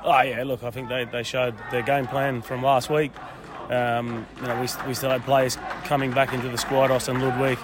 Oh 0.04 0.22
yeah, 0.22 0.44
look, 0.44 0.64
I 0.64 0.70
think 0.70 0.90
they, 0.90 1.06
they 1.06 1.24
showed 1.24 1.56
their 1.72 1.82
game 1.82 2.08
plan 2.08 2.42
from 2.42 2.62
last 2.62 2.90
week. 2.90 3.12
Um, 3.70 4.26
you 4.42 4.48
know, 4.48 4.56
we, 4.56 4.68
we 4.88 4.94
still 4.94 5.10
had 5.10 5.24
players 5.24 5.58
coming 5.86 6.12
back 6.12 6.34
into 6.34 6.50
the 6.50 6.58
squad. 6.58 6.92
Austin 6.92 7.20
Ludwig, 7.20 7.58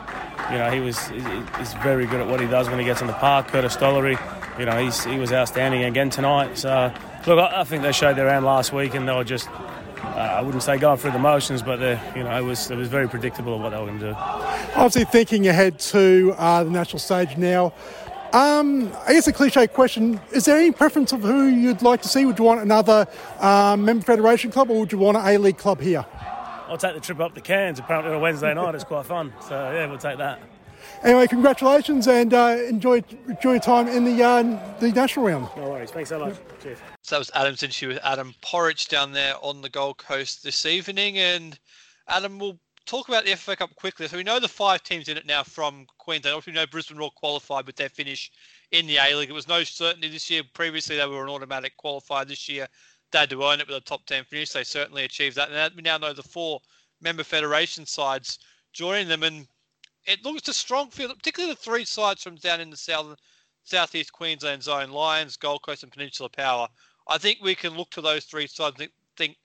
you 0.51 0.57
know, 0.57 0.69
he 0.71 0.79
was 0.79 1.07
he's 1.07 1.73
very 1.75 2.05
good 2.05 2.21
at 2.21 2.27
what 2.27 2.39
he 2.39 2.47
does 2.47 2.69
when 2.69 2.79
he 2.79 2.85
gets 2.85 3.01
in 3.01 3.07
the 3.07 3.13
park. 3.13 3.47
Curtis 3.49 3.75
Stollery, 3.75 4.17
you 4.59 4.65
know, 4.65 4.77
he's, 4.77 5.03
he 5.03 5.17
was 5.17 5.31
outstanding 5.31 5.83
again 5.83 6.09
tonight. 6.09 6.57
So, 6.57 6.93
look, 7.27 7.39
I, 7.39 7.61
I 7.61 7.63
think 7.63 7.83
they 7.83 7.91
showed 7.91 8.15
their 8.15 8.29
hand 8.29 8.45
last 8.45 8.73
week, 8.73 8.93
and 8.95 9.07
they 9.07 9.13
were 9.13 9.23
just. 9.23 9.49
Uh, 10.01 10.37
I 10.37 10.41
wouldn't 10.41 10.63
say 10.63 10.77
going 10.77 10.97
through 10.97 11.11
the 11.11 11.19
motions, 11.19 11.61
but 11.61 11.79
you 12.15 12.23
know 12.23 12.35
it 12.37 12.43
was 12.43 12.71
it 12.71 12.77
was 12.77 12.87
very 12.87 13.07
predictable 13.07 13.55
of 13.55 13.61
what 13.61 13.69
they 13.69 13.77
were 13.77 13.85
going 13.85 13.99
to 13.99 14.11
do. 14.11 14.15
Obviously, 14.75 15.05
thinking 15.05 15.47
ahead 15.47 15.77
to 15.79 16.33
uh, 16.37 16.63
the 16.63 16.71
national 16.71 16.99
stage 16.99 17.37
now, 17.37 17.73
um, 18.33 18.91
I 19.07 19.13
guess 19.13 19.27
a 19.27 19.33
cliche 19.33 19.67
question: 19.67 20.19
Is 20.31 20.45
there 20.45 20.57
any 20.57 20.71
preference 20.71 21.11
of 21.11 21.21
who 21.21 21.47
you'd 21.47 21.81
like 21.81 22.01
to 22.03 22.07
see? 22.07 22.25
Would 22.25 22.39
you 22.39 22.45
want 22.45 22.61
another 22.61 23.07
um, 23.39 23.85
member 23.85 24.03
federation 24.03 24.51
club, 24.51 24.69
or 24.69 24.79
would 24.79 24.91
you 24.91 24.97
want 24.97 25.17
an 25.17 25.27
A 25.27 25.37
League 25.37 25.57
club 25.57 25.81
here? 25.81 26.05
I'll 26.67 26.77
take 26.77 26.93
the 26.93 26.99
trip 26.99 27.19
up 27.19 27.33
to 27.35 27.41
Cairns. 27.41 27.79
Apparently 27.79 28.11
on 28.11 28.17
a 28.17 28.19
Wednesday 28.19 28.53
night, 28.53 28.75
it's 28.75 28.83
quite 28.83 29.05
fun. 29.05 29.33
So 29.41 29.55
yeah, 29.71 29.87
we'll 29.87 29.97
take 29.97 30.19
that. 30.19 30.39
Anyway, 31.03 31.27
congratulations 31.27 32.07
and 32.07 32.33
uh, 32.33 32.57
enjoy 32.67 33.01
enjoy 33.27 33.51
your 33.51 33.59
time 33.59 33.87
in 33.87 34.03
the 34.03 34.23
uh, 34.23 34.43
the 34.79 34.91
national 34.91 35.25
round. 35.25 35.49
No 35.57 35.69
worries. 35.69 35.91
Thanks 35.91 36.09
so 36.09 36.19
much. 36.19 36.35
Cheers. 36.61 36.77
So 37.03 37.15
that 37.15 37.19
was 37.19 37.31
Adam's 37.33 37.63
interview 37.63 37.89
with 37.89 37.99
Adam 38.03 38.35
Porridge 38.41 38.87
down 38.87 39.13
there 39.13 39.33
on 39.41 39.61
the 39.61 39.69
Gold 39.69 39.97
Coast 39.97 40.43
this 40.43 40.65
evening, 40.65 41.17
and 41.17 41.57
Adam 42.07 42.37
will 42.37 42.59
talk 42.89 43.07
about 43.07 43.23
the 43.23 43.35
FA 43.35 43.55
Cup 43.55 43.75
quickly. 43.75 44.07
So 44.07 44.17
we 44.17 44.23
know 44.23 44.39
the 44.39 44.47
five 44.47 44.81
teams 44.81 45.09
in 45.09 45.17
it 45.17 45.27
now 45.27 45.43
from 45.43 45.85
Queensland. 45.99 46.35
Obviously, 46.35 46.53
we 46.53 46.59
know 46.59 46.65
Brisbane 46.65 46.97
Roar 46.97 47.11
qualified 47.11 47.67
with 47.67 47.75
their 47.75 47.89
finish 47.89 48.31
in 48.71 48.87
the 48.87 48.97
A 48.97 49.15
League. 49.15 49.29
It 49.29 49.33
was 49.33 49.47
no 49.47 49.63
certainty 49.63 50.09
this 50.09 50.29
year. 50.29 50.41
Previously, 50.53 50.97
they 50.97 51.05
were 51.05 51.23
an 51.23 51.29
automatic 51.29 51.73
qualifier. 51.77 52.27
This 52.27 52.49
year, 52.49 52.67
they 53.11 53.19
had 53.19 53.29
to 53.29 53.43
earn 53.43 53.59
it 53.59 53.67
with 53.67 53.77
a 53.77 53.81
top 53.81 54.07
10 54.07 54.23
finish. 54.23 54.51
They 54.51 54.63
certainly 54.63 55.03
achieved 55.03 55.35
that. 55.35 55.51
And 55.51 55.75
we 55.75 55.83
now 55.83 55.99
know 55.99 56.13
the 56.13 56.23
four 56.23 56.61
member 56.99 57.23
federation 57.23 57.85
sides 57.85 58.39
joining 58.73 59.07
them. 59.07 59.21
And 59.21 59.47
it 60.05 60.25
looks 60.25 60.47
a 60.47 60.53
strong 60.53 60.89
field, 60.89 61.15
particularly 61.15 61.53
the 61.53 61.61
three 61.61 61.85
sides 61.85 62.23
from 62.23 62.37
down 62.37 62.59
in 62.59 62.71
the 62.71 62.77
south, 62.77 63.19
southeast 63.65 64.11
Queensland 64.13 64.63
zone 64.63 64.89
Lions, 64.89 65.37
Gold 65.37 65.61
Coast, 65.61 65.83
and 65.83 65.91
Peninsula 65.91 66.29
Power. 66.29 66.67
I 67.07 67.19
think 67.19 67.37
we 67.39 67.53
can 67.53 67.77
look 67.77 67.91
to 67.91 68.01
those 68.01 68.25
three 68.25 68.47
sides. 68.47 68.79
and 68.79 68.89
Think 69.15 69.37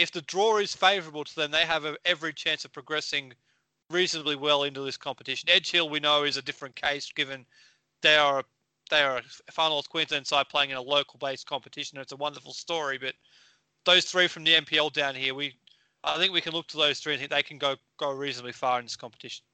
if 0.00 0.10
the 0.10 0.22
draw 0.22 0.56
is 0.56 0.74
favourable 0.74 1.24
to 1.24 1.34
them, 1.36 1.50
they 1.50 1.66
have 1.66 1.84
a, 1.84 1.94
every 2.06 2.32
chance 2.32 2.64
of 2.64 2.72
progressing 2.72 3.34
reasonably 3.90 4.34
well 4.34 4.62
into 4.62 4.80
this 4.80 4.96
competition. 4.96 5.50
Edge 5.50 5.70
Hill, 5.70 5.90
we 5.90 6.00
know, 6.00 6.24
is 6.24 6.38
a 6.38 6.42
different 6.42 6.74
case 6.74 7.12
given 7.12 7.44
they 8.00 8.16
are 8.16 8.42
they 8.88 9.02
are 9.02 9.18
a 9.18 9.52
Far 9.52 9.68
North 9.68 9.88
Queensland 9.90 10.26
side 10.26 10.48
playing 10.48 10.70
in 10.70 10.76
a 10.76 10.82
local-based 10.82 11.46
competition. 11.46 11.98
It's 11.98 12.12
a 12.12 12.16
wonderful 12.16 12.52
story, 12.52 12.98
but 12.98 13.14
those 13.84 14.06
three 14.06 14.26
from 14.26 14.42
the 14.42 14.54
NPL 14.54 14.92
down 14.92 15.14
here, 15.14 15.34
we 15.34 15.54
I 16.02 16.16
think 16.16 16.32
we 16.32 16.40
can 16.40 16.54
look 16.54 16.68
to 16.68 16.78
those 16.78 16.98
three 16.98 17.12
and 17.12 17.20
think 17.20 17.30
they 17.30 17.42
can 17.42 17.58
go 17.58 17.76
go 17.98 18.10
reasonably 18.10 18.52
far 18.52 18.78
in 18.78 18.86
this 18.86 18.96
competition. 18.96 19.44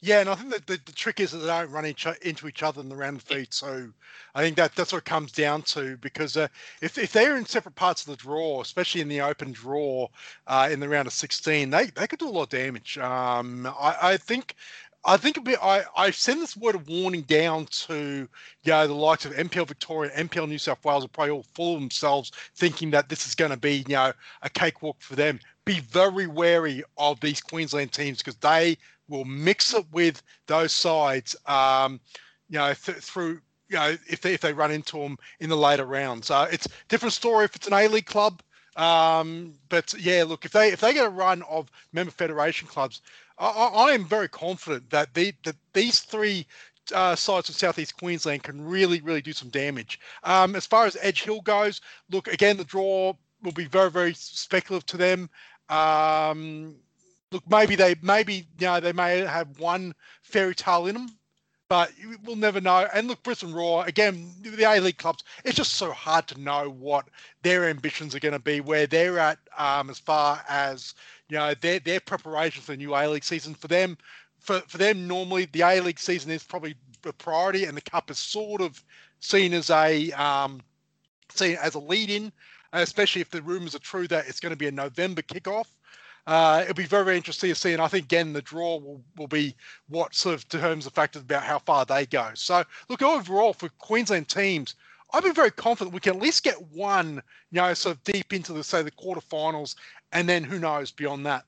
Yeah, 0.00 0.20
and 0.20 0.28
I 0.28 0.34
think 0.34 0.52
that 0.52 0.66
the, 0.66 0.78
the 0.84 0.92
trick 0.92 1.20
is 1.20 1.32
that 1.32 1.38
they 1.38 1.46
don't 1.46 1.70
run 1.70 1.86
each, 1.86 2.06
into 2.22 2.48
each 2.48 2.62
other 2.62 2.80
in 2.80 2.88
the 2.88 2.96
round 2.96 3.16
of 3.16 3.22
feet. 3.22 3.54
So 3.54 3.88
I 4.34 4.42
think 4.42 4.56
that 4.56 4.74
that's 4.74 4.92
what 4.92 4.98
it 4.98 5.04
comes 5.04 5.32
down 5.32 5.62
to 5.62 5.96
because 5.98 6.36
uh, 6.36 6.48
if, 6.82 6.98
if 6.98 7.12
they're 7.12 7.36
in 7.36 7.46
separate 7.46 7.74
parts 7.74 8.02
of 8.02 8.08
the 8.08 8.16
draw, 8.16 8.60
especially 8.60 9.00
in 9.00 9.08
the 9.08 9.20
open 9.22 9.52
draw 9.52 10.08
uh, 10.46 10.68
in 10.70 10.80
the 10.80 10.88
round 10.88 11.06
of 11.06 11.14
16, 11.14 11.70
they, 11.70 11.86
they 11.86 12.06
could 12.06 12.18
do 12.18 12.28
a 12.28 12.30
lot 12.30 12.44
of 12.44 12.48
damage. 12.50 12.98
Um, 12.98 13.66
I, 13.66 13.96
I 14.02 14.16
think 14.18 14.54
I 15.08 15.16
think 15.16 15.36
a 15.36 15.40
bit. 15.40 15.58
I 15.62 15.84
I 15.96 16.10
send 16.10 16.42
this 16.42 16.56
word 16.56 16.74
of 16.74 16.88
warning 16.88 17.22
down 17.22 17.66
to 17.66 18.28
you 18.64 18.72
know 18.72 18.88
the 18.88 18.94
likes 18.94 19.24
of 19.24 19.32
NPL 19.34 19.68
Victoria, 19.68 20.10
NPL 20.16 20.48
New 20.48 20.58
South 20.58 20.84
Wales 20.84 21.04
are 21.04 21.08
probably 21.08 21.30
all 21.30 21.44
full 21.54 21.74
of 21.74 21.80
themselves, 21.80 22.32
thinking 22.56 22.90
that 22.90 23.08
this 23.08 23.24
is 23.24 23.36
going 23.36 23.52
to 23.52 23.56
be 23.56 23.84
you 23.86 23.94
know 23.94 24.12
a 24.42 24.50
cakewalk 24.50 24.96
for 24.98 25.14
them. 25.14 25.38
Be 25.64 25.78
very 25.78 26.26
wary 26.26 26.82
of 26.98 27.20
these 27.20 27.40
Queensland 27.40 27.92
teams 27.92 28.18
because 28.18 28.34
they 28.36 28.76
will 29.08 29.24
mix 29.24 29.74
it 29.74 29.84
with 29.92 30.22
those 30.46 30.72
sides. 30.72 31.36
Um, 31.46 32.00
you 32.48 32.58
know 32.58 32.72
th- 32.74 32.98
through 32.98 33.40
you 33.68 33.76
know 33.76 33.96
if 34.08 34.20
they 34.20 34.34
if 34.34 34.40
they 34.40 34.52
run 34.52 34.70
into 34.70 34.98
them 34.98 35.18
in 35.40 35.48
the 35.48 35.56
later 35.56 35.84
rounds. 35.84 36.30
Uh, 36.30 36.48
it's 36.50 36.68
different 36.88 37.12
story 37.12 37.44
if 37.44 37.56
it's 37.56 37.66
an 37.66 37.72
A 37.72 37.88
League 37.88 38.06
club. 38.06 38.42
Um, 38.76 39.54
but 39.70 39.94
yeah, 39.98 40.24
look 40.24 40.44
if 40.44 40.52
they 40.52 40.68
if 40.68 40.80
they 40.80 40.92
get 40.92 41.06
a 41.06 41.10
run 41.10 41.42
of 41.42 41.70
member 41.92 42.12
federation 42.12 42.68
clubs 42.68 43.00
I, 43.38 43.48
I 43.48 43.92
am 43.92 44.04
very 44.04 44.28
confident 44.28 44.90
that, 44.90 45.14
they, 45.14 45.32
that 45.44 45.56
these 45.72 46.00
three 46.00 46.46
uh, 46.94 47.16
sides 47.16 47.48
of 47.48 47.54
Southeast 47.54 47.96
Queensland 47.96 48.42
can 48.42 48.64
really, 48.64 49.00
really 49.00 49.20
do 49.22 49.32
some 49.32 49.48
damage. 49.50 50.00
Um, 50.24 50.56
as 50.56 50.66
far 50.66 50.86
as 50.86 50.96
Edge 51.00 51.22
Hill 51.22 51.40
goes, 51.42 51.80
look 52.10 52.28
again, 52.28 52.56
the 52.56 52.64
draw 52.64 53.12
will 53.42 53.52
be 53.52 53.66
very, 53.66 53.90
very 53.90 54.14
speculative 54.14 54.86
to 54.86 54.96
them. 54.96 55.30
Um, 55.68 56.76
look, 57.32 57.42
maybe 57.48 57.76
they, 57.76 57.96
maybe 58.02 58.46
you 58.58 58.66
know, 58.66 58.80
they 58.80 58.92
may 58.92 59.18
have 59.20 59.58
one 59.58 59.94
fairy 60.22 60.54
tale 60.54 60.86
in 60.86 60.94
them, 60.94 61.08
but 61.68 61.90
we'll 62.24 62.36
never 62.36 62.60
know. 62.60 62.86
And 62.94 63.08
look, 63.08 63.22
Brisbane 63.22 63.52
Roar 63.52 63.84
again, 63.86 64.30
the 64.40 64.64
A 64.64 64.80
League 64.80 64.98
clubs. 64.98 65.24
It's 65.44 65.56
just 65.56 65.74
so 65.74 65.90
hard 65.92 66.26
to 66.28 66.40
know 66.40 66.70
what 66.70 67.08
their 67.42 67.68
ambitions 67.68 68.14
are 68.14 68.20
going 68.20 68.32
to 68.32 68.38
be, 68.38 68.60
where 68.60 68.86
they're 68.86 69.18
at 69.18 69.38
um, 69.58 69.90
as 69.90 69.98
far 69.98 70.44
as 70.48 70.94
you 71.28 71.36
know 71.36 71.54
their 71.54 71.80
their 71.80 72.00
preparation 72.00 72.62
for 72.62 72.72
the 72.72 72.78
new 72.78 72.94
A 72.94 73.08
League 73.08 73.24
season. 73.24 73.54
For 73.54 73.68
them, 73.68 73.98
for 74.38 74.60
for 74.68 74.78
them, 74.78 75.08
normally 75.08 75.46
the 75.46 75.62
A 75.62 75.80
League 75.80 75.98
season 75.98 76.30
is 76.30 76.44
probably 76.44 76.76
a 77.04 77.12
priority, 77.12 77.64
and 77.64 77.76
the 77.76 77.82
Cup 77.82 78.10
is 78.10 78.18
sort 78.18 78.60
of 78.60 78.82
seen 79.20 79.52
as 79.52 79.70
a 79.70 80.12
um, 80.12 80.60
seen 81.34 81.56
as 81.60 81.74
a 81.74 81.80
lead 81.80 82.10
in, 82.10 82.32
especially 82.72 83.20
if 83.22 83.30
the 83.30 83.42
rumours 83.42 83.74
are 83.74 83.80
true 83.80 84.06
that 84.08 84.28
it's 84.28 84.40
going 84.40 84.50
to 84.50 84.56
be 84.56 84.68
a 84.68 84.72
November 84.72 85.22
kickoff. 85.22 85.66
Uh, 86.26 86.60
it'll 86.62 86.74
be 86.74 86.86
very, 86.86 87.04
very 87.04 87.16
interesting 87.16 87.50
to 87.50 87.54
see. 87.54 87.72
And 87.72 87.80
I 87.80 87.88
think, 87.88 88.04
again, 88.04 88.32
the 88.32 88.42
draw 88.42 88.78
will, 88.78 89.00
will 89.16 89.28
be 89.28 89.54
what 89.88 90.14
sort 90.14 90.34
of 90.34 90.48
determines 90.48 90.84
the 90.84 90.90
factors 90.90 91.22
about 91.22 91.44
how 91.44 91.60
far 91.60 91.84
they 91.84 92.06
go. 92.06 92.30
So, 92.34 92.64
look, 92.88 93.02
overall, 93.02 93.52
for 93.52 93.68
Queensland 93.78 94.28
teams, 94.28 94.74
I'd 95.12 95.22
be 95.22 95.30
very 95.30 95.52
confident 95.52 95.94
we 95.94 96.00
can 96.00 96.16
at 96.16 96.22
least 96.22 96.42
get 96.42 96.60
one, 96.72 97.22
you 97.52 97.60
know, 97.60 97.72
sort 97.74 97.96
of 97.96 98.04
deep 98.04 98.32
into 98.32 98.52
the, 98.52 98.64
say, 98.64 98.82
the 98.82 98.90
quarterfinals 98.90 99.76
and 100.12 100.28
then 100.28 100.42
who 100.42 100.58
knows 100.58 100.90
beyond 100.90 101.26
that. 101.26 101.44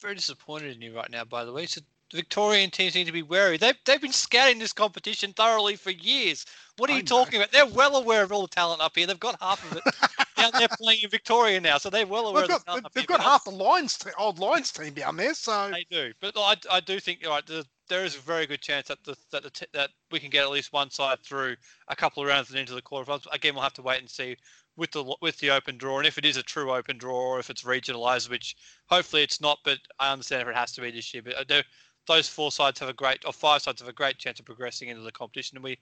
Very 0.00 0.14
disappointed 0.14 0.74
in 0.74 0.80
you 0.80 0.96
right 0.96 1.10
now, 1.10 1.24
by 1.24 1.44
the 1.44 1.52
way. 1.52 1.66
So 1.66 1.82
the 2.10 2.16
Victorian 2.16 2.70
teams 2.70 2.94
need 2.94 3.06
to 3.06 3.12
be 3.12 3.22
wary. 3.22 3.56
They've, 3.56 3.76
they've 3.84 4.00
been 4.00 4.12
scouting 4.12 4.58
this 4.58 4.72
competition 4.72 5.32
thoroughly 5.32 5.76
for 5.76 5.90
years. 5.90 6.44
What 6.76 6.90
are 6.90 6.96
you 6.96 7.02
talking 7.02 7.36
about? 7.36 7.52
They're 7.52 7.66
well 7.66 7.96
aware 7.96 8.22
of 8.22 8.32
all 8.32 8.42
the 8.42 8.48
talent 8.48 8.80
up 8.80 8.96
here. 8.96 9.06
They've 9.06 9.20
got 9.20 9.40
half 9.40 9.70
of 9.70 9.76
it 9.76 10.26
down 10.36 10.50
there 10.58 10.68
playing 10.80 11.00
in 11.02 11.10
Victoria 11.10 11.60
now, 11.60 11.78
so 11.78 11.90
they're 11.90 12.06
well 12.06 12.26
aware 12.26 12.46
well, 12.46 12.56
of 12.56 12.64
the 12.64 12.70
talent 12.70 12.86
They've 12.94 13.06
got 13.06 13.20
half 13.20 13.44
the 13.44 13.50
Lions, 13.50 13.98
te- 13.98 14.10
old 14.18 14.38
Lions 14.38 14.72
team 14.72 14.94
down 14.94 15.16
there, 15.16 15.34
so 15.34 15.70
they 15.70 15.84
do. 15.90 16.12
But 16.20 16.32
I, 16.36 16.56
I 16.70 16.80
do 16.80 16.98
think 16.98 17.24
right, 17.26 17.44
there 17.88 18.04
is 18.04 18.16
a 18.16 18.20
very 18.20 18.46
good 18.46 18.62
chance 18.62 18.88
that 18.88 19.04
the, 19.04 19.14
that 19.30 19.42
the, 19.42 19.66
that 19.74 19.90
we 20.10 20.18
can 20.18 20.30
get 20.30 20.44
at 20.44 20.50
least 20.50 20.72
one 20.72 20.90
side 20.90 21.18
through 21.22 21.56
a 21.88 21.96
couple 21.96 22.22
of 22.22 22.28
rounds 22.28 22.50
and 22.50 22.58
into 22.58 22.74
the 22.74 22.82
quarterfinals. 22.82 23.26
Again, 23.32 23.54
we'll 23.54 23.62
have 23.62 23.74
to 23.74 23.82
wait 23.82 24.00
and 24.00 24.08
see 24.08 24.36
with 24.76 24.90
the 24.92 25.14
with 25.20 25.38
the 25.38 25.50
open 25.50 25.76
draw, 25.76 25.98
and 25.98 26.06
if 26.06 26.16
it 26.16 26.24
is 26.24 26.38
a 26.38 26.42
true 26.42 26.72
open 26.72 26.96
draw, 26.96 27.14
or 27.14 27.38
if 27.38 27.50
it's 27.50 27.64
regionalised, 27.64 28.30
which 28.30 28.56
hopefully 28.86 29.22
it's 29.22 29.40
not, 29.40 29.58
but 29.64 29.78
I 29.98 30.12
understand 30.12 30.42
if 30.42 30.48
it 30.48 30.56
has 30.56 30.72
to 30.72 30.80
be 30.80 30.90
this 30.90 31.12
year. 31.12 31.22
But 31.22 31.50
uh, 31.50 31.62
those 32.10 32.28
four 32.28 32.50
sides 32.50 32.80
have 32.80 32.88
a 32.88 32.94
great, 32.94 33.24
or 33.24 33.32
five 33.32 33.62
sides 33.62 33.80
have 33.80 33.88
a 33.88 33.92
great 33.92 34.18
chance 34.18 34.40
of 34.40 34.44
progressing 34.44 34.88
into 34.88 35.02
the 35.02 35.12
competition, 35.12 35.56
and 35.56 35.64
we 35.64 35.78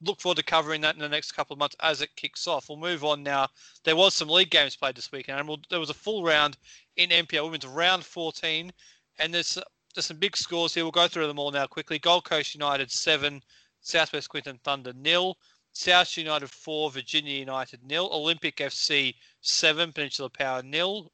look 0.00 0.20
forward 0.20 0.36
to 0.36 0.44
covering 0.44 0.80
that 0.80 0.94
in 0.94 1.00
the 1.00 1.08
next 1.08 1.32
couple 1.32 1.54
of 1.54 1.58
months 1.58 1.76
as 1.80 2.00
it 2.00 2.14
kicks 2.14 2.46
off. 2.46 2.68
We'll 2.68 2.78
move 2.78 3.04
on 3.04 3.22
now. 3.22 3.48
There 3.84 3.96
was 3.96 4.14
some 4.14 4.28
league 4.28 4.50
games 4.50 4.76
played 4.76 4.94
this 4.94 5.10
weekend, 5.10 5.40
and 5.40 5.48
we'll, 5.48 5.58
there 5.70 5.80
was 5.80 5.90
a 5.90 5.94
full 5.94 6.22
round 6.22 6.56
in 6.96 7.10
NPL 7.10 7.44
Women's 7.44 7.66
round 7.66 8.04
14, 8.04 8.72
and 9.18 9.34
there's 9.34 9.58
there's 9.94 10.06
some 10.06 10.18
big 10.18 10.36
scores 10.36 10.72
here. 10.72 10.84
We'll 10.84 10.92
go 10.92 11.08
through 11.08 11.26
them 11.26 11.38
all 11.38 11.50
now 11.50 11.66
quickly. 11.66 11.98
Gold 11.98 12.24
Coast 12.24 12.54
United 12.54 12.90
seven, 12.90 13.42
Southwest 13.80 14.28
Queensland 14.28 14.62
Thunder 14.62 14.92
nil. 14.92 15.36
South 15.74 16.18
United 16.18 16.50
4, 16.50 16.90
Virginia 16.90 17.38
United 17.38 17.82
nil, 17.82 18.10
Olympic 18.12 18.56
FC 18.56 19.14
7, 19.40 19.90
Peninsula 19.90 20.28
Power 20.28 20.62
nil, 20.62 21.10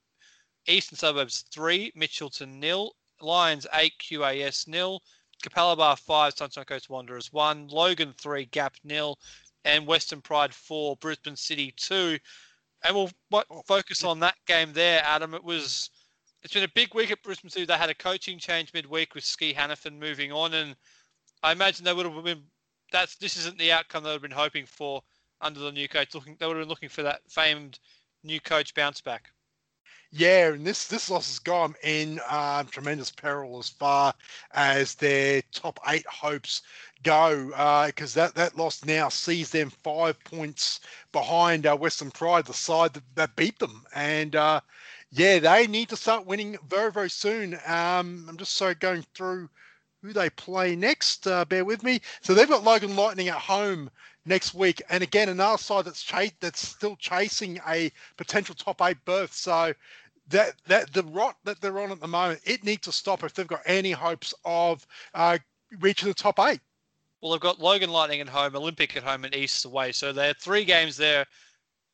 Eastern 0.67 0.99
Suburbs 0.99 1.45
3, 1.53 1.93
Mitchelton 1.97 2.55
nil, 2.55 2.93
Lions 3.21 3.67
8, 3.73 3.93
QAS 3.99 4.67
nil, 4.69 5.03
Capalaba 5.43 5.99
5, 5.99 6.35
Sunshine 6.35 6.65
Coast 6.65 6.91
Wanderers 6.91 7.33
1, 7.33 7.69
Logan 7.69 8.13
3, 8.13 8.47
Gap 8.47 8.75
nil, 8.85 9.19
and 9.65 9.87
Western 9.87 10.21
Pride 10.21 10.55
4, 10.55 10.97
Brisbane 10.97 11.37
City 11.37 11.73
2. 11.77 12.19
And 12.85 12.97
we'll 12.97 13.11
oh, 13.33 13.63
focus 13.67 14.05
on 14.05 14.21
that 14.21 14.37
game 14.47 14.73
there, 14.73 15.03
Adam. 15.05 15.35
It 15.35 15.45
was 15.45 15.91
it's 16.43 16.55
been 16.55 16.65
a 16.65 16.69
big 16.69 16.95
week 16.95 17.11
at 17.11 17.23
Brisbane 17.23 17.51
City. 17.51 17.67
They 17.67 17.77
had 17.77 17.91
a 17.91 17.95
coaching 17.95 18.39
change 18.39 18.73
midweek 18.73 19.15
with 19.15 19.25
Ski 19.25 19.53
Hannafin 19.53 19.99
moving 19.99 20.33
on, 20.33 20.55
and 20.55 20.77
I 21.43 21.53
imagine 21.53 21.85
they 21.85 21.93
would 21.93 22.07
have 22.07 22.25
been 22.25 22.45
that's 22.93 23.17
this 23.17 23.37
isn't 23.37 23.59
the 23.59 23.73
outcome 23.73 24.03
they 24.03 24.11
would 24.11 24.15
have 24.15 24.23
been 24.23 24.31
hoping 24.31 24.67
for 24.67 25.03
under 25.41 25.61
the 25.61 25.73
new 25.73 25.89
coach. 25.89 26.15
Looking, 26.15 26.37
they 26.39 26.47
would 26.47 26.57
have 26.57 26.65
been 26.65 26.71
looking 26.71 26.89
for 26.89 27.03
that 27.03 27.21
famed 27.29 27.79
new 28.23 28.41
coach 28.41 28.75
bounce 28.75 29.01
back. 29.01 29.31
Yeah, 30.11 30.49
and 30.55 30.67
this 30.67 30.87
this 30.87 31.11
loss 31.11 31.29
has 31.29 31.39
gone 31.39 31.75
in 31.83 32.19
um, 32.31 32.67
tremendous 32.69 33.11
peril 33.11 33.59
as 33.59 33.69
far 33.69 34.15
as 34.53 34.95
their 34.95 35.43
top 35.53 35.79
eight 35.89 36.07
hopes 36.07 36.63
go, 37.03 37.49
because 37.87 38.17
uh, 38.17 38.23
that 38.25 38.35
that 38.35 38.57
loss 38.57 38.85
now 38.87 39.11
sees 39.11 39.51
them 39.51 39.69
five 39.69 40.19
points 40.25 40.81
behind 41.13 41.67
uh, 41.67 41.77
Western 41.77 42.11
Pride, 42.11 42.47
the 42.47 42.55
side 42.55 42.95
that, 42.95 43.03
that 43.17 43.37
beat 43.37 43.59
them, 43.59 43.85
and 43.95 44.35
uh, 44.35 44.61
yeah, 45.11 45.39
they 45.41 45.67
need 45.67 45.91
to 45.91 45.97
start 45.97 46.25
winning 46.25 46.57
very 46.69 46.91
very 46.91 47.11
soon. 47.11 47.55
Um, 47.67 48.25
I'm 48.31 48.39
just 48.39 48.55
so 48.55 48.73
going 48.73 49.05
through 49.15 49.51
who 50.03 50.15
they 50.15 50.31
play 50.31 50.75
next. 50.75 51.27
Uh, 51.27 51.45
bear 51.45 51.65
with 51.67 51.83
me. 51.83 52.01
So 52.23 52.33
they've 52.33 52.49
got 52.49 52.65
Logan 52.65 52.97
Lightning 52.97 53.29
at 53.29 53.35
home 53.37 53.91
next 54.29 54.55
week, 54.55 54.83
and 54.91 55.03
again 55.03 55.29
another 55.29 55.59
side 55.59 55.87
that's 55.87 56.03
ch- 56.03 56.39
that's 56.41 56.67
still 56.67 56.97
chasing 56.97 57.61
a 57.67 57.91
potential 58.17 58.55
top 58.55 58.81
eight 58.83 58.99
berth. 59.05 59.33
So 59.33 59.73
that 60.29 60.55
that 60.67 60.93
the 60.93 61.03
rot 61.05 61.37
that 61.45 61.61
they're 61.61 61.81
on 61.81 61.91
at 61.91 62.01
the 62.01 62.09
moment, 62.09 62.41
it 62.45 62.63
needs 62.65 62.83
to 62.83 62.93
stop 62.93 63.25
if 63.25 63.35
they've 63.35 63.47
got 63.47 63.63
any 63.67 63.91
hopes 63.93 64.35
of 64.45 64.87
uh, 65.15 65.39
reaching 65.81 66.09
the 66.09 66.15
top 66.15 66.39
eight. 66.41 66.61
Well, 67.21 67.33
they've 67.33 67.41
got 67.41 67.59
Logan 67.59 67.91
Lightning 67.91 68.21
at 68.21 68.29
home, 68.29 68.55
Olympic 68.55 68.97
at 68.97 69.03
home, 69.03 69.25
and 69.25 69.35
East 69.35 69.65
away. 69.65 69.91
So 69.91 70.13
they're 70.13 70.35
three 70.35 70.65
games 70.65 70.97
there, 70.97 71.27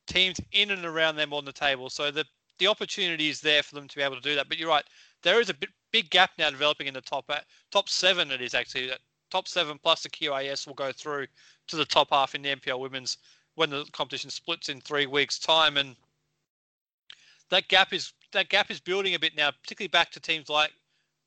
teams 0.07 0.39
in 0.53 0.71
and 0.71 0.85
around 0.85 1.17
them 1.17 1.33
on 1.33 1.45
the 1.45 1.53
table. 1.53 1.89
So 1.89 2.11
the 2.11 2.25
the 2.59 2.67
opportunity 2.67 3.29
is 3.29 3.41
there 3.41 3.63
for 3.63 3.75
them 3.75 3.89
to 3.89 3.97
be 3.97 4.03
able 4.03 4.17
to 4.17 4.21
do 4.21 4.35
that. 4.35 4.49
But 4.49 4.59
you're 4.59 4.69
right, 4.69 4.85
there 5.23 5.41
is 5.41 5.49
a 5.49 5.55
bit, 5.55 5.71
big 5.93 6.11
gap 6.11 6.31
now 6.39 6.51
developing 6.51 6.87
in 6.87 6.95
the 6.95 7.01
top 7.01 7.31
top 7.71 7.89
seven. 7.89 8.31
It 8.31 8.43
is 8.43 8.55
actually 8.55 8.89
that 8.89 9.01
top 9.31 9.49
seven 9.49 9.79
plus 9.83 10.03
the 10.03 10.09
QAS 10.09 10.67
will 10.67 10.75
go 10.75 10.93
through 10.93 11.27
to 11.69 11.77
the 11.77 11.85
top 11.85 12.09
half 12.11 12.35
in 12.35 12.43
the 12.43 12.55
NPL 12.55 12.81
Women's 12.81 13.19
when 13.55 13.71
the 13.71 13.85
competition 13.93 14.31
splits 14.31 14.69
in 14.69 14.81
three 14.81 15.07
weeks' 15.07 15.39
time, 15.39 15.77
and 15.77 15.97
that 17.51 17.69
gap 17.69 17.93
is 17.93 18.13
that 18.33 18.49
gap 18.49 18.71
is 18.71 18.81
building 18.81 19.15
a 19.15 19.19
bit 19.19 19.37
now, 19.37 19.51
particularly 19.51 19.89
back 19.89 20.11
to 20.11 20.21
teams 20.21 20.49
like 20.49 20.73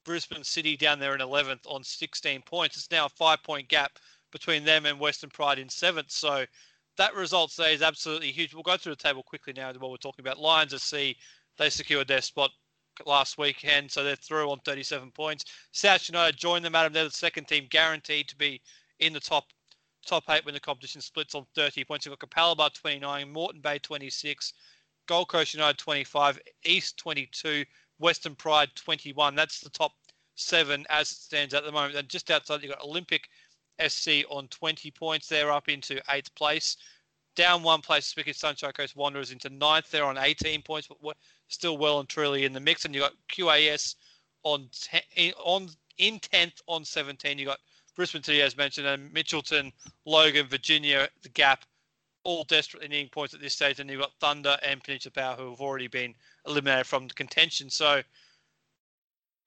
Brisbane 0.03 0.43
City 0.43 0.75
down 0.75 0.99
there 0.99 1.15
in 1.15 1.21
11th 1.21 1.65
on 1.65 1.83
16 1.83 2.41
points. 2.41 2.77
It's 2.77 2.91
now 2.91 3.05
a 3.05 3.09
five 3.09 3.43
point 3.43 3.67
gap 3.69 3.99
between 4.31 4.63
them 4.65 4.85
and 4.85 4.99
Western 4.99 5.29
Pride 5.29 5.59
in 5.59 5.69
seventh. 5.69 6.11
So 6.11 6.45
that 6.97 7.15
result 7.15 7.51
today 7.51 7.73
is 7.73 7.81
absolutely 7.81 8.31
huge. 8.31 8.53
We'll 8.53 8.63
go 8.63 8.77
through 8.77 8.93
the 8.93 9.03
table 9.03 9.23
quickly 9.23 9.53
now 9.53 9.71
while 9.73 9.91
we're 9.91 9.97
talking 9.97 10.23
about 10.23 10.39
Lions 10.39 10.73
FC. 10.73 11.15
They 11.57 11.69
secured 11.69 12.07
their 12.07 12.21
spot 12.21 12.51
last 13.05 13.37
weekend, 13.37 13.91
so 13.91 14.03
they're 14.03 14.15
through 14.15 14.49
on 14.49 14.59
37 14.65 15.11
points. 15.11 15.45
South 15.71 16.07
United 16.09 16.37
joined 16.37 16.65
them, 16.65 16.75
Adam. 16.75 16.93
They're 16.93 17.05
the 17.05 17.11
second 17.11 17.47
team 17.47 17.67
guaranteed 17.69 18.27
to 18.29 18.35
be 18.35 18.61
in 18.99 19.13
the 19.13 19.19
top 19.19 19.45
top 20.05 20.23
eight 20.29 20.45
when 20.45 20.53
the 20.53 20.59
competition 20.59 21.01
splits 21.01 21.35
on 21.35 21.45
30 21.53 21.83
points. 21.83 22.05
You've 22.05 22.17
got 22.17 22.29
Capalaba 22.29 22.73
29, 22.73 23.31
Moreton 23.31 23.61
Bay 23.61 23.77
26, 23.77 24.53
Gold 25.05 25.27
Coast 25.27 25.53
United 25.53 25.77
25, 25.77 26.39
East 26.65 26.97
22, 26.97 27.65
Western 27.99 28.35
Pride 28.35 28.69
21. 28.75 29.35
That's 29.35 29.59
the 29.59 29.69
top 29.69 29.91
seven 30.35 30.85
as 30.89 31.11
it 31.11 31.17
stands 31.17 31.53
at 31.53 31.63
the 31.63 31.71
moment. 31.71 31.95
And 31.95 32.07
just 32.07 32.31
outside, 32.31 32.61
you've 32.61 32.71
got 32.71 32.83
Olympic 32.83 33.27
SC 33.85 34.23
on 34.29 34.47
20 34.47 34.91
points. 34.91 35.27
They're 35.27 35.51
up 35.51 35.69
into 35.69 36.01
eighth 36.09 36.33
place. 36.35 36.77
Down 37.35 37.61
one 37.61 37.81
place, 37.81 38.11
Spicket 38.11 38.35
Sunshine 38.35 38.71
Coast 38.71 38.95
Wanderers 38.95 39.31
into 39.31 39.49
ninth. 39.49 39.91
They're 39.91 40.05
on 40.05 40.17
18 40.17 40.63
points, 40.63 40.87
but 40.87 41.17
still 41.47 41.77
well 41.77 41.99
and 41.99 42.09
truly 42.09 42.45
in 42.45 42.53
the 42.53 42.59
mix. 42.59 42.85
And 42.85 42.93
you've 42.93 43.03
got 43.03 43.13
QAS 43.31 43.95
on 44.43 44.69
ten, 44.71 45.33
on 45.43 45.69
in 45.97 46.19
10th 46.19 46.61
on 46.67 46.85
17. 46.85 47.37
You've 47.37 47.47
got 47.47 47.59
Brisbane 47.95 48.23
City, 48.23 48.41
as 48.41 48.55
mentioned, 48.55 48.87
and 48.87 49.11
Mitchelton, 49.13 49.71
Logan, 50.05 50.47
Virginia, 50.47 51.09
the 51.23 51.29
Gap, 51.29 51.65
all 52.23 52.43
desperately 52.43 52.87
needing 52.87 53.09
points 53.09 53.33
at 53.33 53.41
this 53.41 53.53
stage. 53.53 53.79
And 53.79 53.89
you've 53.89 54.01
got 54.01 54.13
Thunder 54.19 54.57
and 54.63 54.83
Peninsula 54.83 55.11
Power, 55.13 55.35
who 55.35 55.49
have 55.49 55.61
already 55.61 55.87
been 55.87 56.13
eliminated 56.45 56.85
from 56.85 57.07
the 57.07 57.13
contention. 57.13 57.69
So 57.69 58.01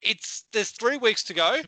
it's 0.03 0.45
there's 0.53 0.71
three 0.71 0.97
weeks 0.97 1.23
to 1.25 1.35
go. 1.35 1.61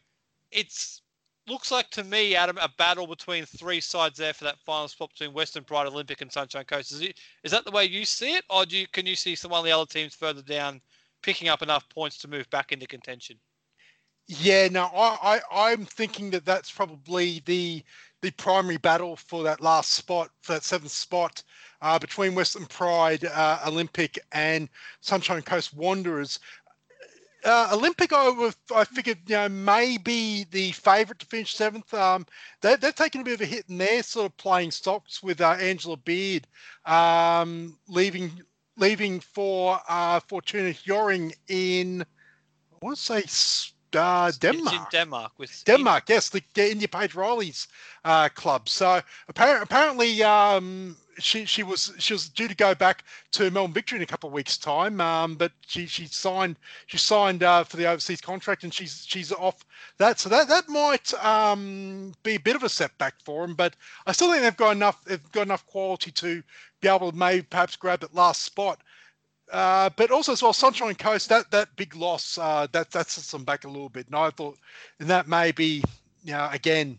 It's 0.51 1.02
looks 1.47 1.71
like 1.71 1.91
to 1.91 2.05
me, 2.05 2.35
Adam, 2.35 2.59
a 2.59 2.69
battle 2.79 3.07
between 3.07 3.45
three 3.45 3.81
sides 3.81 4.19
there 4.19 4.33
for 4.33 4.45
that 4.45 4.59
final 4.61 4.89
spot 4.89 5.11
between 5.11 5.35
Western 5.35 5.65
Pride, 5.65 5.87
Olympic, 5.87 6.21
and 6.21 6.33
Sunshine 6.33 6.65
Coast. 6.65 6.93
Is, 6.93 7.01
it, 7.01 7.19
is 7.45 7.51
that 7.51 7.65
the 7.65 7.71
way 7.71 7.85
you 7.85 8.05
see 8.05 8.35
it, 8.35 8.45
or 8.51 8.65
do 8.65 8.77
you, 8.77 8.87
can 8.89 9.07
you 9.07 9.17
see 9.17 9.35
some 9.35 9.53
of 9.53 9.65
the 9.65 9.73
other 9.73 9.87
teams 9.87 10.15
further 10.15 10.43
down 10.43 10.81
picking 11.23 11.49
up 11.49 11.63
enough 11.63 11.89
points 11.89 12.19
to 12.19 12.29
move 12.29 12.49
back 12.51 12.73
into 12.73 12.87
contention? 12.87 13.39
Yeah, 14.29 14.69
no, 14.69 14.85
I, 14.85 15.41
I 15.51 15.73
I'm 15.73 15.85
thinking 15.85 16.31
that 16.31 16.45
that's 16.45 16.71
probably 16.71 17.43
the 17.45 17.83
the 18.23 18.31
primary 18.31 18.77
battle 18.77 19.17
for 19.17 19.43
that 19.43 19.61
last 19.61 19.93
spot, 19.93 20.31
for 20.43 20.53
that 20.53 20.63
seventh 20.63 20.93
spot, 20.93 21.43
uh, 21.81 21.99
between 21.99 22.37
Western 22.37 22.67
Pride, 22.67 23.25
uh, 23.25 23.59
Olympic, 23.67 24.17
and 24.31 24.69
Sunshine 25.01 25.43
Coast 25.43 25.75
Wanderers 25.75 26.39
uh, 27.45 27.71
Olympic, 27.73 28.13
I, 28.13 28.51
I 28.75 28.85
figured, 28.85 29.19
you 29.27 29.37
know, 29.37 29.49
maybe 29.49 30.47
the 30.51 30.73
favourite 30.73 31.19
to 31.21 31.27
finish 31.27 31.55
seventh. 31.55 31.93
Um, 31.95 32.27
they, 32.61 32.77
they've 32.77 32.95
taken 32.95 33.21
a 33.21 33.25
bit 33.25 33.35
of 33.35 33.41
a 33.41 33.47
hit 33.47 33.65
in 33.69 33.79
their 33.79 34.03
sort 34.03 34.27
of 34.27 34.37
playing 34.37 34.71
stocks 34.71 35.23
with 35.23 35.41
uh, 35.41 35.57
Angela 35.61 35.97
Beard 35.97 36.47
um, 36.87 37.79
leaving 37.89 38.31
leaving 38.77 39.21
for 39.21 39.79
uh, 39.89 40.19
Fortuna 40.21 40.71
Hjørring 40.71 41.35
in, 41.49 42.03
I 42.03 42.77
want 42.81 42.97
to 42.97 43.03
say 43.03 43.23
uh, 43.95 44.33
Denmark. 44.41 44.91
Denmark 44.91 45.33
with 45.39 45.65
Denmark, 45.65 46.05
yes, 46.09 46.31
the, 46.31 46.43
the 46.55 46.71
Indiah-Paige 46.71 47.15
Riley's 47.15 47.69
uh, 48.05 48.29
club. 48.31 48.69
So 48.69 49.01
apparently, 49.29 49.63
apparently 49.63 50.23
um, 50.23 50.97
she 51.19 51.45
she 51.45 51.63
was 51.63 51.93
she 51.99 52.13
was 52.13 52.29
due 52.29 52.49
to 52.49 52.55
go 52.55 52.75
back 52.75 53.05
to 53.33 53.51
Melbourne 53.51 53.75
Victory 53.75 53.97
in 53.99 54.03
a 54.03 54.07
couple 54.07 54.29
of 54.29 54.33
weeks' 54.33 54.57
time, 54.57 55.01
um, 55.01 55.35
but 55.35 55.53
she 55.67 55.87
she 55.87 56.07
signed 56.07 56.57
she 56.87 56.99
signed 56.99 57.43
uh, 57.43 57.65
for 57.65 57.77
the 57.77 57.87
overseas 57.87 58.21
contract 58.21 58.65
and 58.65 58.73
she's 58.73 59.05
she's 59.07 59.33
off 59.33 59.65
that. 59.99 60.19
So 60.19 60.29
that 60.29 60.49
that 60.49 60.69
might 60.69 61.13
um, 61.25 62.13
be 62.23 62.37
a 62.37 62.41
bit 62.41 62.57
of 62.57 62.63
a 62.63 62.69
setback 62.69 63.15
for 63.25 63.47
them, 63.47 63.55
but 63.55 63.77
I 64.07 64.13
still 64.13 64.31
think 64.31 64.43
they've 64.43 64.57
got 64.57 64.73
enough 64.73 65.05
they've 65.05 65.33
got 65.33 65.43
enough 65.43 65.67
quality 65.67 66.11
to 66.13 66.43
be 66.81 66.89
able 66.89 67.11
to 67.11 67.17
maybe 67.17 67.43
perhaps 67.43 67.77
grab 67.77 68.01
that 68.01 68.15
last 68.15 68.43
spot. 68.43 68.81
Uh, 69.51 69.91
but 69.97 70.11
also 70.11 70.33
as 70.33 70.43
well, 70.43 70.53
Sunshine 70.53 70.95
Coast 70.95 71.29
that 71.29 71.51
that 71.51 71.75
big 71.77 71.95
loss 71.95 72.39
uh, 72.39 72.67
that 72.73 72.91
that 72.93 73.11
sets 73.11 73.31
them 73.31 73.45
back 73.45 73.65
a 73.65 73.69
little 73.69 73.91
bit, 73.91 74.07
and 74.07 74.17
I 74.17 74.31
thought 74.31 74.57
and 74.99 75.09
that 75.11 75.29
may 75.29 75.53
be 75.53 75.83
you 76.25 76.33
know 76.33 76.49
again 76.53 76.99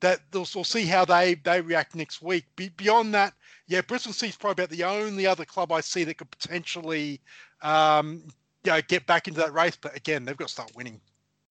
that 0.00 0.20
we'll, 0.32 0.46
we'll 0.54 0.64
see 0.64 0.84
how 0.84 1.04
they 1.04 1.34
they 1.34 1.60
react 1.60 1.94
next 1.94 2.20
week. 2.20 2.44
Be, 2.56 2.68
beyond 2.70 3.14
that, 3.14 3.34
yeah, 3.72 3.80
Brisbane 3.80 4.12
City's 4.12 4.36
probably 4.36 4.64
about 4.64 4.70
the 4.70 4.84
only 4.84 5.26
other 5.26 5.46
club 5.46 5.72
I 5.72 5.80
see 5.80 6.04
that 6.04 6.18
could 6.18 6.30
potentially, 6.30 7.22
um, 7.62 8.22
you 8.64 8.70
know, 8.70 8.82
get 8.82 9.06
back 9.06 9.28
into 9.28 9.40
that 9.40 9.54
race. 9.54 9.78
But 9.80 9.96
again, 9.96 10.26
they've 10.26 10.36
got 10.36 10.48
to 10.48 10.52
start 10.52 10.76
winning. 10.76 11.00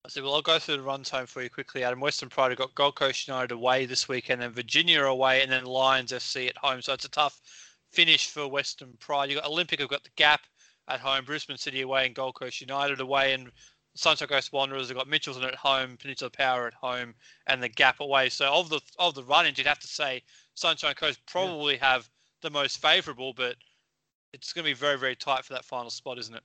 Said, 0.07 0.21
well, 0.21 0.35
I'll 0.35 0.43
go 0.43 0.59
through 0.59 0.77
the 0.77 0.83
runs 0.83 1.09
home 1.09 1.25
for 1.25 1.41
you 1.41 1.49
quickly, 1.49 1.83
Adam. 1.83 1.99
Western 1.99 2.29
Pride 2.29 2.51
have 2.51 2.59
got 2.59 2.75
Gold 2.75 2.95
Coast 2.95 3.27
United 3.27 3.51
away 3.51 3.87
this 3.87 4.07
weekend, 4.07 4.41
then 4.41 4.51
Virginia 4.51 5.01
away, 5.01 5.41
and 5.41 5.51
then 5.51 5.65
Lions 5.65 6.11
FC 6.11 6.47
at 6.47 6.57
home. 6.57 6.83
So 6.83 6.93
it's 6.93 7.05
a 7.05 7.09
tough 7.09 7.41
finish 7.91 8.27
for 8.27 8.47
Western 8.47 8.93
Pride. 8.99 9.31
You've 9.31 9.41
got 9.41 9.49
Olympic 9.49 9.79
have 9.79 9.89
got 9.89 10.03
the 10.03 10.09
Gap 10.15 10.41
at 10.87 10.99
home, 10.99 11.25
Brisbane 11.25 11.57
City 11.57 11.81
away, 11.81 12.05
and 12.05 12.13
Gold 12.13 12.35
Coast 12.35 12.61
United 12.61 12.99
away, 12.99 13.33
and 13.33 13.51
Sunshine 13.95 14.27
Coast 14.27 14.53
Wanderers 14.53 14.89
have 14.89 14.97
got 14.97 15.07
Mitchelton 15.07 15.43
at 15.43 15.55
home, 15.55 15.97
Peninsula 15.97 16.29
Power 16.29 16.67
at 16.67 16.73
home, 16.75 17.15
and 17.47 17.63
the 17.63 17.69
Gap 17.69 17.99
away. 17.99 18.29
So 18.29 18.51
of 18.53 18.69
the 18.69 18.79
of 18.99 19.15
the 19.15 19.23
run-ins, 19.23 19.57
you'd 19.57 19.67
have 19.67 19.79
to 19.79 19.87
say 19.87 20.21
Sunshine 20.55 20.95
Coast 20.95 21.19
probably 21.25 21.75
yeah. 21.75 21.93
have 21.93 22.09
the 22.41 22.49
most 22.49 22.81
favourable, 22.81 23.33
but 23.33 23.55
it's 24.33 24.53
going 24.53 24.63
to 24.63 24.69
be 24.69 24.73
very, 24.73 24.97
very 24.97 25.15
tight 25.15 25.45
for 25.45 25.53
that 25.53 25.65
final 25.65 25.89
spot, 25.89 26.17
isn't 26.17 26.35
it? 26.35 26.43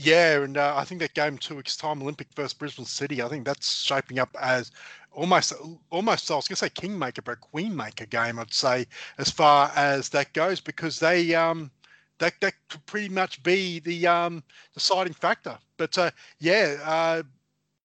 Yeah, 0.00 0.42
and 0.42 0.56
uh, 0.56 0.74
I 0.76 0.84
think 0.84 1.00
that 1.00 1.14
game 1.14 1.38
two 1.38 1.56
weeks 1.56 1.76
time, 1.76 2.00
Olympic 2.02 2.28
versus 2.36 2.54
Brisbane 2.54 2.84
City, 2.84 3.20
I 3.20 3.28
think 3.28 3.44
that's 3.44 3.82
shaping 3.82 4.20
up 4.20 4.34
as 4.40 4.70
almost, 5.10 5.52
almost 5.90 6.30
I 6.30 6.36
was 6.36 6.46
going 6.46 6.54
to 6.54 6.56
say 6.56 6.68
kingmaker, 6.68 7.22
but 7.22 7.40
queenmaker 7.40 8.08
game. 8.08 8.38
I'd 8.38 8.52
say 8.52 8.86
as 9.18 9.30
far 9.30 9.72
as 9.74 10.08
that 10.10 10.32
goes, 10.34 10.60
because 10.60 11.00
they 11.00 11.34
um, 11.34 11.72
that 12.18 12.34
that 12.40 12.54
could 12.68 12.86
pretty 12.86 13.08
much 13.08 13.42
be 13.42 13.80
the 13.80 14.06
um, 14.06 14.44
deciding 14.72 15.14
factor. 15.14 15.58
But 15.78 15.98
uh, 15.98 16.10
yeah, 16.38 16.76
uh, 16.84 17.22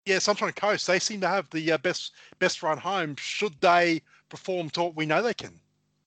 yeah, 0.05 0.19
Sunshine 0.19 0.53
Coast 0.53 0.87
they 0.87 0.99
seem 0.99 1.21
to 1.21 1.27
have 1.27 1.49
the 1.51 1.73
uh, 1.73 1.77
best 1.77 2.13
best 2.39 2.63
run 2.63 2.77
home. 2.77 3.15
Should 3.17 3.59
they 3.61 4.01
perform 4.29 4.69
to 4.71 4.83
what 4.83 4.95
we 4.95 5.05
know 5.05 5.21
they 5.21 5.33
can? 5.33 5.59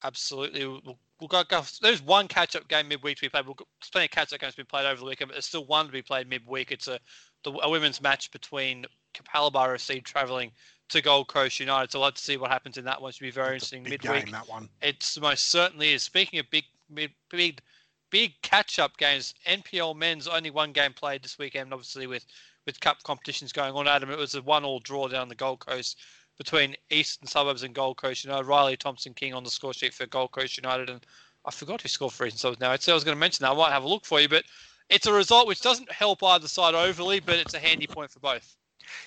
Absolutely. 0.03 0.65
We'll 0.65 0.97
we'll 1.19 1.27
go, 1.27 1.43
go 1.43 1.61
there's 1.81 2.01
one 2.01 2.27
catch 2.27 2.55
up 2.55 2.67
game 2.67 2.87
midweek 2.87 3.17
to 3.17 3.21
be 3.21 3.29
played. 3.29 3.45
We'll, 3.45 3.57
plenty 3.91 4.05
of 4.05 4.11
catch 4.11 4.33
up 4.33 4.39
games 4.39 4.53
to 4.53 4.61
be 4.61 4.65
played 4.65 4.85
over 4.85 4.99
the 4.99 5.05
weekend, 5.05 5.29
but 5.29 5.35
there's 5.35 5.45
still 5.45 5.65
one 5.65 5.85
to 5.85 5.91
be 5.91 6.01
played 6.01 6.29
midweek. 6.29 6.71
It's 6.71 6.87
a 6.87 6.99
the, 7.43 7.51
a 7.63 7.69
women's 7.69 8.01
match 8.01 8.31
between 8.31 8.85
Capalaba 9.13 9.75
FC 9.75 10.03
travelling 10.03 10.51
to 10.89 11.01
Gold 11.01 11.27
Coast 11.27 11.59
United. 11.59 11.91
So 11.91 11.99
I'd 11.99 12.05
like 12.05 12.15
to 12.15 12.21
see 12.21 12.37
what 12.37 12.51
happens 12.51 12.77
in 12.77 12.85
that 12.85 13.01
one. 13.01 13.09
It 13.09 13.15
should 13.15 13.23
be 13.23 13.31
very 13.31 13.59
That's 13.59 13.71
interesting 13.73 14.11
midweek. 14.11 14.25
Game, 14.25 14.31
that 14.33 14.47
one. 14.49 14.69
It's 14.81 15.19
most 15.19 15.49
certainly 15.49 15.93
is. 15.93 16.03
Speaking 16.03 16.39
of 16.39 16.49
big, 16.49 16.65
big, 16.93 17.11
big, 17.29 17.61
big 18.09 18.33
catch 18.41 18.77
up 18.77 18.97
games, 18.97 19.33
NPL 19.47 19.95
men's 19.95 20.27
only 20.27 20.51
one 20.51 20.73
game 20.73 20.93
played 20.93 21.23
this 21.23 21.37
weekend, 21.37 21.73
obviously 21.73 22.07
with 22.07 22.25
with 22.65 22.79
cup 22.79 23.03
competitions 23.03 23.51
going 23.51 23.73
on. 23.73 23.87
Adam, 23.87 24.09
it 24.09 24.17
was 24.17 24.35
a 24.35 24.41
one 24.41 24.65
all 24.65 24.79
draw 24.79 25.07
down 25.07 25.29
the 25.29 25.35
Gold 25.35 25.59
Coast 25.59 25.99
between 26.37 26.75
Eastern 26.89 27.27
Suburbs 27.27 27.63
and 27.63 27.73
Gold 27.73 27.97
Coast 27.97 28.23
United. 28.23 28.45
Riley 28.45 28.77
Thompson 28.77 29.13
King 29.13 29.33
on 29.33 29.43
the 29.43 29.49
score 29.49 29.73
sheet 29.73 29.93
for 29.93 30.05
Gold 30.05 30.31
Coast 30.31 30.57
United, 30.57 30.89
and 30.89 31.05
I 31.45 31.51
forgot 31.51 31.81
who 31.81 31.87
scored 31.87 32.13
for 32.13 32.25
Eastern 32.25 32.39
Suburbs 32.39 32.59
now. 32.59 32.71
I 32.71 32.73
I 32.73 32.93
was 32.93 33.03
going 33.03 33.15
to 33.15 33.19
mention 33.19 33.43
that. 33.43 33.51
I 33.51 33.55
might 33.55 33.71
have 33.71 33.83
a 33.83 33.87
look 33.87 34.05
for 34.05 34.19
you, 34.19 34.29
but 34.29 34.43
it's 34.89 35.07
a 35.07 35.13
result 35.13 35.47
which 35.47 35.61
doesn't 35.61 35.91
help 35.91 36.23
either 36.23 36.47
side 36.47 36.75
overly, 36.75 37.19
but 37.19 37.35
it's 37.35 37.53
a 37.53 37.59
handy 37.59 37.87
point 37.87 38.11
for 38.11 38.19
both. 38.19 38.55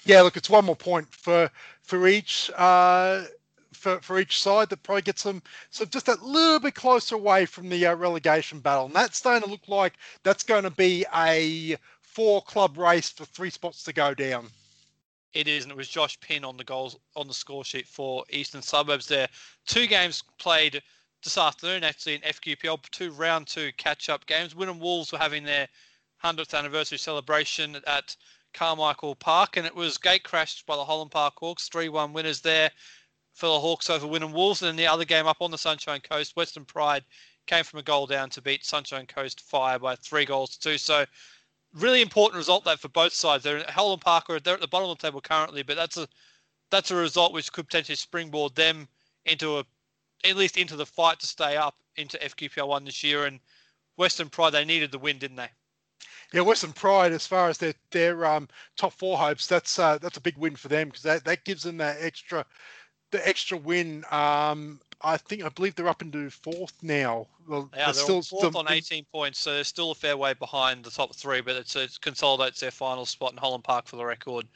Yeah, 0.04 0.22
look, 0.22 0.36
it's 0.36 0.50
one 0.50 0.64
more 0.64 0.76
point 0.76 1.08
for 1.10 1.50
for 1.82 2.08
each. 2.08 2.50
Uh, 2.56 3.24
for, 3.72 4.00
for 4.00 4.18
each 4.18 4.42
side 4.42 4.68
that 4.70 4.82
probably 4.82 5.02
gets 5.02 5.22
them 5.22 5.40
so 5.70 5.84
just 5.84 6.08
a 6.08 6.18
little 6.20 6.58
bit 6.58 6.74
closer 6.74 7.14
away 7.14 7.46
from 7.46 7.68
the 7.68 7.86
uh, 7.86 7.94
relegation 7.94 8.58
battle. 8.58 8.86
And 8.86 8.94
that's 8.94 9.18
starting 9.18 9.44
to 9.44 9.50
look 9.50 9.68
like 9.68 9.94
that's 10.24 10.42
going 10.42 10.64
to 10.64 10.70
be 10.70 11.06
a 11.14 11.76
four 12.18 12.42
club 12.42 12.76
race 12.76 13.10
for 13.10 13.24
three 13.26 13.48
spots 13.48 13.84
to 13.84 13.92
go 13.92 14.12
down. 14.12 14.48
It 15.34 15.46
is, 15.46 15.62
and 15.62 15.70
it 15.70 15.76
was 15.76 15.86
Josh 15.86 16.18
Pinn 16.18 16.44
on 16.44 16.56
the 16.56 16.64
goals 16.64 16.96
on 17.14 17.28
the 17.28 17.34
score 17.34 17.64
sheet 17.64 17.86
for 17.86 18.24
Eastern 18.30 18.60
Suburbs. 18.60 19.06
There, 19.06 19.28
two 19.68 19.86
games 19.86 20.24
played 20.36 20.82
this 21.22 21.38
afternoon 21.38 21.84
actually 21.84 22.16
in 22.16 22.22
FQPL, 22.22 22.80
two 22.90 23.12
round 23.12 23.46
two 23.46 23.70
catch-up 23.76 24.26
games. 24.26 24.54
Wynnum 24.54 24.80
Wolves 24.80 25.12
were 25.12 25.18
having 25.18 25.44
their 25.44 25.68
hundredth 26.16 26.54
anniversary 26.54 26.98
celebration 26.98 27.76
at 27.86 28.16
Carmichael 28.52 29.14
Park, 29.14 29.56
and 29.56 29.64
it 29.64 29.76
was 29.76 29.96
gate 29.96 30.24
crashed 30.24 30.66
by 30.66 30.74
the 30.74 30.84
Holland 30.84 31.12
Park 31.12 31.34
Hawks. 31.38 31.68
Three-one 31.68 32.12
winners 32.12 32.40
there 32.40 32.72
for 33.32 33.46
the 33.46 33.60
Hawks 33.60 33.90
over 33.90 34.08
Wynnum 34.08 34.32
Wolves, 34.32 34.60
and 34.60 34.70
then 34.70 34.76
the 34.76 34.88
other 34.88 35.04
game 35.04 35.28
up 35.28 35.40
on 35.40 35.52
the 35.52 35.58
Sunshine 35.58 36.00
Coast, 36.00 36.34
Western 36.34 36.64
Pride 36.64 37.04
came 37.46 37.62
from 37.62 37.78
a 37.78 37.84
goal 37.84 38.08
down 38.08 38.28
to 38.30 38.42
beat 38.42 38.64
Sunshine 38.64 39.06
Coast 39.06 39.40
Fire 39.40 39.78
by 39.78 39.94
three 39.94 40.24
goals 40.24 40.50
to 40.50 40.58
two. 40.58 40.78
So 40.78 41.06
really 41.74 42.02
important 42.02 42.38
result 42.38 42.64
that 42.64 42.80
for 42.80 42.88
both 42.88 43.12
sides. 43.12 43.44
They're 43.44 43.58
at 43.58 43.70
Holland 43.70 44.02
Park, 44.02 44.26
they're 44.42 44.54
at 44.54 44.60
the 44.60 44.68
bottom 44.68 44.90
of 44.90 44.98
the 44.98 45.06
table 45.06 45.20
currently, 45.20 45.62
but 45.62 45.76
that's 45.76 45.96
a 45.96 46.08
that's 46.70 46.90
a 46.90 46.96
result 46.96 47.32
which 47.32 47.52
could 47.52 47.66
potentially 47.66 47.96
springboard 47.96 48.54
them 48.54 48.88
into 49.24 49.58
a 49.58 49.64
at 50.24 50.36
least 50.36 50.56
into 50.56 50.76
the 50.76 50.86
fight 50.86 51.20
to 51.20 51.26
stay 51.26 51.56
up 51.56 51.76
into 51.96 52.18
FQPL 52.18 52.68
one 52.68 52.84
this 52.84 53.02
year. 53.04 53.26
And 53.26 53.40
Western 53.96 54.28
Pride, 54.28 54.50
they 54.50 54.64
needed 54.64 54.90
the 54.90 54.98
win, 54.98 55.18
didn't 55.18 55.36
they? 55.36 55.50
Yeah, 56.32 56.42
Western 56.42 56.72
Pride, 56.72 57.12
as 57.12 57.26
far 57.26 57.48
as 57.48 57.58
their 57.58 57.74
their 57.90 58.26
um, 58.26 58.48
top 58.76 58.92
four 58.92 59.16
hopes, 59.16 59.46
that's 59.46 59.78
uh, 59.78 59.98
that's 59.98 60.18
a 60.18 60.22
big 60.22 60.36
win 60.36 60.56
for 60.56 60.68
them 60.68 60.88
because 60.88 61.02
that, 61.02 61.24
that 61.24 61.44
gives 61.44 61.62
them 61.62 61.78
that 61.78 61.96
extra 62.00 62.44
the 63.10 63.26
extra 63.26 63.56
win 63.56 64.04
um, 64.10 64.80
I 65.02 65.16
think 65.16 65.44
I 65.44 65.48
believe 65.48 65.74
they're 65.74 65.88
up 65.88 66.02
into 66.02 66.28
fourth 66.30 66.74
now. 66.82 67.28
Well, 67.46 67.70
yeah, 67.72 67.86
they're, 67.86 67.94
they're 67.94 68.02
still 68.02 68.22
fourth 68.22 68.56
on 68.56 68.70
18 68.70 69.04
points, 69.12 69.38
so 69.38 69.54
they're 69.54 69.64
still 69.64 69.92
a 69.92 69.94
fair 69.94 70.16
way 70.16 70.34
behind 70.34 70.84
the 70.84 70.90
top 70.90 71.14
three, 71.14 71.40
but 71.40 71.56
it's, 71.56 71.76
it 71.76 71.98
consolidates 72.00 72.60
their 72.60 72.70
final 72.70 73.06
spot 73.06 73.32
in 73.32 73.38
Holland 73.38 73.64
Park 73.64 73.86
for 73.86 73.96
the 73.96 74.04
record. 74.04 74.46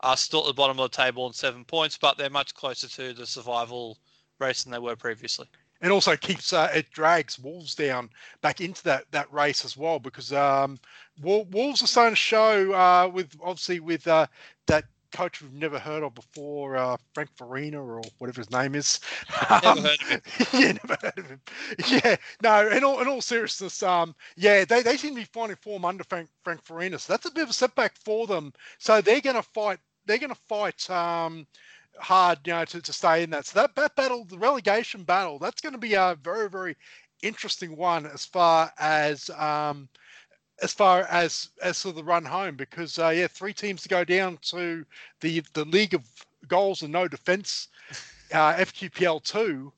Are 0.00 0.16
still 0.16 0.40
at 0.40 0.46
the 0.46 0.52
bottom 0.52 0.78
of 0.78 0.90
the 0.90 0.96
table 0.96 1.24
on 1.24 1.32
seven 1.32 1.64
points, 1.64 1.96
but 1.96 2.18
they're 2.18 2.28
much 2.28 2.54
closer 2.54 2.86
to 2.86 3.14
the 3.14 3.26
survival 3.26 3.96
race 4.38 4.62
than 4.62 4.72
they 4.72 4.78
were 4.78 4.94
previously. 4.96 5.46
And 5.80 5.90
also 5.90 6.16
keeps 6.16 6.52
uh, 6.52 6.70
it 6.74 6.90
drags 6.90 7.38
Wolves 7.38 7.74
down 7.74 8.10
back 8.42 8.60
into 8.60 8.82
that 8.84 9.04
that 9.10 9.32
race 9.32 9.64
as 9.64 9.76
well 9.76 9.98
because 9.98 10.32
um, 10.32 10.78
Wolves 11.22 11.82
are 11.82 11.86
starting 11.86 12.12
to 12.12 12.16
show 12.16 12.72
uh, 12.72 13.10
with 13.12 13.34
obviously 13.42 13.80
with 13.80 14.06
uh, 14.06 14.26
that 14.66 14.84
coach 15.16 15.40
we've 15.40 15.52
never 15.52 15.78
heard 15.78 16.02
of 16.02 16.14
before, 16.14 16.76
uh, 16.76 16.96
Frank 17.14 17.30
Farina 17.36 17.82
or 17.82 18.02
whatever 18.18 18.40
his 18.40 18.50
name 18.50 18.74
is. 18.74 19.00
Never 19.50 19.66
um, 19.66 19.78
heard 19.78 20.02
of 20.02 20.08
him. 20.08 20.20
yeah, 20.52 20.72
never 20.72 20.98
heard 21.00 21.18
of 21.18 21.26
him. 21.26 21.40
Yeah, 21.88 22.16
no. 22.42 22.68
In 22.68 22.84
all 22.84 23.00
in 23.00 23.08
all 23.08 23.22
seriousness, 23.22 23.82
um, 23.82 24.14
yeah, 24.36 24.64
they, 24.64 24.82
they 24.82 24.96
seem 24.96 25.14
to 25.14 25.20
be 25.20 25.24
finding 25.24 25.56
form 25.56 25.84
under 25.84 26.04
Frank 26.04 26.28
Frank 26.44 26.62
Farina, 26.62 26.98
so 26.98 27.12
that's 27.12 27.26
a 27.26 27.30
bit 27.30 27.44
of 27.44 27.50
a 27.50 27.54
setback 27.54 27.96
for 28.04 28.26
them. 28.26 28.52
So 28.78 29.00
they're 29.00 29.20
going 29.20 29.36
to 29.36 29.42
fight. 29.42 29.78
They're 30.04 30.18
going 30.18 30.34
to 30.34 30.40
fight. 30.48 30.88
Um, 30.90 31.46
hard, 31.98 32.38
you 32.44 32.52
know, 32.52 32.62
to, 32.62 32.82
to 32.82 32.92
stay 32.92 33.22
in 33.22 33.30
that. 33.30 33.46
So 33.46 33.60
that, 33.60 33.74
that 33.74 33.96
battle, 33.96 34.26
the 34.26 34.36
relegation 34.36 35.02
battle, 35.02 35.38
that's 35.38 35.62
going 35.62 35.72
to 35.72 35.78
be 35.78 35.94
a 35.94 36.14
very, 36.22 36.50
very 36.50 36.76
interesting 37.22 37.74
one 37.74 38.04
as 38.04 38.26
far 38.26 38.70
as 38.78 39.30
um, 39.30 39.88
as 40.62 40.72
far 40.72 41.02
as 41.10 41.50
as 41.62 41.80
to 41.82 41.92
the 41.92 42.04
run 42.04 42.24
home 42.24 42.56
because 42.56 42.98
uh, 42.98 43.08
yeah, 43.08 43.26
three 43.26 43.52
teams 43.52 43.82
to 43.82 43.88
go 43.88 44.04
down 44.04 44.38
to 44.42 44.84
the 45.20 45.42
the 45.52 45.64
League 45.66 45.94
of 45.94 46.04
Goals 46.48 46.82
and 46.82 46.92
No 46.92 47.08
Defense, 47.08 47.68
uh, 48.32 48.54
FQPL 48.54 49.22
two. 49.22 49.72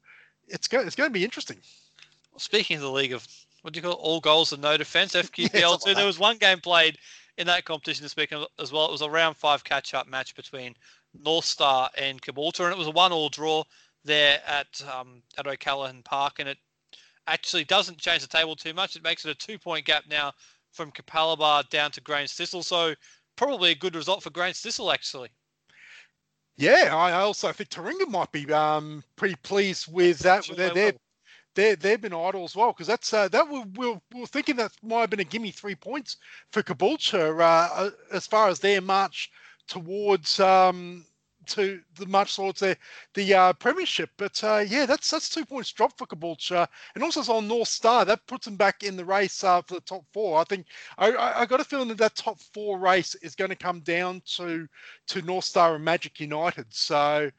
It's 0.46 0.68
going 0.68 0.86
it's 0.86 0.96
going 0.96 1.10
to 1.10 1.14
be 1.14 1.24
interesting. 1.24 1.58
Well, 2.32 2.40
speaking 2.40 2.76
of 2.76 2.82
the 2.82 2.90
League 2.90 3.12
of 3.12 3.26
what 3.62 3.72
do 3.74 3.78
you 3.78 3.82
call 3.82 3.92
it? 3.92 4.00
all 4.00 4.20
goals 4.20 4.52
and 4.52 4.62
no 4.62 4.76
defense 4.76 5.12
FQPL 5.14 5.50
yeah, 5.52 5.76
two, 5.84 5.94
there 5.94 6.06
was 6.06 6.18
one 6.18 6.38
game 6.38 6.60
played 6.60 6.96
in 7.36 7.46
that 7.46 7.64
competition 7.64 8.02
this 8.02 8.16
week 8.16 8.32
as 8.58 8.72
well. 8.72 8.86
It 8.86 8.92
was 8.92 9.02
a 9.02 9.10
round 9.10 9.36
five 9.36 9.64
catch 9.64 9.94
up 9.94 10.08
match 10.08 10.34
between 10.34 10.74
North 11.24 11.44
Star 11.44 11.90
and 11.96 12.20
Caboolture, 12.20 12.64
and 12.64 12.72
it 12.72 12.78
was 12.78 12.86
a 12.86 12.92
one 12.92 13.12
all 13.12 13.28
draw 13.28 13.64
there 14.04 14.40
at 14.46 14.82
um, 14.92 15.22
at 15.36 15.46
O'Callaghan 15.46 16.02
Park, 16.02 16.34
and 16.38 16.48
it 16.48 16.58
actually 17.26 17.64
doesn't 17.64 17.98
change 17.98 18.22
the 18.22 18.28
table 18.28 18.56
too 18.56 18.72
much. 18.72 18.96
It 18.96 19.02
makes 19.02 19.24
it 19.24 19.30
a 19.30 19.34
two 19.34 19.58
point 19.58 19.84
gap 19.84 20.04
now 20.08 20.32
from 20.72 20.92
Capalaba 20.92 21.68
down 21.70 21.90
to 21.92 22.00
Grange 22.00 22.32
Thistle. 22.32 22.62
So 22.62 22.94
probably 23.36 23.70
a 23.70 23.74
good 23.74 23.94
result 23.94 24.22
for 24.22 24.30
Grange 24.30 24.56
Thistle, 24.56 24.92
actually. 24.92 25.30
Yeah, 26.56 26.90
I 26.92 27.12
also 27.12 27.52
think 27.52 27.70
Taringa 27.70 28.08
might 28.08 28.32
be 28.32 28.52
um, 28.52 29.04
pretty 29.14 29.36
pleased 29.36 29.92
with 29.92 30.18
that. 30.20 30.44
Sure 30.44 30.56
they're, 30.56 30.74
they're, 30.74 30.92
they're, 31.54 31.76
they've 31.76 32.00
been 32.00 32.12
idle 32.12 32.44
as 32.44 32.56
well 32.56 32.72
because 32.72 32.88
that's 32.88 33.12
uh, 33.12 33.28
that 33.28 33.48
we, 33.48 33.62
we're, 33.76 34.00
we're 34.12 34.26
thinking 34.26 34.56
that 34.56 34.72
might 34.82 35.02
have 35.02 35.10
been 35.10 35.20
a 35.20 35.24
gimme 35.24 35.52
three 35.52 35.76
points 35.76 36.16
for 36.50 36.62
Caboolture 36.62 37.40
uh, 37.40 37.68
uh, 37.74 37.90
as 38.12 38.26
far 38.26 38.48
as 38.48 38.58
their 38.58 38.80
march 38.80 39.30
towards 39.68 40.40
um, 40.40 41.04
to 41.48 41.80
the 41.96 42.06
much 42.06 42.36
towards 42.36 42.60
the 42.60 42.76
the 43.14 43.34
uh, 43.34 43.52
premiership. 43.54 44.10
But 44.16 44.42
uh, 44.44 44.64
yeah, 44.66 44.86
that's 44.86 45.10
that's 45.10 45.28
two 45.28 45.44
points 45.44 45.72
dropped 45.72 45.98
for 45.98 46.06
Caboolture, 46.06 46.66
and 46.94 47.04
also 47.04 47.20
it's 47.20 47.28
on 47.28 47.48
North 47.48 47.68
Star. 47.68 48.04
That 48.04 48.26
puts 48.26 48.44
them 48.44 48.56
back 48.56 48.82
in 48.82 48.96
the 48.96 49.04
race 49.04 49.42
uh, 49.44 49.62
for 49.62 49.74
the 49.74 49.80
top 49.80 50.04
four. 50.12 50.38
I 50.38 50.44
think 50.44 50.66
I, 50.98 51.12
I, 51.12 51.40
I 51.40 51.46
got 51.46 51.60
a 51.60 51.64
feeling 51.64 51.88
that 51.88 51.98
that 51.98 52.16
top 52.16 52.40
four 52.54 52.78
race 52.78 53.14
is 53.16 53.34
going 53.34 53.50
to 53.50 53.56
come 53.56 53.80
down 53.80 54.22
to 54.36 54.68
to 55.08 55.22
North 55.22 55.44
Star 55.44 55.74
and 55.74 55.84
Magic 55.84 56.20
United. 56.20 56.66
So. 56.70 57.30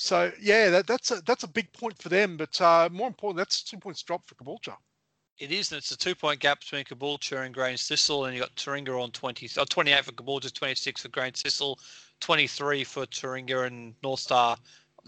So 0.00 0.30
yeah, 0.40 0.70
that, 0.70 0.86
that's 0.86 1.10
a 1.10 1.20
that's 1.22 1.42
a 1.42 1.48
big 1.48 1.72
point 1.72 2.00
for 2.00 2.08
them, 2.08 2.36
but 2.36 2.60
uh, 2.60 2.88
more 2.92 3.08
important, 3.08 3.38
that's 3.38 3.64
two 3.64 3.78
points 3.78 4.00
drop 4.04 4.24
for 4.28 4.36
Caboolture. 4.36 4.76
It 5.38 5.52
is, 5.52 5.70
and 5.70 5.78
it's 5.78 5.92
a 5.92 5.96
two 5.96 6.16
point 6.16 6.40
gap 6.40 6.60
between 6.60 6.84
Caboolture 6.84 7.44
and 7.44 7.54
Grange 7.54 7.86
Thistle, 7.86 8.24
and 8.24 8.34
you 8.34 8.40
got 8.40 8.54
Taringa 8.56 9.00
on 9.00 9.12
20, 9.12 9.48
oh, 9.58 9.64
28 9.64 10.04
for 10.04 10.12
Caboolture, 10.12 10.52
26 10.52 11.02
for 11.02 11.08
Grange 11.08 11.42
Thistle, 11.42 11.78
23 12.20 12.82
for 12.82 13.06
Taringa 13.06 13.66
and 13.66 13.94
North 14.02 14.20
Star 14.20 14.56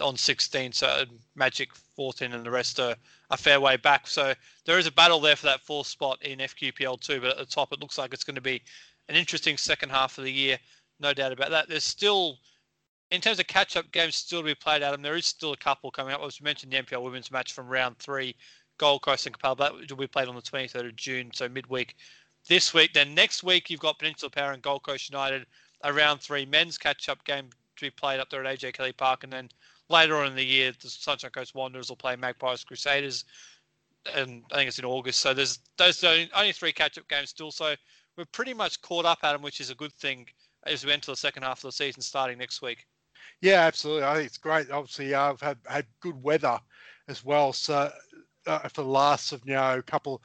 on 0.01 0.17
16. 0.17 0.73
So 0.73 1.05
Magic 1.35 1.75
14 1.75 2.33
and 2.33 2.47
the 2.47 2.51
rest 2.51 2.79
are 2.79 2.95
a 3.31 3.37
fair 3.37 3.61
way 3.61 3.77
back. 3.77 4.07
So 4.07 4.35
there 4.65 4.79
is 4.79 4.87
a 4.87 4.93
battle 4.93 5.19
there 5.19 5.35
for 5.35 5.47
that 5.47 5.63
fourth 5.63 5.89
spot 5.89 6.23
in 6.23 6.39
FQPL 6.39 7.01
two, 7.01 7.21
But 7.21 7.31
at 7.31 7.39
the 7.39 7.47
top, 7.47 7.73
it 7.73 7.81
looks 7.81 7.99
like 7.99 8.15
it's 8.15 8.25
going 8.25 8.37
to 8.37 8.41
be 8.41 8.63
an 9.09 9.17
interesting 9.17 9.57
second 9.57 9.91
half 9.91 10.17
of 10.17 10.25
the 10.25 10.33
year. 10.33 10.59
No 11.01 11.13
doubt 11.13 11.33
about 11.33 11.51
that. 11.51 11.69
There's 11.69 11.83
still, 11.83 12.39
in 13.11 13.21
terms 13.21 13.41
of 13.41 13.49
catch 13.49 13.77
up 13.77 13.91
games 13.91 14.15
still 14.15 14.41
to 14.41 14.47
be 14.47 14.55
played, 14.55 14.83
Adam, 14.83 15.03
there 15.03 15.17
is 15.17 15.27
still 15.27 15.53
a 15.53 15.57
couple 15.57 15.91
coming 15.91 16.15
up. 16.15 16.23
As 16.23 16.41
we 16.41 16.45
mentioned, 16.45 16.73
the 16.73 16.83
NPL 16.83 17.03
women's 17.03 17.33
match 17.33 17.53
from 17.53 17.69
round 17.69 17.99
three, 17.99 18.37
Gold 18.81 19.03
Coast 19.03 19.27
and 19.27 19.39
Capel. 19.39 19.55
That 19.57 19.75
will 19.75 19.97
be 19.97 20.07
played 20.07 20.27
on 20.27 20.35
the 20.35 20.41
23rd 20.41 20.89
of 20.89 20.97
June, 20.97 21.31
so 21.35 21.51
midweek 21.51 21.97
this 22.49 22.73
week. 22.73 22.95
Then 22.95 23.15
next 23.15 23.43
week, 23.43 23.69
you've 23.69 23.79
got 23.79 23.99
Peninsula 23.99 24.31
Power 24.31 24.53
and 24.53 24.63
Gold 24.63 24.83
Coast 24.85 25.11
United 25.11 25.45
a 25.83 25.93
round 25.93 26.21
three 26.21 26.47
men's 26.47 26.79
catch-up 26.79 27.23
game 27.25 27.51
to 27.77 27.87
be 27.87 27.91
played 27.91 28.21
up 28.21 28.31
there 28.31 28.43
at 28.43 28.59
AJ 28.59 28.73
Kelly 28.73 28.93
Park, 28.93 29.23
and 29.23 29.33
then 29.33 29.51
later 29.91 30.17
on 30.17 30.29
in 30.29 30.35
the 30.35 30.45
year, 30.45 30.73
the 30.81 30.89
Sunshine 30.89 31.31
Coast 31.31 31.55
Wanderers 31.55 31.91
will 31.91 31.97
play 31.97 32.17
Magpies 32.17 32.65
Crusaders, 32.65 33.27
and 34.15 34.43
I 34.51 34.57
think 34.57 34.69
it's 34.69 34.79
in 34.79 34.87
August. 34.87 35.21
So 35.21 35.35
there's 35.35 35.59
those 35.77 36.03
only 36.03 36.53
three 36.53 36.73
catch-up 36.73 37.07
games 37.07 37.29
still. 37.29 37.51
So 37.51 37.75
we're 38.17 38.25
pretty 38.33 38.55
much 38.55 38.81
caught 38.81 39.05
up, 39.05 39.19
Adam, 39.23 39.43
which 39.43 39.61
is 39.61 39.69
a 39.69 39.75
good 39.75 39.93
thing 39.93 40.27
as 40.67 40.87
we 40.87 40.93
enter 40.93 41.13
the 41.13 41.17
second 41.17 41.43
half 41.43 41.59
of 41.59 41.69
the 41.69 41.73
season 41.73 42.01
starting 42.01 42.39
next 42.39 42.63
week. 42.63 42.87
Yeah, 43.43 43.61
absolutely. 43.61 44.05
I 44.05 44.15
think 44.15 44.27
it's 44.27 44.39
great. 44.39 44.71
Obviously, 44.71 45.15
uh, 45.15 45.33
I've 45.33 45.41
had 45.41 45.59
had 45.67 45.87
good 46.01 46.23
weather 46.23 46.59
as 47.09 47.25
well. 47.25 47.53
So 47.53 47.91
uh, 48.51 48.69
for 48.69 48.83
the 48.83 48.89
last 48.89 49.33
of 49.33 49.43
you 49.45 49.55
know 49.55 49.83
couple 49.87 50.23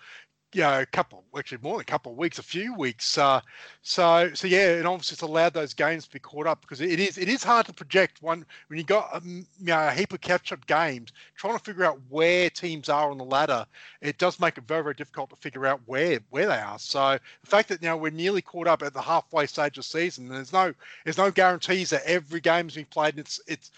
you 0.56 0.62
know, 0.62 0.80
a 0.80 0.86
couple, 0.86 1.26
actually 1.38 1.58
more 1.62 1.74
than 1.74 1.82
a 1.82 1.84
couple 1.84 2.14
of 2.14 2.18
weeks, 2.18 2.40
a 2.40 2.44
few 2.44 2.74
weeks. 2.76 3.18
Uh, 3.18 3.42
so, 3.82 4.32
so 4.34 4.48
yeah, 4.48 4.76
and 4.76 4.88
obviously 4.88 5.16
it's 5.16 5.22
allowed 5.22 5.54
those 5.54 5.74
games 5.74 6.06
to 6.06 6.14
be 6.14 6.20
caught 6.20 6.48
up 6.48 6.62
because 6.62 6.80
it 6.80 6.98
is 6.98 7.18
it 7.18 7.28
is 7.28 7.44
hard 7.44 7.66
to 7.66 7.74
project 7.74 8.22
one 8.22 8.46
when 8.68 8.80
you 8.80 8.86
got 8.86 9.14
um, 9.14 9.46
you 9.60 9.66
know 9.66 9.88
a 9.88 9.92
heap 9.92 10.14
of 10.14 10.22
catch-up 10.22 10.66
games. 10.66 11.12
Trying 11.36 11.58
to 11.58 11.64
figure 11.64 11.84
out 11.84 12.00
where 12.08 12.50
teams 12.50 12.88
are 12.88 13.12
on 13.12 13.18
the 13.18 13.26
ladder, 13.26 13.66
it 14.00 14.18
does 14.18 14.40
make 14.40 14.58
it 14.58 14.64
very 14.66 14.82
very 14.82 14.96
difficult 14.96 15.30
to 15.32 15.36
figure 15.36 15.66
out 15.66 15.82
where 15.88 16.20
where 16.30 16.48
they 16.48 16.58
are. 16.58 16.80
So 16.80 17.20
the 17.42 17.50
fact 17.50 17.68
that 17.68 17.82
you 17.82 17.90
know 17.90 17.98
we're 17.98 18.12
nearly 18.12 18.42
caught 18.42 18.68
up 18.68 18.82
at 18.82 18.94
the 18.94 19.02
halfway 19.02 19.48
stage 19.48 19.78
of 19.78 19.84
the 19.84 19.84
season, 19.84 20.30
there's 20.30 20.54
no 20.54 20.74
there's 21.04 21.18
no 21.18 21.32
guarantees 21.32 21.90
that 21.90 22.04
every 22.06 22.40
game's 22.40 22.76
been 22.76 22.86
played. 22.86 23.16
And 23.16 23.20
it's 23.20 23.42
it's 23.48 23.72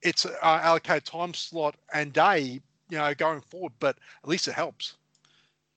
it's 0.00 0.24
uh, 0.24 0.32
allocated 0.42 1.04
time 1.04 1.34
slot 1.34 1.76
and 1.92 2.12
day, 2.12 2.60
you 2.92 2.98
know, 2.98 3.14
going 3.14 3.40
forward. 3.40 3.72
But 3.80 3.96
at 4.22 4.28
least 4.28 4.46
it 4.46 4.54
helps. 4.54 4.96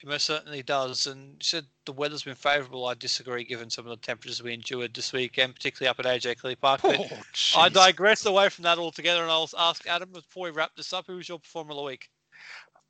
It 0.02 0.10
most 0.10 0.26
certainly 0.26 0.62
does. 0.62 1.08
And 1.08 1.30
you 1.30 1.38
said 1.42 1.66
the 1.86 1.94
weather's 1.94 2.24
been 2.24 2.36
favourable. 2.36 2.86
I 2.86 2.94
disagree, 2.94 3.46
given 3.46 3.70
some 3.70 3.86
of 3.86 3.90
the 3.90 4.06
temperatures 4.06 4.44
we 4.44 4.54
endured 4.54 4.94
this 4.94 5.14
weekend, 5.14 5.56
particularly 5.56 5.90
up 5.90 6.00
at 6.00 6.06
AJ 6.06 6.42
Kelly 6.42 6.58
Park. 6.58 6.82
But 6.82 7.00
oh, 7.00 7.60
I 7.60 7.70
digress 7.70 8.26
away 8.26 8.50
from 8.50 8.64
that 8.64 8.78
altogether, 8.78 9.22
and 9.22 9.32
I'll 9.32 9.50
ask 9.58 9.88
Adam 9.88 10.10
before 10.12 10.44
we 10.44 10.52
wrap 10.52 10.76
this 10.76 10.92
up. 10.92 11.08
Who 11.08 11.16
was 11.16 11.30
your 11.30 11.40
performer 11.40 11.72
of 11.72 11.78
the 11.78 11.84
week? 11.84 12.10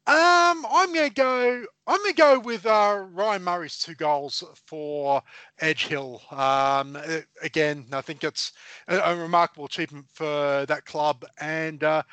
Um, 0.08 0.68
I'm 0.70 0.94
gonna 0.94 1.10
go. 1.10 1.66
I'm 1.88 1.98
gonna 1.98 2.14
go 2.14 2.40
with 2.40 2.66
uh, 2.66 3.06
Ryan 3.12 3.44
Murray's 3.44 3.80
two 3.80 3.96
goals 3.96 4.44
for 4.66 5.22
Edge 5.60 5.88
Hill. 5.88 6.22
Um, 6.30 6.96
again, 7.42 7.86
I 7.92 8.02
think 8.02 8.24
it's 8.24 8.52
a, 8.88 8.98
a, 8.98 9.16
remarkable 9.16 9.66
achievement 9.66 10.06
for 10.14 10.66
that 10.68 10.86
club, 10.86 11.26
and 11.40 11.84
uh, 11.84 12.04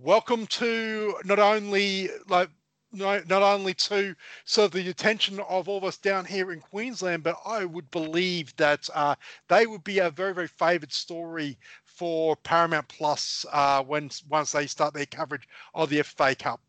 welcome 0.00 0.46
to 0.46 1.14
not 1.24 1.38
only 1.40 2.08
like 2.28 2.50
not, 2.92 3.30
only 3.30 3.74
to 3.74 4.14
serve 4.44 4.70
the 4.70 4.88
attention 4.88 5.40
of 5.40 5.68
all 5.68 5.78
of 5.78 5.84
us 5.84 5.98
down 5.98 6.24
here 6.24 6.52
in 6.52 6.60
Queensland, 6.60 7.22
but 7.22 7.36
I 7.44 7.64
would 7.64 7.90
believe 7.90 8.56
that 8.56 8.88
uh, 8.94 9.14
they 9.48 9.66
would 9.66 9.84
be 9.84 9.98
a 9.98 10.10
very, 10.10 10.32
very 10.32 10.48
favoured 10.48 10.92
story 10.92 11.58
for 11.84 12.36
Paramount 12.36 12.88
Plus 12.88 13.44
uh, 13.52 13.82
when 13.82 14.10
once 14.28 14.52
they 14.52 14.66
start 14.66 14.94
their 14.94 15.04
coverage 15.06 15.46
of 15.74 15.90
the 15.90 15.98
FFA 15.98 16.38
Cup 16.38 16.60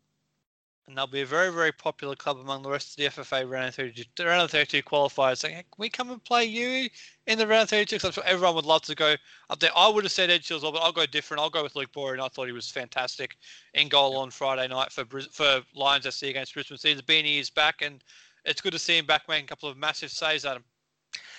and 0.90 0.98
they'll 0.98 1.06
be 1.06 1.20
a 1.20 1.26
very, 1.26 1.52
very 1.52 1.70
popular 1.70 2.16
club 2.16 2.38
among 2.38 2.62
the 2.62 2.68
rest 2.68 2.90
of 2.90 2.96
the 2.96 3.22
FFA 3.22 3.48
round 3.48 3.72
32, 3.74 4.24
round 4.24 4.50
32 4.50 4.82
qualifiers. 4.82 5.38
Saying, 5.38 5.54
hey, 5.54 5.62
can 5.62 5.78
we 5.78 5.88
come 5.88 6.10
and 6.10 6.22
play 6.24 6.44
you 6.44 6.90
in 7.28 7.38
the 7.38 7.46
round 7.46 7.68
32? 7.68 7.96
Because 7.96 8.04
I'm 8.04 8.12
sure 8.12 8.24
everyone 8.26 8.56
would 8.56 8.66
love 8.66 8.82
to 8.82 8.96
go 8.96 9.14
up 9.48 9.60
there. 9.60 9.70
I 9.76 9.88
would 9.88 10.02
have 10.02 10.12
said 10.12 10.30
Ed 10.30 10.44
Shields, 10.44 10.64
but 10.64 10.76
I'll 10.76 10.90
go 10.90 11.06
different. 11.06 11.40
I'll 11.40 11.48
go 11.48 11.62
with 11.62 11.76
Luke 11.76 11.92
Boyer, 11.92 12.14
and 12.14 12.20
I 12.20 12.26
thought 12.26 12.46
he 12.46 12.52
was 12.52 12.68
fantastic 12.68 13.36
in 13.74 13.88
goal 13.88 14.16
on 14.16 14.30
Friday 14.30 14.66
night 14.66 14.90
for 14.90 15.04
for 15.30 15.62
Lions 15.74 16.12
SC 16.12 16.24
against 16.24 16.54
Brisbane. 16.54 16.96
The 16.96 17.02
beanie 17.04 17.38
is 17.38 17.50
back, 17.50 17.82
and 17.82 18.02
it's 18.44 18.60
good 18.60 18.72
to 18.72 18.78
see 18.78 18.98
him 18.98 19.06
back 19.06 19.28
making 19.28 19.44
a 19.44 19.48
couple 19.48 19.68
of 19.68 19.76
massive 19.76 20.10
saves 20.10 20.44
at 20.44 20.56
him. 20.56 20.64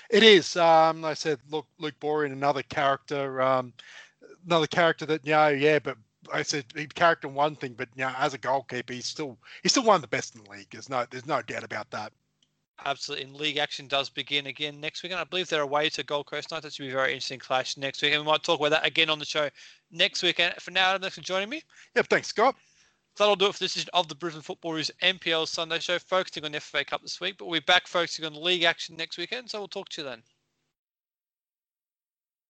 It 0.10 0.24
is. 0.24 0.56
Um, 0.56 1.02
like 1.02 1.12
I 1.12 1.16
said, 1.16 1.39
look, 1.49 1.68
Luke 1.78 1.99
Boyer, 1.99 2.24
another 2.24 2.64
character. 2.64 3.41
Um, 3.41 3.74
another 4.45 4.68
character 4.68 5.06
that, 5.08 5.26
you 5.26 5.34
know, 5.34 5.49
yeah, 5.49 5.80
but 5.80 5.97
I 6.34 6.43
said 6.43 6.65
he 6.75 6.88
character 6.88 7.27
one 7.27 7.55
thing, 7.55 7.73
but 7.73 7.89
you 7.95 8.03
know, 8.05 8.13
as 8.17 8.34
a 8.34 8.38
goalkeeper, 8.38 8.93
he's 8.93 9.05
still 9.05 9.38
he's 9.63 9.71
still 9.71 9.84
one 9.84 9.95
of 9.95 10.01
the 10.01 10.07
best 10.07 10.36
in 10.36 10.43
the 10.43 10.49
league. 10.49 10.67
There's 10.71 10.89
no 10.89 11.05
there's 11.09 11.25
no 11.25 11.41
doubt 11.41 11.63
about 11.63 11.89
that. 11.91 12.11
Absolutely. 12.86 13.25
And 13.25 13.36
league 13.36 13.57
action 13.57 13.88
does 13.88 14.09
begin 14.09 14.47
again 14.47 14.79
next 14.79 15.03
week. 15.03 15.11
And 15.11 15.21
I 15.21 15.23
believe 15.23 15.47
they're 15.49 15.61
away 15.61 15.89
to 15.89 16.03
Gold 16.03 16.25
Coast 16.25 16.51
Knights. 16.51 16.63
That 16.63 16.73
should 16.73 16.84
be 16.84 16.89
a 16.89 16.93
very 16.93 17.09
interesting 17.09 17.39
clash 17.39 17.77
next 17.77 18.01
week. 18.01 18.13
And 18.13 18.21
we 18.21 18.32
might 18.32 18.43
talk 18.43 18.59
about 18.59 18.71
that 18.71 18.86
again 18.86 19.09
on 19.09 19.19
the 19.19 19.25
show 19.25 19.49
next 19.91 20.23
week. 20.23 20.39
And 20.39 20.53
for 20.55 20.71
now, 20.71 20.97
thanks 20.97 21.15
for 21.15 21.21
joining 21.21 21.49
me. 21.49 21.61
Yep, 21.95 22.07
thanks, 22.07 22.29
Scott. 22.29 22.55
So 23.15 23.23
that'll 23.23 23.36
do 23.36 23.47
it 23.47 23.53
for 23.53 23.59
this 23.59 23.75
edition 23.75 23.89
of 23.93 24.07
the 24.07 24.15
Brisbane 24.15 24.41
Football 24.41 24.73
News 24.73 24.89
NPL 25.03 25.47
Sunday 25.47 25.79
show, 25.79 25.99
focusing 25.99 26.45
on 26.45 26.53
the 26.53 26.57
FFA 26.57 26.88
Cup 26.88 27.01
this 27.01 27.19
week. 27.21 27.38
But 27.38 27.45
we'll 27.45 27.59
be 27.59 27.65
back 27.65 27.88
focusing 27.88 28.25
on 28.25 28.34
league 28.41 28.63
action 28.63 28.95
next 28.95 29.17
weekend. 29.17 29.49
So 29.51 29.59
we'll 29.59 29.67
talk 29.67 29.89
to 29.89 30.01
you 30.01 30.07
then. 30.07 30.23